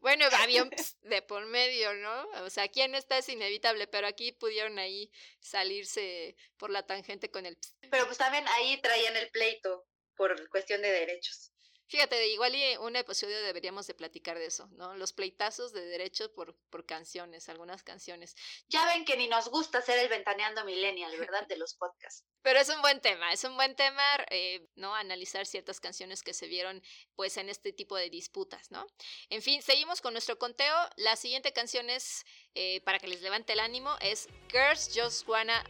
Bueno, 0.00 0.26
había 0.38 0.62
un 0.62 0.70
de 1.02 1.22
por 1.22 1.46
medio, 1.46 1.94
¿no? 1.94 2.28
O 2.44 2.50
sea, 2.50 2.64
aquí 2.64 2.82
en 2.82 2.94
esta 2.94 3.18
es 3.18 3.28
inevitable, 3.28 3.86
pero 3.86 4.06
aquí 4.06 4.32
pudieron 4.32 4.78
ahí 4.78 5.10
salirse 5.40 6.36
por 6.58 6.70
la 6.70 6.86
tangente 6.86 7.30
con 7.30 7.46
el... 7.46 7.58
Pero 7.90 8.04
pues 8.06 8.18
también 8.18 8.46
ahí 8.48 8.80
traían 8.82 9.16
el 9.16 9.30
pleito 9.30 9.86
por 10.14 10.48
cuestión 10.50 10.82
de 10.82 10.90
derechos. 10.90 11.53
Fíjate, 11.94 12.26
igual 12.26 12.52
y 12.56 12.76
un 12.78 12.96
episodio 12.96 13.40
deberíamos 13.42 13.86
de 13.86 13.94
platicar 13.94 14.36
de 14.36 14.46
eso, 14.46 14.66
¿no? 14.72 14.96
Los 14.96 15.12
pleitazos 15.12 15.72
de 15.72 15.86
derechos 15.86 16.28
por, 16.30 16.56
por 16.68 16.84
canciones, 16.84 17.48
algunas 17.48 17.84
canciones. 17.84 18.34
Ya 18.68 18.84
ven 18.86 19.04
que 19.04 19.16
ni 19.16 19.28
nos 19.28 19.48
gusta 19.48 19.78
hacer 19.78 20.00
el 20.00 20.08
ventaneando 20.08 20.64
millennial, 20.64 21.16
¿verdad? 21.16 21.46
De 21.46 21.56
los 21.56 21.74
podcasts. 21.74 22.24
Pero 22.42 22.58
es 22.58 22.68
un 22.68 22.82
buen 22.82 23.00
tema, 23.00 23.32
es 23.32 23.44
un 23.44 23.54
buen 23.54 23.76
tema, 23.76 24.02
eh, 24.30 24.68
¿no? 24.74 24.92
Analizar 24.92 25.46
ciertas 25.46 25.78
canciones 25.78 26.24
que 26.24 26.34
se 26.34 26.48
vieron, 26.48 26.82
pues, 27.14 27.36
en 27.36 27.48
este 27.48 27.72
tipo 27.72 27.94
de 27.94 28.10
disputas, 28.10 28.72
¿no? 28.72 28.84
En 29.30 29.40
fin, 29.40 29.62
seguimos 29.62 30.00
con 30.00 30.14
nuestro 30.14 30.36
conteo. 30.36 30.74
La 30.96 31.14
siguiente 31.14 31.52
canción 31.52 31.90
es, 31.90 32.24
eh, 32.56 32.80
para 32.80 32.98
que 32.98 33.06
les 33.06 33.22
levante 33.22 33.52
el 33.52 33.60
ánimo, 33.60 33.96
es 34.00 34.28
Girls 34.50 34.90
Just 34.92 35.28
Wanna 35.28 35.62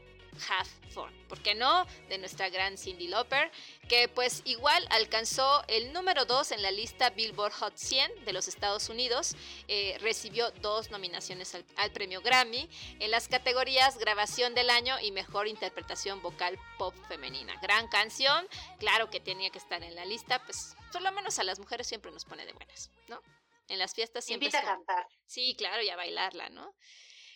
Have 0.48 0.68
Fun, 0.90 1.12
¿por 1.28 1.42
qué 1.42 1.54
no? 1.54 1.86
De 2.08 2.18
nuestra 2.18 2.48
gran 2.50 2.78
Cindy 2.78 3.08
Lauper, 3.08 3.50
que 3.88 4.08
pues 4.08 4.42
igual 4.44 4.86
alcanzó 4.90 5.64
el 5.66 5.92
número 5.92 6.24
2 6.24 6.52
en 6.52 6.62
la 6.62 6.70
lista 6.70 7.10
Billboard 7.10 7.52
Hot 7.54 7.76
100 7.76 8.24
de 8.24 8.32
los 8.32 8.46
Estados 8.46 8.88
Unidos, 8.88 9.34
eh, 9.66 9.96
recibió 10.00 10.50
dos 10.62 10.90
nominaciones 10.90 11.54
al, 11.54 11.64
al, 11.76 11.90
premio 11.90 12.20
Grammy 12.22 12.68
en 13.00 13.10
las 13.10 13.26
categorías 13.26 13.98
Grabación 13.98 14.54
del 14.54 14.70
Año 14.70 15.00
y 15.00 15.10
Mejor 15.10 15.48
Interpretación 15.48 16.22
Vocal 16.22 16.58
Pop 16.78 16.94
Femenina. 17.08 17.58
Gran 17.60 17.88
canción, 17.88 18.46
claro 18.78 19.10
que 19.10 19.18
tenía 19.20 19.50
que 19.50 19.58
estar 19.58 19.82
en 19.82 19.96
la 19.96 20.04
lista, 20.04 20.44
pues 20.44 20.76
por 20.92 21.02
lo 21.02 21.10
menos 21.10 21.38
a 21.40 21.44
las 21.44 21.58
mujeres 21.58 21.88
siempre 21.88 22.12
nos 22.12 22.24
pone 22.24 22.46
de 22.46 22.52
buenas, 22.52 22.90
¿no? 23.08 23.20
En 23.68 23.78
las 23.78 23.94
fiestas 23.94 24.24
siempre... 24.24 24.46
Invita 24.46 24.60
a 24.60 24.76
cantar. 24.76 25.06
Sí, 25.26 25.54
claro, 25.56 25.82
y 25.82 25.88
a 25.88 25.96
bailarla, 25.96 26.50
¿no? 26.50 26.74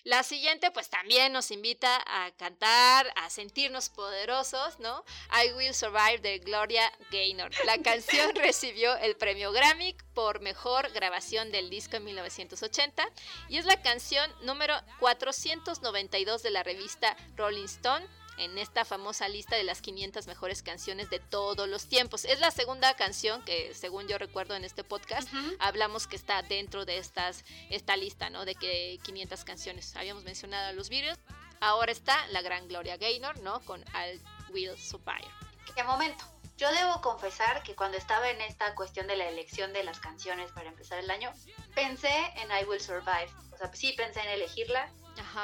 La 0.08 0.22
siguiente, 0.22 0.70
pues 0.70 0.88
también 0.88 1.34
nos 1.34 1.50
invita 1.50 2.02
a 2.06 2.30
cantar, 2.30 3.12
a 3.14 3.28
sentirnos 3.28 3.90
poderosos, 3.90 4.80
¿no? 4.80 5.04
I 5.44 5.52
Will 5.52 5.74
Survive 5.74 6.20
de 6.22 6.38
Gloria 6.38 6.90
Gaynor. 7.10 7.50
La 7.66 7.76
canción 7.82 8.34
recibió 8.34 8.96
el 8.96 9.16
premio 9.16 9.52
Grammy 9.52 9.94
por 10.14 10.40
mejor 10.40 10.90
grabación 10.92 11.52
del 11.52 11.68
disco 11.68 11.96
en 11.96 12.04
1980 12.04 13.06
y 13.50 13.58
es 13.58 13.66
la 13.66 13.82
canción 13.82 14.34
número 14.40 14.72
492 14.98 16.42
de 16.42 16.50
la 16.52 16.62
revista 16.62 17.14
Rolling 17.36 17.66
Stone 17.66 18.06
en 18.38 18.58
esta 18.58 18.84
famosa 18.84 19.28
lista 19.28 19.56
de 19.56 19.64
las 19.64 19.80
500 19.82 20.26
mejores 20.26 20.62
canciones 20.62 21.10
de 21.10 21.18
todos 21.18 21.68
los 21.68 21.88
tiempos. 21.88 22.24
Es 22.24 22.40
la 22.40 22.50
segunda 22.50 22.94
canción 22.94 23.42
que, 23.44 23.74
según 23.74 24.08
yo 24.08 24.18
recuerdo 24.18 24.54
en 24.54 24.64
este 24.64 24.84
podcast, 24.84 25.28
hablamos 25.58 26.06
que 26.06 26.16
está 26.16 26.42
dentro 26.42 26.84
de 26.84 26.98
estas, 26.98 27.44
esta 27.70 27.96
lista, 27.96 28.30
¿no? 28.30 28.44
De 28.44 28.54
que 28.54 28.98
500 29.02 29.44
canciones. 29.44 29.94
Habíamos 29.96 30.24
mencionado 30.24 30.68
a 30.68 30.72
los 30.72 30.88
Beatles. 30.88 31.18
Ahora 31.60 31.92
está 31.92 32.26
la 32.28 32.40
gran 32.40 32.68
Gloria 32.68 32.96
Gaynor, 32.96 33.40
¿no? 33.40 33.60
Con 33.60 33.84
Al 33.94 34.20
Will 34.50 34.78
Survive. 34.78 35.28
¿Qué 35.74 35.82
momento? 35.82 36.24
Yo 36.58 36.72
debo 36.72 37.00
confesar 37.00 37.62
que 37.62 37.76
cuando 37.76 37.96
estaba 37.98 38.30
en 38.30 38.40
esta 38.40 38.74
cuestión 38.74 39.06
de 39.06 39.16
la 39.16 39.28
elección 39.28 39.72
de 39.72 39.84
las 39.84 40.00
canciones 40.00 40.50
para 40.50 40.68
empezar 40.68 40.98
el 40.98 41.08
año, 41.08 41.32
pensé 41.74 42.12
en 42.36 42.50
I 42.50 42.64
Will 42.64 42.80
Survive. 42.80 43.30
O 43.52 43.56
sea, 43.56 43.72
sí 43.72 43.92
pensé 43.92 44.20
en 44.20 44.28
elegirla, 44.30 44.90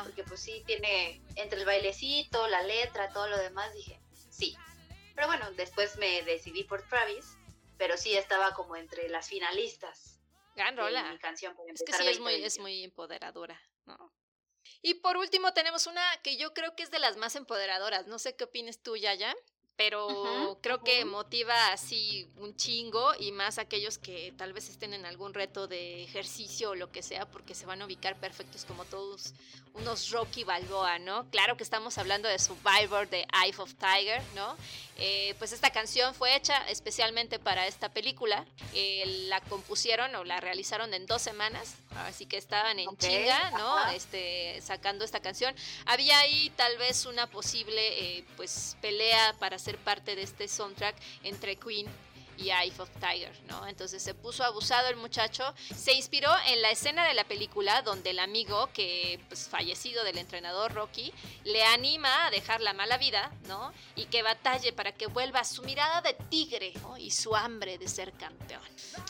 porque 0.02 0.24
pues 0.24 0.40
sí 0.40 0.62
tiene 0.66 1.20
entre 1.36 1.60
el 1.60 1.66
bailecito, 1.66 2.46
la 2.48 2.62
letra, 2.62 3.10
todo 3.10 3.28
lo 3.28 3.38
demás, 3.38 3.72
dije, 3.74 4.00
sí. 4.30 4.56
Pero 5.14 5.26
bueno, 5.26 5.50
después 5.52 5.96
me 5.98 6.22
decidí 6.22 6.64
por 6.64 6.86
Travis, 6.88 7.36
pero 7.78 7.96
sí 7.96 8.16
estaba 8.16 8.54
como 8.54 8.76
entre 8.76 9.08
las 9.08 9.28
finalistas. 9.28 10.18
Gran 10.56 10.76
rola. 10.76 11.10
Mi 11.10 11.18
canción 11.18 11.56
es 11.72 11.82
que 11.84 11.92
sí, 11.92 12.06
es 12.06 12.20
muy, 12.20 12.34
es 12.42 12.58
muy 12.58 12.84
empoderadora, 12.84 13.60
¿no? 13.86 14.12
Y 14.82 14.94
por 14.94 15.16
último 15.16 15.52
tenemos 15.52 15.86
una 15.86 16.02
que 16.22 16.36
yo 16.36 16.52
creo 16.54 16.74
que 16.74 16.82
es 16.82 16.90
de 16.90 16.98
las 16.98 17.16
más 17.16 17.36
empoderadoras. 17.36 18.06
No 18.06 18.18
sé 18.18 18.36
qué 18.36 18.44
opinas 18.44 18.80
tú, 18.82 18.96
Yaya 18.96 19.34
pero 19.76 20.58
creo 20.60 20.82
que 20.82 21.04
motiva 21.04 21.72
así 21.72 22.28
un 22.36 22.54
chingo 22.56 23.12
y 23.18 23.32
más 23.32 23.58
aquellos 23.58 23.98
que 23.98 24.32
tal 24.36 24.52
vez 24.52 24.68
estén 24.68 24.94
en 24.94 25.04
algún 25.04 25.34
reto 25.34 25.66
de 25.66 26.04
ejercicio 26.04 26.70
o 26.70 26.74
lo 26.74 26.92
que 26.92 27.02
sea, 27.02 27.26
porque 27.26 27.54
se 27.54 27.66
van 27.66 27.82
a 27.82 27.86
ubicar 27.86 28.16
perfectos 28.16 28.64
como 28.64 28.84
todos 28.84 29.34
unos 29.74 30.10
Rocky 30.10 30.44
Balboa, 30.44 30.98
¿no? 31.00 31.28
Claro 31.30 31.56
que 31.56 31.64
estamos 31.64 31.98
hablando 31.98 32.28
de 32.28 32.38
Survivor 32.38 33.08
de 33.08 33.26
Eye 33.32 33.54
of 33.58 33.74
Tiger, 33.74 34.22
¿no? 34.34 34.56
Eh, 34.96 35.34
pues 35.38 35.52
esta 35.52 35.70
canción 35.70 36.14
fue 36.14 36.36
hecha 36.36 36.56
especialmente 36.68 37.40
para 37.40 37.66
esta 37.66 37.88
película. 37.88 38.44
Eh, 38.74 39.02
la 39.28 39.40
compusieron 39.40 40.14
o 40.14 40.22
la 40.22 40.38
realizaron 40.40 40.94
en 40.94 41.06
dos 41.06 41.20
semanas, 41.20 41.74
así 41.96 42.26
que 42.26 42.36
estaban 42.36 42.78
en 42.78 42.96
chinga, 42.96 43.50
¿no? 43.52 43.88
Este, 43.88 44.60
sacando 44.62 45.04
esta 45.04 45.20
canción. 45.20 45.52
Había 45.86 46.18
ahí 46.20 46.50
tal 46.50 46.78
vez 46.78 47.06
una 47.06 47.28
posible, 47.28 48.18
eh, 48.18 48.24
pues, 48.36 48.76
pelea 48.80 49.34
para 49.40 49.58
ser 49.64 49.78
parte 49.78 50.14
de 50.14 50.22
este 50.22 50.46
soundtrack 50.46 50.94
entre 51.22 51.56
Queen 51.56 51.86
y 52.36 52.50
Eye 52.50 52.72
of 52.78 52.90
Tiger, 53.00 53.32
¿no? 53.48 53.66
Entonces 53.66 54.02
se 54.02 54.14
puso 54.14 54.44
abusado 54.44 54.88
el 54.88 54.96
muchacho. 54.96 55.54
Se 55.76 55.92
inspiró 55.92 56.30
en 56.46 56.62
la 56.62 56.70
escena 56.70 57.06
de 57.06 57.14
la 57.14 57.24
película 57.24 57.82
donde 57.82 58.10
el 58.10 58.18
amigo, 58.18 58.68
que 58.72 59.20
pues 59.28 59.48
fallecido 59.48 60.04
del 60.04 60.18
entrenador 60.18 60.72
Rocky, 60.72 61.12
le 61.44 61.62
anima 61.64 62.26
a 62.26 62.30
dejar 62.30 62.60
la 62.60 62.72
mala 62.72 62.98
vida, 62.98 63.32
¿no? 63.46 63.72
Y 63.96 64.06
que 64.06 64.22
batalle 64.22 64.72
para 64.72 64.92
que 64.92 65.06
vuelva 65.06 65.44
su 65.44 65.62
mirada 65.62 66.00
de 66.00 66.14
tigre 66.14 66.72
y 66.98 67.10
su 67.10 67.34
hambre 67.34 67.78
de 67.78 67.88
ser 67.88 68.12
campeón. 68.12 68.62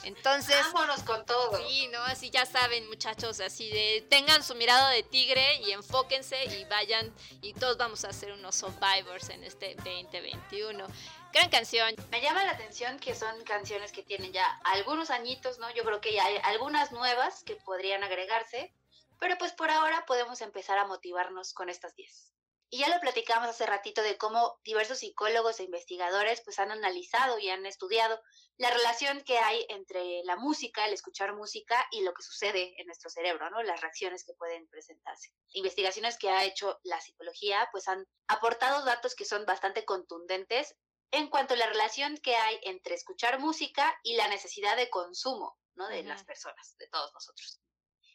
Entonces. 0.02 0.56
Vámonos 0.72 1.02
con 1.02 1.24
todo. 1.24 1.56
Sí, 1.68 1.88
¿no? 1.88 2.00
Así 2.02 2.30
ya 2.30 2.46
saben, 2.46 2.88
muchachos, 2.88 3.40
así 3.40 3.68
de 3.70 4.06
tengan 4.08 4.42
su 4.42 4.54
mirada 4.54 4.90
de 4.90 5.02
tigre 5.02 5.60
y 5.62 5.72
enfóquense 5.72 6.44
y 6.44 6.64
vayan 6.64 7.12
y 7.42 7.52
todos 7.54 7.76
vamos 7.76 8.04
a 8.04 8.12
ser 8.12 8.32
unos 8.32 8.54
survivors 8.54 9.28
en 9.30 9.44
este 9.44 9.74
2021. 9.76 10.86
Gran 11.34 11.50
canción. 11.50 11.96
Me 12.12 12.20
llama 12.20 12.44
la 12.44 12.52
atención 12.52 12.96
que 13.00 13.12
son 13.12 13.42
canciones 13.42 13.90
que 13.90 14.04
tienen 14.04 14.32
ya 14.32 14.46
algunos 14.62 15.10
añitos, 15.10 15.58
¿no? 15.58 15.68
Yo 15.74 15.82
creo 15.82 16.00
que 16.00 16.12
ya 16.12 16.24
hay 16.24 16.36
algunas 16.44 16.92
nuevas 16.92 17.42
que 17.42 17.56
podrían 17.56 18.04
agregarse, 18.04 18.72
pero 19.18 19.36
pues 19.36 19.52
por 19.52 19.68
ahora 19.68 20.04
podemos 20.06 20.40
empezar 20.42 20.78
a 20.78 20.86
motivarnos 20.86 21.52
con 21.52 21.70
estas 21.70 21.96
10. 21.96 22.32
Y 22.70 22.78
ya 22.78 22.88
lo 22.88 23.00
platicamos 23.00 23.48
hace 23.48 23.66
ratito 23.66 24.00
de 24.02 24.16
cómo 24.16 24.60
diversos 24.64 24.98
psicólogos 24.98 25.58
e 25.58 25.64
investigadores 25.64 26.40
pues 26.40 26.60
han 26.60 26.70
analizado 26.70 27.36
y 27.40 27.50
han 27.50 27.66
estudiado 27.66 28.20
la 28.56 28.70
relación 28.70 29.20
que 29.22 29.38
hay 29.38 29.66
entre 29.70 30.22
la 30.22 30.36
música, 30.36 30.86
el 30.86 30.92
escuchar 30.92 31.34
música 31.34 31.84
y 31.90 32.02
lo 32.02 32.14
que 32.14 32.22
sucede 32.22 32.80
en 32.80 32.86
nuestro 32.86 33.10
cerebro, 33.10 33.50
¿no? 33.50 33.60
Las 33.64 33.80
reacciones 33.80 34.24
que 34.24 34.34
pueden 34.34 34.68
presentarse. 34.68 35.32
Investigaciones 35.48 36.16
que 36.16 36.30
ha 36.30 36.44
hecho 36.44 36.78
la 36.84 37.00
psicología 37.00 37.68
pues 37.72 37.88
han 37.88 38.06
aportado 38.28 38.84
datos 38.84 39.16
que 39.16 39.24
son 39.24 39.44
bastante 39.46 39.84
contundentes 39.84 40.76
en 41.14 41.28
cuanto 41.28 41.54
a 41.54 41.56
la 41.56 41.68
relación 41.68 42.16
que 42.18 42.34
hay 42.34 42.58
entre 42.62 42.94
escuchar 42.94 43.38
música 43.38 43.96
y 44.02 44.16
la 44.16 44.26
necesidad 44.26 44.76
de 44.76 44.90
consumo, 44.90 45.56
¿no? 45.76 45.88
De 45.88 46.02
las 46.02 46.24
personas, 46.24 46.76
de 46.78 46.88
todos 46.88 47.12
nosotros. 47.12 47.60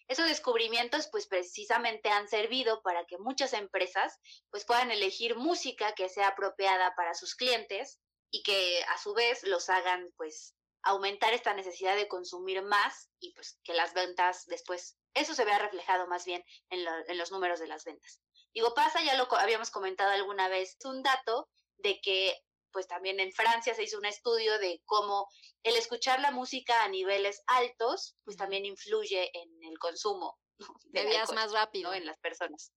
Esos 0.10 0.28
descubrimientos, 0.28 1.08
pues 1.10 1.28
precisamente 1.28 2.10
han 2.10 2.28
servido 2.28 2.82
para 2.82 3.06
que 3.06 3.18
muchas 3.18 3.54
empresas, 3.54 4.20
pues 4.50 4.66
puedan 4.66 4.92
elegir 4.92 5.36
música 5.36 5.94
que 5.94 6.10
sea 6.10 6.30
apropiada 6.30 6.94
para 6.96 7.14
sus 7.14 7.36
clientes 7.36 8.00
y 8.32 8.44
que 8.44 8.84
a 8.84 8.98
su 8.98 9.14
vez 9.14 9.44
los 9.44 9.70
hagan, 9.70 10.12
pues, 10.18 10.56
aumentar 10.82 11.34
esta 11.34 11.54
necesidad 11.54 11.96
de 11.96 12.08
consumir 12.08 12.62
más 12.64 13.10
y 13.20 13.34
pues 13.34 13.60
que 13.64 13.74
las 13.74 13.94
ventas 13.94 14.46
después, 14.46 14.98
eso 15.14 15.34
se 15.34 15.44
vea 15.44 15.60
reflejado 15.60 16.08
más 16.08 16.26
bien 16.26 16.44
en, 16.70 16.86
en 17.08 17.18
los 17.18 17.32
números 17.32 17.60
de 17.60 17.68
las 17.68 17.84
ventas. 17.84 18.22
Digo, 18.54 18.74
pasa, 18.74 19.04
ya 19.04 19.16
lo 19.16 19.28
habíamos 19.36 19.72
comentado 19.72 20.12
alguna 20.12 20.48
vez, 20.48 20.78
es 20.80 20.86
un 20.86 21.04
dato 21.04 21.50
de 21.78 22.00
que 22.02 22.36
pues 22.72 22.88
también 22.88 23.20
en 23.20 23.32
Francia 23.32 23.74
se 23.74 23.84
hizo 23.84 23.98
un 23.98 24.06
estudio 24.06 24.58
de 24.60 24.82
cómo 24.86 25.28
el 25.64 25.76
escuchar 25.76 26.20
la 26.20 26.32
música 26.32 26.84
a 26.84 26.88
niveles 26.90 27.42
altos, 27.48 28.16
pues 28.24 28.38
también 28.38 28.66
influye 28.66 29.30
en 29.34 29.64
el 29.64 29.78
consumo. 29.80 30.40
Bebías 30.86 31.32
más 31.34 31.52
rápido. 31.52 31.94
En 31.94 32.06
las 32.06 32.20
personas. 32.20 32.72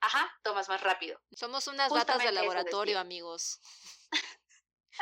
Ajá, 0.00 0.30
tomas 0.42 0.68
más 0.68 0.80
rápido. 0.80 1.20
Somos 1.32 1.66
unas 1.66 1.90
ratas 1.90 2.18
de 2.18 2.32
laboratorio, 2.32 2.98
amigos. 2.98 3.60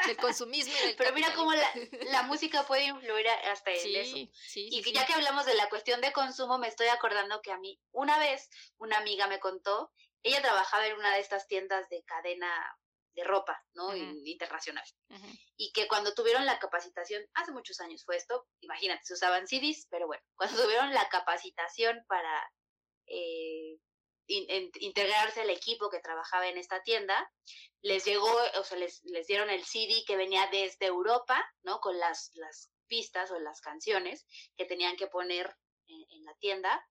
del 0.06 0.16
consumismo 0.16 0.74
y 0.74 0.86
del 0.86 0.96
Pero 0.96 1.12
mira 1.12 1.34
cómo 1.34 1.54
la, 1.54 1.70
la, 2.10 2.22
música 2.22 2.66
puede 2.66 2.84
influir 2.84 3.28
hasta 3.28 3.72
en 3.72 3.96
eso. 3.96 4.16
Sí, 4.32 4.68
y 4.70 4.92
ya 4.92 5.06
que 5.06 5.14
hablamos 5.14 5.46
de 5.46 5.54
la 5.54 5.68
cuestión 5.68 6.00
de 6.00 6.12
consumo, 6.12 6.58
me 6.58 6.68
estoy 6.68 6.88
acordando 6.88 7.40
que 7.42 7.52
a 7.52 7.58
mí 7.58 7.80
una 7.92 8.18
vez 8.18 8.48
una 8.78 8.98
amiga 8.98 9.26
me 9.26 9.40
contó, 9.40 9.92
ella 10.22 10.42
trabajaba 10.42 10.86
en 10.86 10.96
una 10.96 11.14
de 11.14 11.20
estas 11.20 11.46
tiendas 11.46 11.88
de 11.88 12.02
cadena 12.04 12.50
de 13.16 13.24
ropa, 13.24 13.58
¿no? 13.72 13.96
Internacional. 13.96 14.84
Y 15.56 15.72
que 15.72 15.88
cuando 15.88 16.14
tuvieron 16.14 16.44
la 16.44 16.58
capacitación, 16.58 17.24
hace 17.34 17.50
muchos 17.50 17.80
años 17.80 18.04
fue 18.04 18.16
esto, 18.16 18.46
imagínate, 18.60 19.04
se 19.04 19.14
usaban 19.14 19.48
CDs, 19.48 19.86
pero 19.90 20.06
bueno, 20.06 20.22
cuando 20.36 20.62
tuvieron 20.62 20.92
la 20.92 21.08
capacitación 21.08 22.04
para 22.06 22.52
eh, 23.06 23.78
integrarse 24.26 25.40
al 25.40 25.50
equipo 25.50 25.88
que 25.88 26.00
trabajaba 26.00 26.46
en 26.46 26.58
esta 26.58 26.82
tienda, 26.82 27.32
les 27.80 28.04
llegó, 28.04 28.30
o 28.58 28.64
sea, 28.64 28.76
les, 28.76 29.02
les 29.04 29.26
dieron 29.26 29.48
el 29.48 29.64
CD 29.64 30.04
que 30.06 30.16
venía 30.16 30.48
desde 30.52 30.86
Europa, 30.86 31.42
¿no? 31.62 31.80
Con 31.80 31.98
las, 31.98 32.32
las 32.34 32.70
pistas 32.86 33.30
o 33.30 33.38
las 33.38 33.62
canciones 33.62 34.26
que 34.56 34.66
tenían 34.66 34.96
que 34.96 35.06
poner 35.06 35.56
en 35.88 36.24
la 36.24 36.34
tienda 36.34 36.84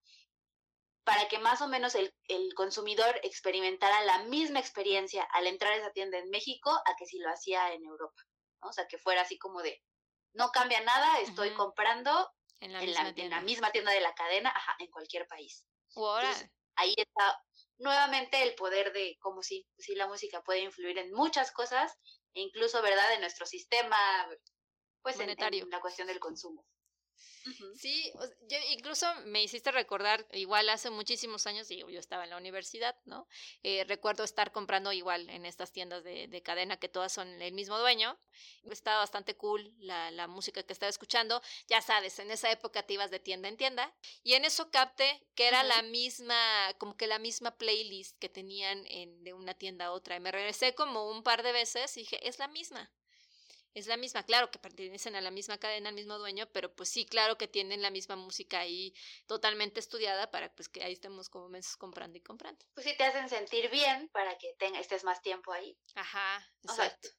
para 1.05 1.27
que 1.27 1.37
más 1.37 1.61
o 1.61 1.67
menos 1.67 1.95
el, 1.95 2.11
consumidor 2.55 3.19
experimentara 3.23 4.03
la 4.03 4.23
misma 4.23 4.59
experiencia 4.59 5.23
al 5.31 5.45
entrar 5.45 5.71
a 5.71 5.77
esa 5.77 5.91
tienda 5.91 6.17
en 6.17 6.29
México 6.31 6.71
a 6.71 6.95
que 6.97 7.05
si 7.05 7.19
lo 7.19 7.29
hacía 7.29 7.73
en 7.73 7.85
Europa. 7.85 8.21
O 8.61 8.73
sea, 8.73 8.87
que 8.87 8.97
fuera 8.97 9.21
así 9.21 9.37
como 9.37 9.61
de, 9.61 9.81
no 10.33 10.49
cambia 10.49 10.81
nada, 10.81 11.19
estoy 11.19 11.51
comprando 11.51 12.31
en 12.59 12.73
la, 12.73 13.41
misma 13.41 13.71
tienda 13.71 13.91
de 13.91 14.01
la 14.01 14.15
cadena, 14.15 14.51
en 14.79 14.89
cualquier 14.89 15.27
país. 15.27 15.63
ahí 16.75 16.95
está 16.97 17.39
nuevamente 17.77 18.41
el 18.41 18.55
poder 18.55 18.91
de 18.91 19.15
cómo 19.19 19.43
sí, 19.43 19.67
sí 19.77 19.93
la 19.93 20.07
música 20.07 20.41
puede 20.41 20.61
influir 20.61 20.97
en 20.97 21.11
muchas 21.11 21.51
cosas, 21.51 21.93
e 22.33 22.41
incluso, 22.41 22.81
¿verdad?, 22.81 23.13
en 23.13 23.21
nuestro 23.21 23.45
sistema, 23.45 23.97
pues 25.03 25.19
en 25.19 25.35
la 25.69 25.81
cuestión 25.81 26.07
del 26.07 26.19
consumo. 26.19 26.65
Sí, 27.75 28.11
yo 28.49 28.57
incluso 28.71 29.05
me 29.25 29.43
hiciste 29.43 29.71
recordar, 29.71 30.25
igual 30.33 30.67
hace 30.69 30.89
muchísimos 30.89 31.45
años, 31.45 31.67
digo, 31.67 31.89
yo 31.89 31.99
estaba 31.99 32.23
en 32.23 32.31
la 32.31 32.37
universidad, 32.37 32.95
¿no? 33.05 33.27
Eh, 33.61 33.83
recuerdo 33.87 34.23
estar 34.23 34.51
comprando 34.51 34.91
igual 34.91 35.29
en 35.29 35.45
estas 35.45 35.71
tiendas 35.71 36.03
de, 36.03 36.27
de, 36.27 36.41
cadena 36.41 36.77
que 36.77 36.89
todas 36.89 37.11
son 37.11 37.41
el 37.41 37.53
mismo 37.53 37.77
dueño. 37.77 38.17
Estaba 38.71 38.99
bastante 38.99 39.37
cool 39.37 39.73
la, 39.77 40.09
la, 40.11 40.27
música 40.27 40.63
que 40.63 40.73
estaba 40.73 40.89
escuchando. 40.89 41.41
Ya 41.67 41.81
sabes, 41.81 42.17
en 42.19 42.31
esa 42.31 42.51
época 42.51 42.83
te 42.83 42.95
ibas 42.95 43.11
de 43.11 43.19
tienda 43.19 43.47
en 43.47 43.57
tienda. 43.57 43.95
Y 44.23 44.33
en 44.33 44.43
eso 44.43 44.71
capté 44.71 45.23
que 45.35 45.47
era 45.47 45.63
la 45.63 45.83
misma, 45.83 46.35
como 46.79 46.97
que 46.97 47.05
la 47.07 47.19
misma 47.19 47.57
playlist 47.57 48.17
que 48.17 48.29
tenían 48.29 48.85
en, 48.87 49.23
de 49.23 49.33
una 49.33 49.53
tienda 49.53 49.85
a 49.85 49.91
otra. 49.91 50.15
Y 50.15 50.19
me 50.19 50.31
regresé 50.31 50.73
como 50.73 51.09
un 51.09 51.21
par 51.21 51.43
de 51.43 51.51
veces 51.51 51.95
y 51.97 52.01
dije, 52.01 52.27
es 52.27 52.39
la 52.39 52.47
misma 52.47 52.91
es 53.75 53.87
la 53.87 53.97
misma, 53.97 54.23
claro 54.23 54.49
que 54.49 54.57
pertenecen 54.57 55.15
a 55.15 55.21
la 55.21 55.31
misma 55.31 55.57
cadena, 55.57 55.89
al 55.89 55.95
mismo 55.95 56.17
dueño, 56.17 56.47
pero 56.53 56.73
pues 56.73 56.89
sí, 56.89 57.05
claro 57.05 57.37
que 57.37 57.49
tienen 57.49 57.81
la 57.81 57.91
misma 57.91 58.15
música 58.15 58.59
ahí 58.59 58.93
totalmente 59.27 59.81
estudiada 59.81 60.31
para 60.31 60.49
pues 60.55 60.69
que 60.69 60.81
ahí 60.81 60.93
estemos 60.93 61.29
como 61.29 61.49
meses 61.49 61.75
comprando 61.75 62.17
y 62.17 62.21
comprando. 62.21 62.65
Pues 62.73 62.87
sí 62.87 62.95
te 62.97 63.03
hacen 63.03 63.27
sentir 63.27 63.69
bien 63.69 64.09
para 64.13 64.37
que 64.37 64.55
tenga, 64.57 64.79
estés 64.79 65.03
más 65.03 65.21
tiempo 65.21 65.51
ahí. 65.51 65.77
Ajá, 65.93 66.49
exacto. 66.63 67.09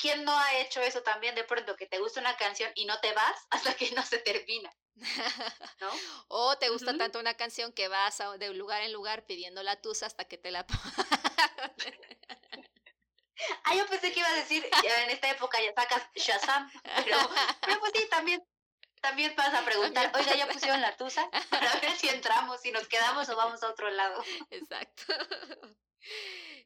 ¿Quién 0.00 0.24
no 0.24 0.36
ha 0.36 0.58
hecho 0.58 0.80
eso 0.80 1.02
también 1.02 1.34
de 1.36 1.44
pronto? 1.44 1.76
Que 1.76 1.86
te 1.86 1.98
gusta 1.98 2.20
una 2.20 2.36
canción 2.36 2.72
y 2.74 2.86
no 2.86 2.98
te 3.00 3.12
vas 3.12 3.46
hasta 3.50 3.74
que 3.76 3.90
no 3.92 4.04
se 4.04 4.18
termina. 4.18 4.72
¿No? 5.80 5.90
o 6.26 6.58
te 6.58 6.70
gusta 6.70 6.96
tanto 6.96 7.20
una 7.20 7.34
canción 7.34 7.72
que 7.72 7.86
vas 7.86 8.20
de 8.40 8.52
lugar 8.54 8.82
en 8.82 8.92
lugar 8.92 9.26
pidiendo 9.26 9.62
la 9.62 9.80
tusa 9.80 10.06
hasta 10.06 10.24
que 10.24 10.38
te 10.38 10.50
la 10.50 10.66
Ah, 13.64 13.74
yo 13.74 13.86
pensé 13.86 14.12
que 14.12 14.20
iba 14.20 14.28
a 14.28 14.34
decir, 14.34 14.68
en 14.82 15.10
esta 15.10 15.30
época 15.30 15.60
ya 15.60 15.72
sacas 15.74 16.02
Shazam, 16.14 16.70
pero, 17.04 17.18
pero 17.60 17.80
pues 17.80 17.92
sí, 17.94 18.08
también, 18.10 18.42
también 19.00 19.34
vas 19.36 19.54
a 19.54 19.64
preguntar, 19.64 20.10
oiga, 20.14 20.34
ya 20.34 20.48
pusieron 20.48 20.80
la 20.80 20.96
tusa, 20.96 21.28
para 21.50 21.74
ver 21.76 21.96
si 21.96 22.08
entramos, 22.08 22.60
si 22.60 22.72
nos 22.72 22.88
quedamos 22.88 23.28
o 23.28 23.36
vamos 23.36 23.62
a 23.62 23.68
otro 23.68 23.90
lado. 23.90 24.24
Exacto. 24.50 25.02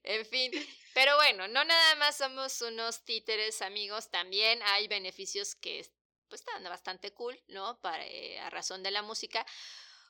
En 0.05 0.27
fin, 0.27 0.51
pero 0.95 1.15
bueno, 1.17 1.47
no 1.49 1.65
nada 1.65 1.95
más 1.97 2.17
somos 2.17 2.61
unos 2.63 3.05
títeres 3.05 3.63
amigos, 3.63 4.11
también 4.11 4.61
hay 4.65 4.89
beneficios 4.89 5.55
que 5.55 5.87
pues 6.29 6.41
están 6.41 6.65
bastante 6.65 7.13
cool, 7.13 7.39
¿no? 7.49 7.79
Para, 7.81 8.07
eh, 8.07 8.41
a 8.41 8.49
razón 8.51 8.83
de 8.83 8.91
la 8.91 9.03
música. 9.03 9.45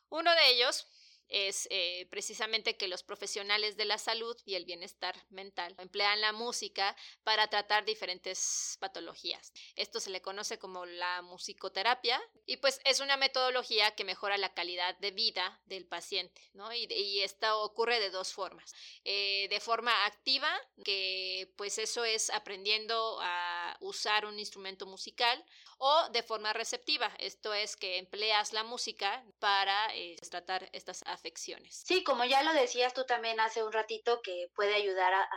Uno 0.09 0.33
de 0.35 0.51
ellos, 0.51 0.87
es 1.29 1.67
eh, 1.71 2.07
precisamente 2.11 2.77
que 2.77 2.89
los 2.89 3.03
profesionales 3.03 3.77
de 3.77 3.85
la 3.85 3.99
salud 3.99 4.37
y 4.45 4.55
el 4.55 4.65
bienestar 4.65 5.15
mental 5.31 5.75
emplean 5.79 6.21
la 6.21 6.33
música 6.33 6.97
para 7.25 7.49
tratar 7.49 7.85
diferentes 7.85 8.77
patologías. 8.81 9.53
Esto 9.77 10.01
se 10.01 10.11
le 10.11 10.23
conoce 10.23 10.59
como 10.59 10.87
la 10.87 11.23
musicoterapia 11.23 12.21
y 12.47 12.59
pues 12.59 12.81
es 12.85 13.01
una 13.01 13.17
metodología 13.17 13.95
que 13.95 14.05
mejora 14.05 14.37
la 14.37 14.55
calidad 14.55 14.97
de 14.99 15.11
vida 15.11 15.61
del 15.67 15.87
paciente, 15.87 16.43
¿no? 16.55 16.73
Y, 16.73 16.87
y 16.91 17.21
esto 17.23 17.61
ocurre 17.63 18.01
de 18.01 18.11
dos 18.11 18.33
formas. 18.33 18.75
Eh, 19.05 19.49
de 19.49 19.61
forma 19.61 20.05
activa, 20.07 20.51
que 20.85 21.53
pues 21.57 21.79
eso 21.79 22.05
es 22.05 22.31
aprendiendo 22.31 23.19
a 23.21 23.77
usar 23.81 24.27
un 24.27 24.39
instrumento 24.39 24.87
musical, 24.87 25.45
o 25.79 26.09
de 26.11 26.23
forma 26.23 26.53
receptiva, 26.53 27.13
esto 27.19 27.53
es 27.53 27.77
que 27.77 27.99
empleas 27.99 28.53
la 28.53 28.63
música 28.63 29.25
para 29.41 29.93
eh, 29.97 30.17
tratar 30.31 30.69
estas 30.73 31.03
afecciones. 31.13 31.83
Sí, 31.87 32.03
como 32.03 32.25
ya 32.25 32.43
lo 32.43 32.53
decías 32.53 32.95
tú 32.95 33.05
también 33.05 33.39
hace 33.41 33.63
un 33.63 33.73
ratito, 33.73 34.21
que 34.23 34.49
puede 34.55 34.75
ayudar 34.75 35.13
a, 35.15 35.29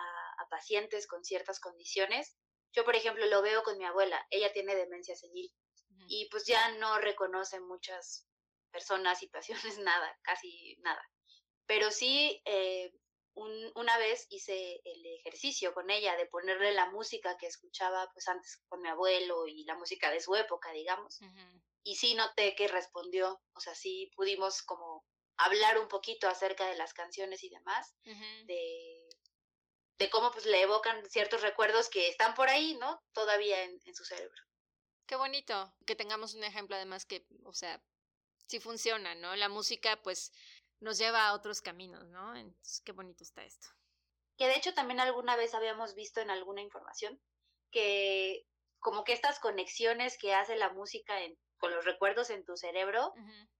pacientes 0.49 1.07
con 1.07 1.23
ciertas 1.26 1.59
condiciones. 1.59 2.38
Yo, 2.71 2.86
por 2.86 2.95
ejemplo, 2.95 3.26
lo 3.26 3.41
veo 3.41 3.63
con 3.63 3.78
mi 3.78 3.84
abuela, 3.84 4.26
ella 4.30 4.53
tiene 4.53 4.76
demencia 4.76 5.15
senil 5.15 5.51
y 6.07 6.30
pues 6.30 6.45
ya 6.45 6.69
no 6.78 6.99
reconoce 6.99 7.59
muchas 7.59 8.28
personas, 8.71 9.19
situaciones, 9.19 9.78
nada, 9.80 10.17
casi 10.21 10.78
nada. 10.82 11.01
Pero 11.65 11.89
sí 11.91 12.41
eh, 12.45 12.91
una 13.36 13.97
vez 13.97 14.28
hice 14.30 14.82
el 14.84 15.05
ejercicio 15.19 15.73
con 15.73 15.89
ella 15.89 16.15
de 16.15 16.26
ponerle 16.28 16.71
la 16.73 16.89
música 16.89 17.38
que 17.38 17.47
escuchaba 17.47 18.09
pues 18.13 18.28
antes 18.28 18.63
con 18.69 18.82
mi 18.82 18.88
abuelo 18.88 19.45
y 19.47 19.65
la 19.65 19.76
música 19.76 20.09
de 20.09 20.21
su 20.21 20.36
época, 20.36 20.71
digamos. 20.71 21.19
Y 21.84 21.95
sí 21.95 22.15
noté 22.15 22.55
que 22.55 22.67
respondió, 22.67 23.41
o 23.53 23.59
sea, 23.59 23.76
sí 23.76 24.11
pudimos 24.15 24.61
como 24.63 25.05
hablar 25.38 25.79
un 25.79 25.88
poquito 25.88 26.27
acerca 26.27 26.67
de 26.67 26.75
las 26.75 26.93
canciones 26.93 27.43
y 27.43 27.49
demás, 27.49 27.95
de, 28.45 29.09
de 29.97 30.09
cómo 30.09 30.31
pues 30.31 30.45
le 30.45 30.61
evocan 30.61 31.03
ciertos 31.09 31.41
recuerdos 31.41 31.89
que 31.89 32.07
están 32.07 32.33
por 32.33 32.49
ahí, 32.49 32.75
¿no? 32.75 33.03
Todavía 33.13 33.63
en, 33.63 33.79
en 33.86 33.95
su 33.95 34.05
cerebro. 34.05 34.41
Qué 35.05 35.15
bonito 35.15 35.75
que 35.86 35.95
tengamos 35.95 36.33
un 36.33 36.43
ejemplo 36.43 36.75
además 36.75 37.05
que, 37.05 37.25
o 37.43 37.53
sea, 37.53 37.83
sí 38.47 38.59
funciona, 38.59 39.15
¿no? 39.15 39.36
La 39.36 39.49
música 39.49 40.01
pues 40.01 40.31
nos 40.79 40.97
lleva 40.97 41.27
a 41.27 41.33
otros 41.33 41.61
caminos, 41.61 42.05
¿no? 42.07 42.36
Entonces, 42.36 42.81
qué 42.83 42.91
bonito 42.91 43.23
está 43.23 43.43
esto. 43.43 43.67
Que 44.38 44.47
de 44.47 44.55
hecho 44.55 44.73
también 44.73 44.99
alguna 44.99 45.36
vez 45.36 45.53
habíamos 45.53 45.95
visto 45.95 46.21
en 46.21 46.29
alguna 46.29 46.61
información 46.61 47.21
que 47.71 48.45
como 48.79 49.03
que 49.03 49.13
estas 49.13 49.39
conexiones 49.39 50.17
que 50.17 50.33
hace 50.33 50.55
la 50.55 50.69
música 50.69 51.21
con 51.58 51.72
los 51.72 51.86
recuerdos 51.86 52.30
en 52.30 52.45
tu 52.45 52.58
cerebro 52.58 53.14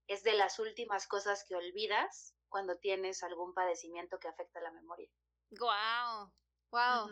es 0.08 0.24
de 0.24 0.34
las 0.34 0.60
últimas 0.60 1.08
cosas 1.08 1.44
que 1.48 1.56
olvidas 1.56 2.36
cuando 2.50 2.78
tienes 2.78 3.24
algún 3.24 3.54
padecimiento 3.54 4.20
que 4.20 4.28
afecta 4.28 4.62
la 4.62 4.72
memoria. 4.72 5.10
Wow, 5.52 6.32
wow. 6.72 7.10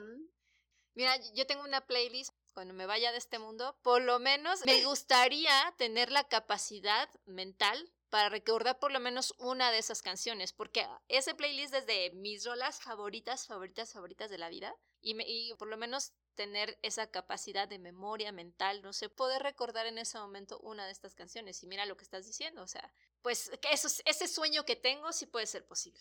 Mira, 0.96 1.18
yo 1.34 1.48
tengo 1.48 1.64
una 1.64 1.86
playlist 1.86 2.34
cuando 2.54 2.74
me 2.74 2.86
vaya 2.86 3.12
de 3.12 3.18
este 3.18 3.40
mundo, 3.40 3.78
por 3.82 4.02
lo 4.02 4.20
menos 4.20 4.64
me 4.66 4.84
gustaría 4.86 5.74
tener 5.78 6.12
la 6.12 6.24
capacidad 6.28 7.10
mental 7.26 7.92
para 8.10 8.30
recordar 8.30 8.78
por 8.78 8.92
lo 8.92 9.00
menos 9.00 9.34
una 9.40 9.72
de 9.72 9.80
esas 9.80 10.04
canciones, 10.04 10.54
porque 10.54 10.88
ese 11.08 11.34
playlist 11.34 11.74
es 11.74 11.88
de 11.88 12.12
mis 12.14 12.46
rolas 12.46 12.80
favoritas, 12.80 13.48
favoritas, 13.48 13.92
favoritas 13.92 14.30
de 14.30 14.38
la 14.38 14.50
vida, 14.50 14.76
y, 15.04 15.14
me, 15.14 15.26
y 15.28 15.54
por 15.56 15.68
lo 15.68 15.78
menos 15.78 16.14
tener 16.34 16.80
esa 16.82 17.08
capacidad 17.08 17.68
de 17.68 17.78
memoria 17.78 18.32
mental, 18.32 18.82
no 18.82 18.93
sé, 18.93 19.10
poder 19.10 19.43
recordar 19.43 19.86
en 19.86 19.97
ese 19.97 20.18
momento 20.18 20.60
una 20.60 20.86
de 20.86 20.91
estas 20.91 21.14
canciones. 21.14 21.62
Y 21.62 21.68
mira 21.68 21.86
lo 21.86 21.97
que 21.97 22.06
estás 22.06 22.26
diciendo, 22.26 22.64
o 22.64 22.68
sea, 22.68 22.91
pues 23.22 23.51
eso, 23.70 23.89
ese 24.06 24.28
sueño 24.28 24.66
que 24.66 24.76
tengo 24.76 25.12
sí 25.12 25.28
puede 25.28 25.45
ser 25.45 25.66
posible. 25.66 25.99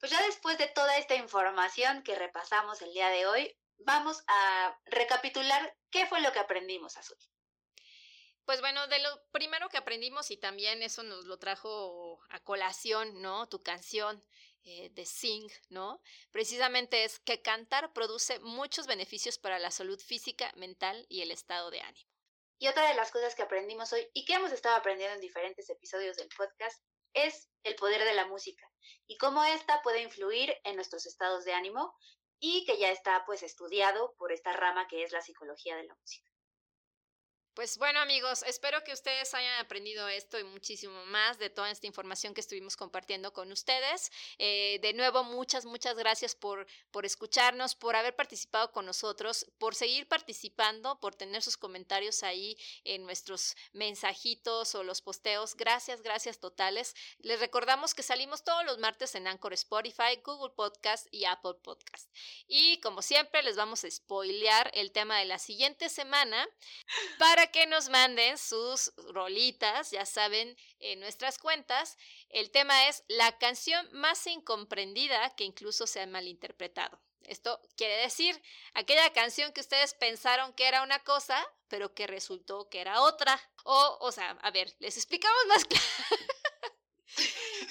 Pues 0.00 0.12
ya 0.12 0.22
después 0.26 0.58
de 0.58 0.68
toda 0.68 0.96
esta 0.98 1.16
información 1.16 2.02
que 2.02 2.14
repasamos 2.14 2.80
el 2.82 2.92
día 2.92 3.08
de 3.08 3.26
hoy, 3.26 3.56
vamos 3.78 4.22
a 4.26 4.78
recapitular 4.86 5.76
qué 5.90 6.06
fue 6.06 6.20
lo 6.20 6.32
que 6.32 6.38
aprendimos, 6.38 6.96
Azul. 6.96 7.18
Pues 8.46 8.60
bueno, 8.60 8.86
de 8.86 9.00
lo 9.00 9.08
primero 9.32 9.68
que 9.68 9.76
aprendimos 9.76 10.30
y 10.30 10.36
también 10.36 10.80
eso 10.80 11.02
nos 11.02 11.24
lo 11.24 11.36
trajo 11.36 12.20
a 12.30 12.38
colación, 12.44 13.20
¿no? 13.20 13.48
Tu 13.48 13.60
canción 13.60 14.24
eh, 14.62 14.88
de 14.90 15.04
Sing, 15.04 15.50
¿no? 15.68 16.00
Precisamente 16.30 17.02
es 17.02 17.18
que 17.18 17.42
cantar 17.42 17.92
produce 17.92 18.38
muchos 18.38 18.86
beneficios 18.86 19.36
para 19.36 19.58
la 19.58 19.72
salud 19.72 20.00
física, 20.00 20.52
mental 20.54 21.06
y 21.08 21.22
el 21.22 21.32
estado 21.32 21.72
de 21.72 21.80
ánimo. 21.80 22.08
Y 22.58 22.68
otra 22.68 22.88
de 22.88 22.94
las 22.94 23.10
cosas 23.10 23.34
que 23.34 23.42
aprendimos 23.42 23.92
hoy 23.92 24.08
y 24.14 24.24
que 24.24 24.34
hemos 24.34 24.52
estado 24.52 24.76
aprendiendo 24.76 25.16
en 25.16 25.20
diferentes 25.20 25.68
episodios 25.68 26.16
del 26.16 26.28
podcast 26.28 26.80
es 27.14 27.50
el 27.64 27.74
poder 27.74 28.04
de 28.04 28.14
la 28.14 28.26
música 28.26 28.64
y 29.08 29.16
cómo 29.18 29.42
ésta 29.42 29.82
puede 29.82 30.02
influir 30.02 30.56
en 30.62 30.76
nuestros 30.76 31.04
estados 31.06 31.44
de 31.44 31.52
ánimo 31.52 31.96
y 32.38 32.64
que 32.64 32.78
ya 32.78 32.92
está 32.92 33.24
pues 33.26 33.42
estudiado 33.42 34.14
por 34.18 34.30
esta 34.30 34.52
rama 34.52 34.86
que 34.86 35.02
es 35.02 35.10
la 35.10 35.20
psicología 35.20 35.74
de 35.74 35.84
la 35.84 35.96
música. 35.96 36.30
Pues 37.56 37.78
bueno 37.78 38.00
amigos, 38.00 38.42
espero 38.42 38.84
que 38.84 38.92
ustedes 38.92 39.32
hayan 39.32 39.58
aprendido 39.60 40.06
esto 40.08 40.38
y 40.38 40.44
muchísimo 40.44 41.06
más 41.06 41.38
de 41.38 41.48
toda 41.48 41.70
esta 41.70 41.86
información 41.86 42.34
que 42.34 42.42
estuvimos 42.42 42.76
compartiendo 42.76 43.32
con 43.32 43.50
ustedes. 43.50 44.12
Eh, 44.36 44.78
de 44.82 44.92
nuevo, 44.92 45.24
muchas, 45.24 45.64
muchas 45.64 45.96
gracias 45.96 46.34
por, 46.34 46.66
por 46.90 47.06
escucharnos, 47.06 47.74
por 47.74 47.96
haber 47.96 48.14
participado 48.14 48.72
con 48.72 48.84
nosotros, 48.84 49.46
por 49.56 49.74
seguir 49.74 50.06
participando, 50.06 51.00
por 51.00 51.14
tener 51.14 51.40
sus 51.40 51.56
comentarios 51.56 52.22
ahí 52.22 52.58
en 52.84 53.04
nuestros 53.06 53.56
mensajitos 53.72 54.74
o 54.74 54.82
los 54.82 55.00
posteos. 55.00 55.56
Gracias, 55.56 56.02
gracias 56.02 56.38
totales. 56.38 56.94
Les 57.20 57.40
recordamos 57.40 57.94
que 57.94 58.02
salimos 58.02 58.44
todos 58.44 58.66
los 58.66 58.76
martes 58.80 59.14
en 59.14 59.28
Anchor 59.28 59.54
Spotify, 59.54 60.20
Google 60.22 60.52
Podcast 60.54 61.06
y 61.10 61.24
Apple 61.24 61.54
Podcast. 61.62 62.14
Y 62.48 62.80
como 62.82 63.00
siempre, 63.00 63.42
les 63.42 63.56
vamos 63.56 63.82
a 63.82 63.90
spoilear 63.90 64.70
el 64.74 64.92
tema 64.92 65.18
de 65.18 65.24
la 65.24 65.38
siguiente 65.38 65.88
semana 65.88 66.46
para 67.18 67.45
que 67.50 67.66
nos 67.66 67.88
manden 67.88 68.38
sus 68.38 68.92
rolitas, 69.12 69.90
ya 69.90 70.06
saben, 70.06 70.56
en 70.78 71.00
nuestras 71.00 71.38
cuentas. 71.38 71.96
El 72.28 72.50
tema 72.50 72.88
es 72.88 73.04
la 73.08 73.38
canción 73.38 73.88
más 73.92 74.26
incomprendida 74.26 75.34
que 75.36 75.44
incluso 75.44 75.86
se 75.86 76.00
ha 76.00 76.06
malinterpretado. 76.06 77.00
Esto 77.22 77.60
quiere 77.76 77.96
decir 77.96 78.40
aquella 78.74 79.12
canción 79.12 79.52
que 79.52 79.60
ustedes 79.60 79.94
pensaron 79.94 80.52
que 80.52 80.66
era 80.68 80.82
una 80.82 81.00
cosa, 81.00 81.44
pero 81.68 81.92
que 81.94 82.06
resultó 82.06 82.68
que 82.68 82.80
era 82.80 83.02
otra. 83.02 83.40
O, 83.64 83.98
o 84.00 84.12
sea, 84.12 84.30
a 84.42 84.50
ver, 84.50 84.74
les 84.78 84.96
explicamos 84.96 85.46
más 85.48 85.64
claro. 85.66 85.84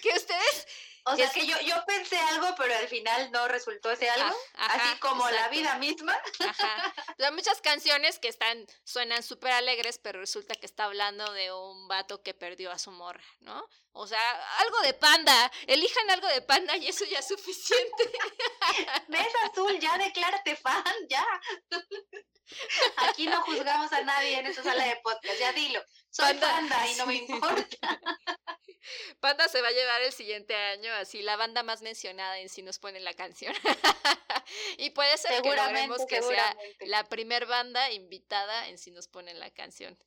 que 0.01 0.09
ustedes 0.09 0.67
o 1.05 1.15
sea, 1.15 1.29
que 1.29 1.45
yo, 1.45 1.59
yo 1.61 1.75
pensé 1.85 2.17
algo, 2.17 2.47
pero 2.57 2.75
al 2.75 2.87
final 2.87 3.31
no 3.31 3.47
resultó 3.47 3.91
ese 3.91 4.09
algo, 4.09 4.35
así 4.55 4.99
como 4.99 5.29
la 5.29 5.49
vida 5.49 5.77
misma. 5.77 6.19
Ajá. 6.39 6.93
Hay 7.19 7.31
muchas 7.31 7.61
canciones 7.61 8.17
que 8.17 8.27
están, 8.27 8.65
suenan 8.83 9.21
súper 9.21 9.51
alegres, 9.51 9.99
pero 9.99 10.19
resulta 10.19 10.55
que 10.55 10.65
está 10.65 10.85
hablando 10.85 11.31
de 11.33 11.53
un 11.53 11.87
vato 11.87 12.23
que 12.23 12.33
perdió 12.33 12.71
a 12.71 12.79
su 12.79 12.91
morra, 12.91 13.23
¿no? 13.39 13.67
O 13.91 14.07
sea, 14.07 14.19
algo 14.59 14.81
de 14.81 14.93
panda, 14.93 15.51
elijan 15.67 16.09
algo 16.09 16.27
de 16.27 16.41
panda 16.41 16.75
y 16.75 16.87
eso 16.87 17.05
ya 17.05 17.19
es 17.19 17.27
suficiente. 17.27 18.11
¿Ves, 19.07 19.33
Azul? 19.49 19.79
Ya 19.79 19.97
declárate 19.97 20.55
fan, 20.55 20.83
ya. 21.07 21.25
Aquí 22.97 23.27
no 23.27 23.41
juzgamos 23.43 23.91
a 23.93 24.01
nadie 24.01 24.39
en 24.39 24.47
esta 24.47 24.63
sala 24.63 24.85
de 24.85 24.97
podcast, 24.97 25.39
ya 25.39 25.53
dilo. 25.53 25.81
Soy 26.15 26.33
panda 26.35 26.89
y 26.89 26.95
no 26.95 27.07
me 27.07 27.15
importa. 27.15 27.77
Panda 29.19 29.49
se 29.49 29.61
va 29.61 29.67
a 29.67 29.71
llevar 29.71 30.01
el 30.03 30.13
siguiente 30.13 30.55
año 30.55 30.93
así 30.93 31.21
la 31.21 31.35
banda 31.35 31.61
más 31.61 31.81
mencionada 31.81 32.39
en 32.39 32.47
si 32.47 32.61
nos 32.61 32.79
ponen 32.79 33.03
la 33.03 33.13
canción. 33.13 33.53
y 34.77 34.91
puede 34.91 35.17
ser 35.17 35.41
que 35.41 35.53
logremos 35.53 36.05
que 36.05 36.21
sea 36.21 36.55
la 36.81 37.03
primer 37.03 37.47
banda 37.47 37.91
invitada 37.91 38.69
en 38.69 38.77
si 38.77 38.91
nos 38.91 39.09
ponen 39.09 39.41
la 39.41 39.49
canción. 39.49 39.97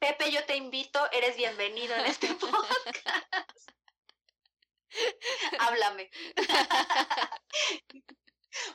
Pepe, 0.00 0.32
yo 0.32 0.44
te 0.44 0.56
invito, 0.56 1.08
eres 1.12 1.36
bienvenido 1.36 1.94
en 1.94 2.06
este 2.06 2.26
podcast. 2.34 3.70
Háblame. 5.60 6.10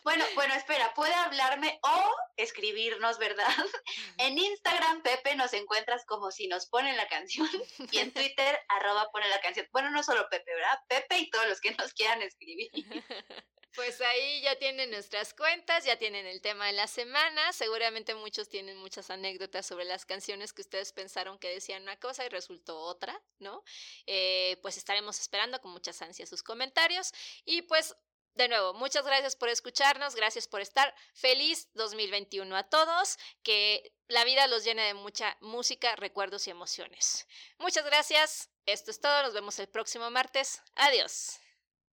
Bueno, 0.03 0.23
bueno, 0.35 0.53
espera, 0.53 0.93
puede 0.93 1.13
hablarme 1.13 1.79
o 1.83 2.15
escribirnos, 2.37 3.17
¿verdad? 3.17 3.47
En 4.17 4.37
Instagram, 4.37 5.01
Pepe, 5.01 5.35
nos 5.35 5.53
encuentras 5.53 6.05
como 6.05 6.31
si 6.31 6.47
nos 6.47 6.67
ponen 6.67 6.95
la 6.97 7.07
canción 7.07 7.47
y 7.91 7.97
en 7.97 8.13
Twitter, 8.13 8.59
arroba 8.69 9.11
pone 9.11 9.27
la 9.29 9.41
canción. 9.41 9.67
Bueno, 9.71 9.91
no 9.91 10.03
solo 10.03 10.27
Pepe, 10.29 10.53
¿verdad? 10.53 10.79
Pepe 10.87 11.17
y 11.19 11.29
todos 11.29 11.47
los 11.47 11.59
que 11.59 11.71
nos 11.71 11.93
quieran 11.93 12.21
escribir. 12.21 12.69
Pues 13.75 13.99
ahí 13.99 14.41
ya 14.41 14.55
tienen 14.55 14.89
nuestras 14.89 15.33
cuentas, 15.33 15.83
ya 15.83 15.97
tienen 15.97 16.25
el 16.25 16.39
tema 16.39 16.67
de 16.67 16.71
la 16.71 16.87
semana. 16.87 17.51
Seguramente 17.51 18.15
muchos 18.15 18.47
tienen 18.47 18.77
muchas 18.77 19.09
anécdotas 19.09 19.65
sobre 19.65 19.83
las 19.83 20.05
canciones 20.05 20.53
que 20.53 20.61
ustedes 20.61 20.93
pensaron 20.93 21.37
que 21.37 21.49
decían 21.49 21.83
una 21.83 21.99
cosa 21.99 22.25
y 22.25 22.29
resultó 22.29 22.79
otra, 22.79 23.21
¿no? 23.39 23.65
Eh, 24.05 24.57
pues 24.61 24.77
estaremos 24.77 25.19
esperando 25.19 25.59
con 25.59 25.73
muchas 25.73 26.01
ansias 26.01 26.29
sus 26.29 26.41
comentarios. 26.41 27.11
Y 27.43 27.63
pues 27.63 27.97
de 28.35 28.49
nuevo, 28.49 28.73
muchas 28.73 29.05
gracias 29.05 29.35
por 29.35 29.49
escucharnos, 29.49 30.15
gracias 30.15 30.47
por 30.47 30.61
estar. 30.61 30.93
Feliz 31.13 31.69
2021 31.73 32.55
a 32.55 32.63
todos, 32.63 33.17
que 33.43 33.93
la 34.07 34.23
vida 34.25 34.45
los 34.47 34.63
llene 34.63 34.83
de 34.83 34.93
mucha 34.93 35.37
música, 35.41 35.95
recuerdos 35.95 36.47
y 36.47 36.51
emociones. 36.51 37.27
Muchas 37.57 37.85
gracias, 37.85 38.49
esto 38.65 38.91
es 38.91 38.99
todo, 38.99 39.23
nos 39.23 39.33
vemos 39.33 39.57
el 39.59 39.67
próximo 39.67 40.09
martes. 40.11 40.61
Adiós. 40.75 41.39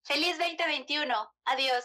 Feliz 0.02 0.36
2021, 0.38 1.32
adiós. 1.44 1.84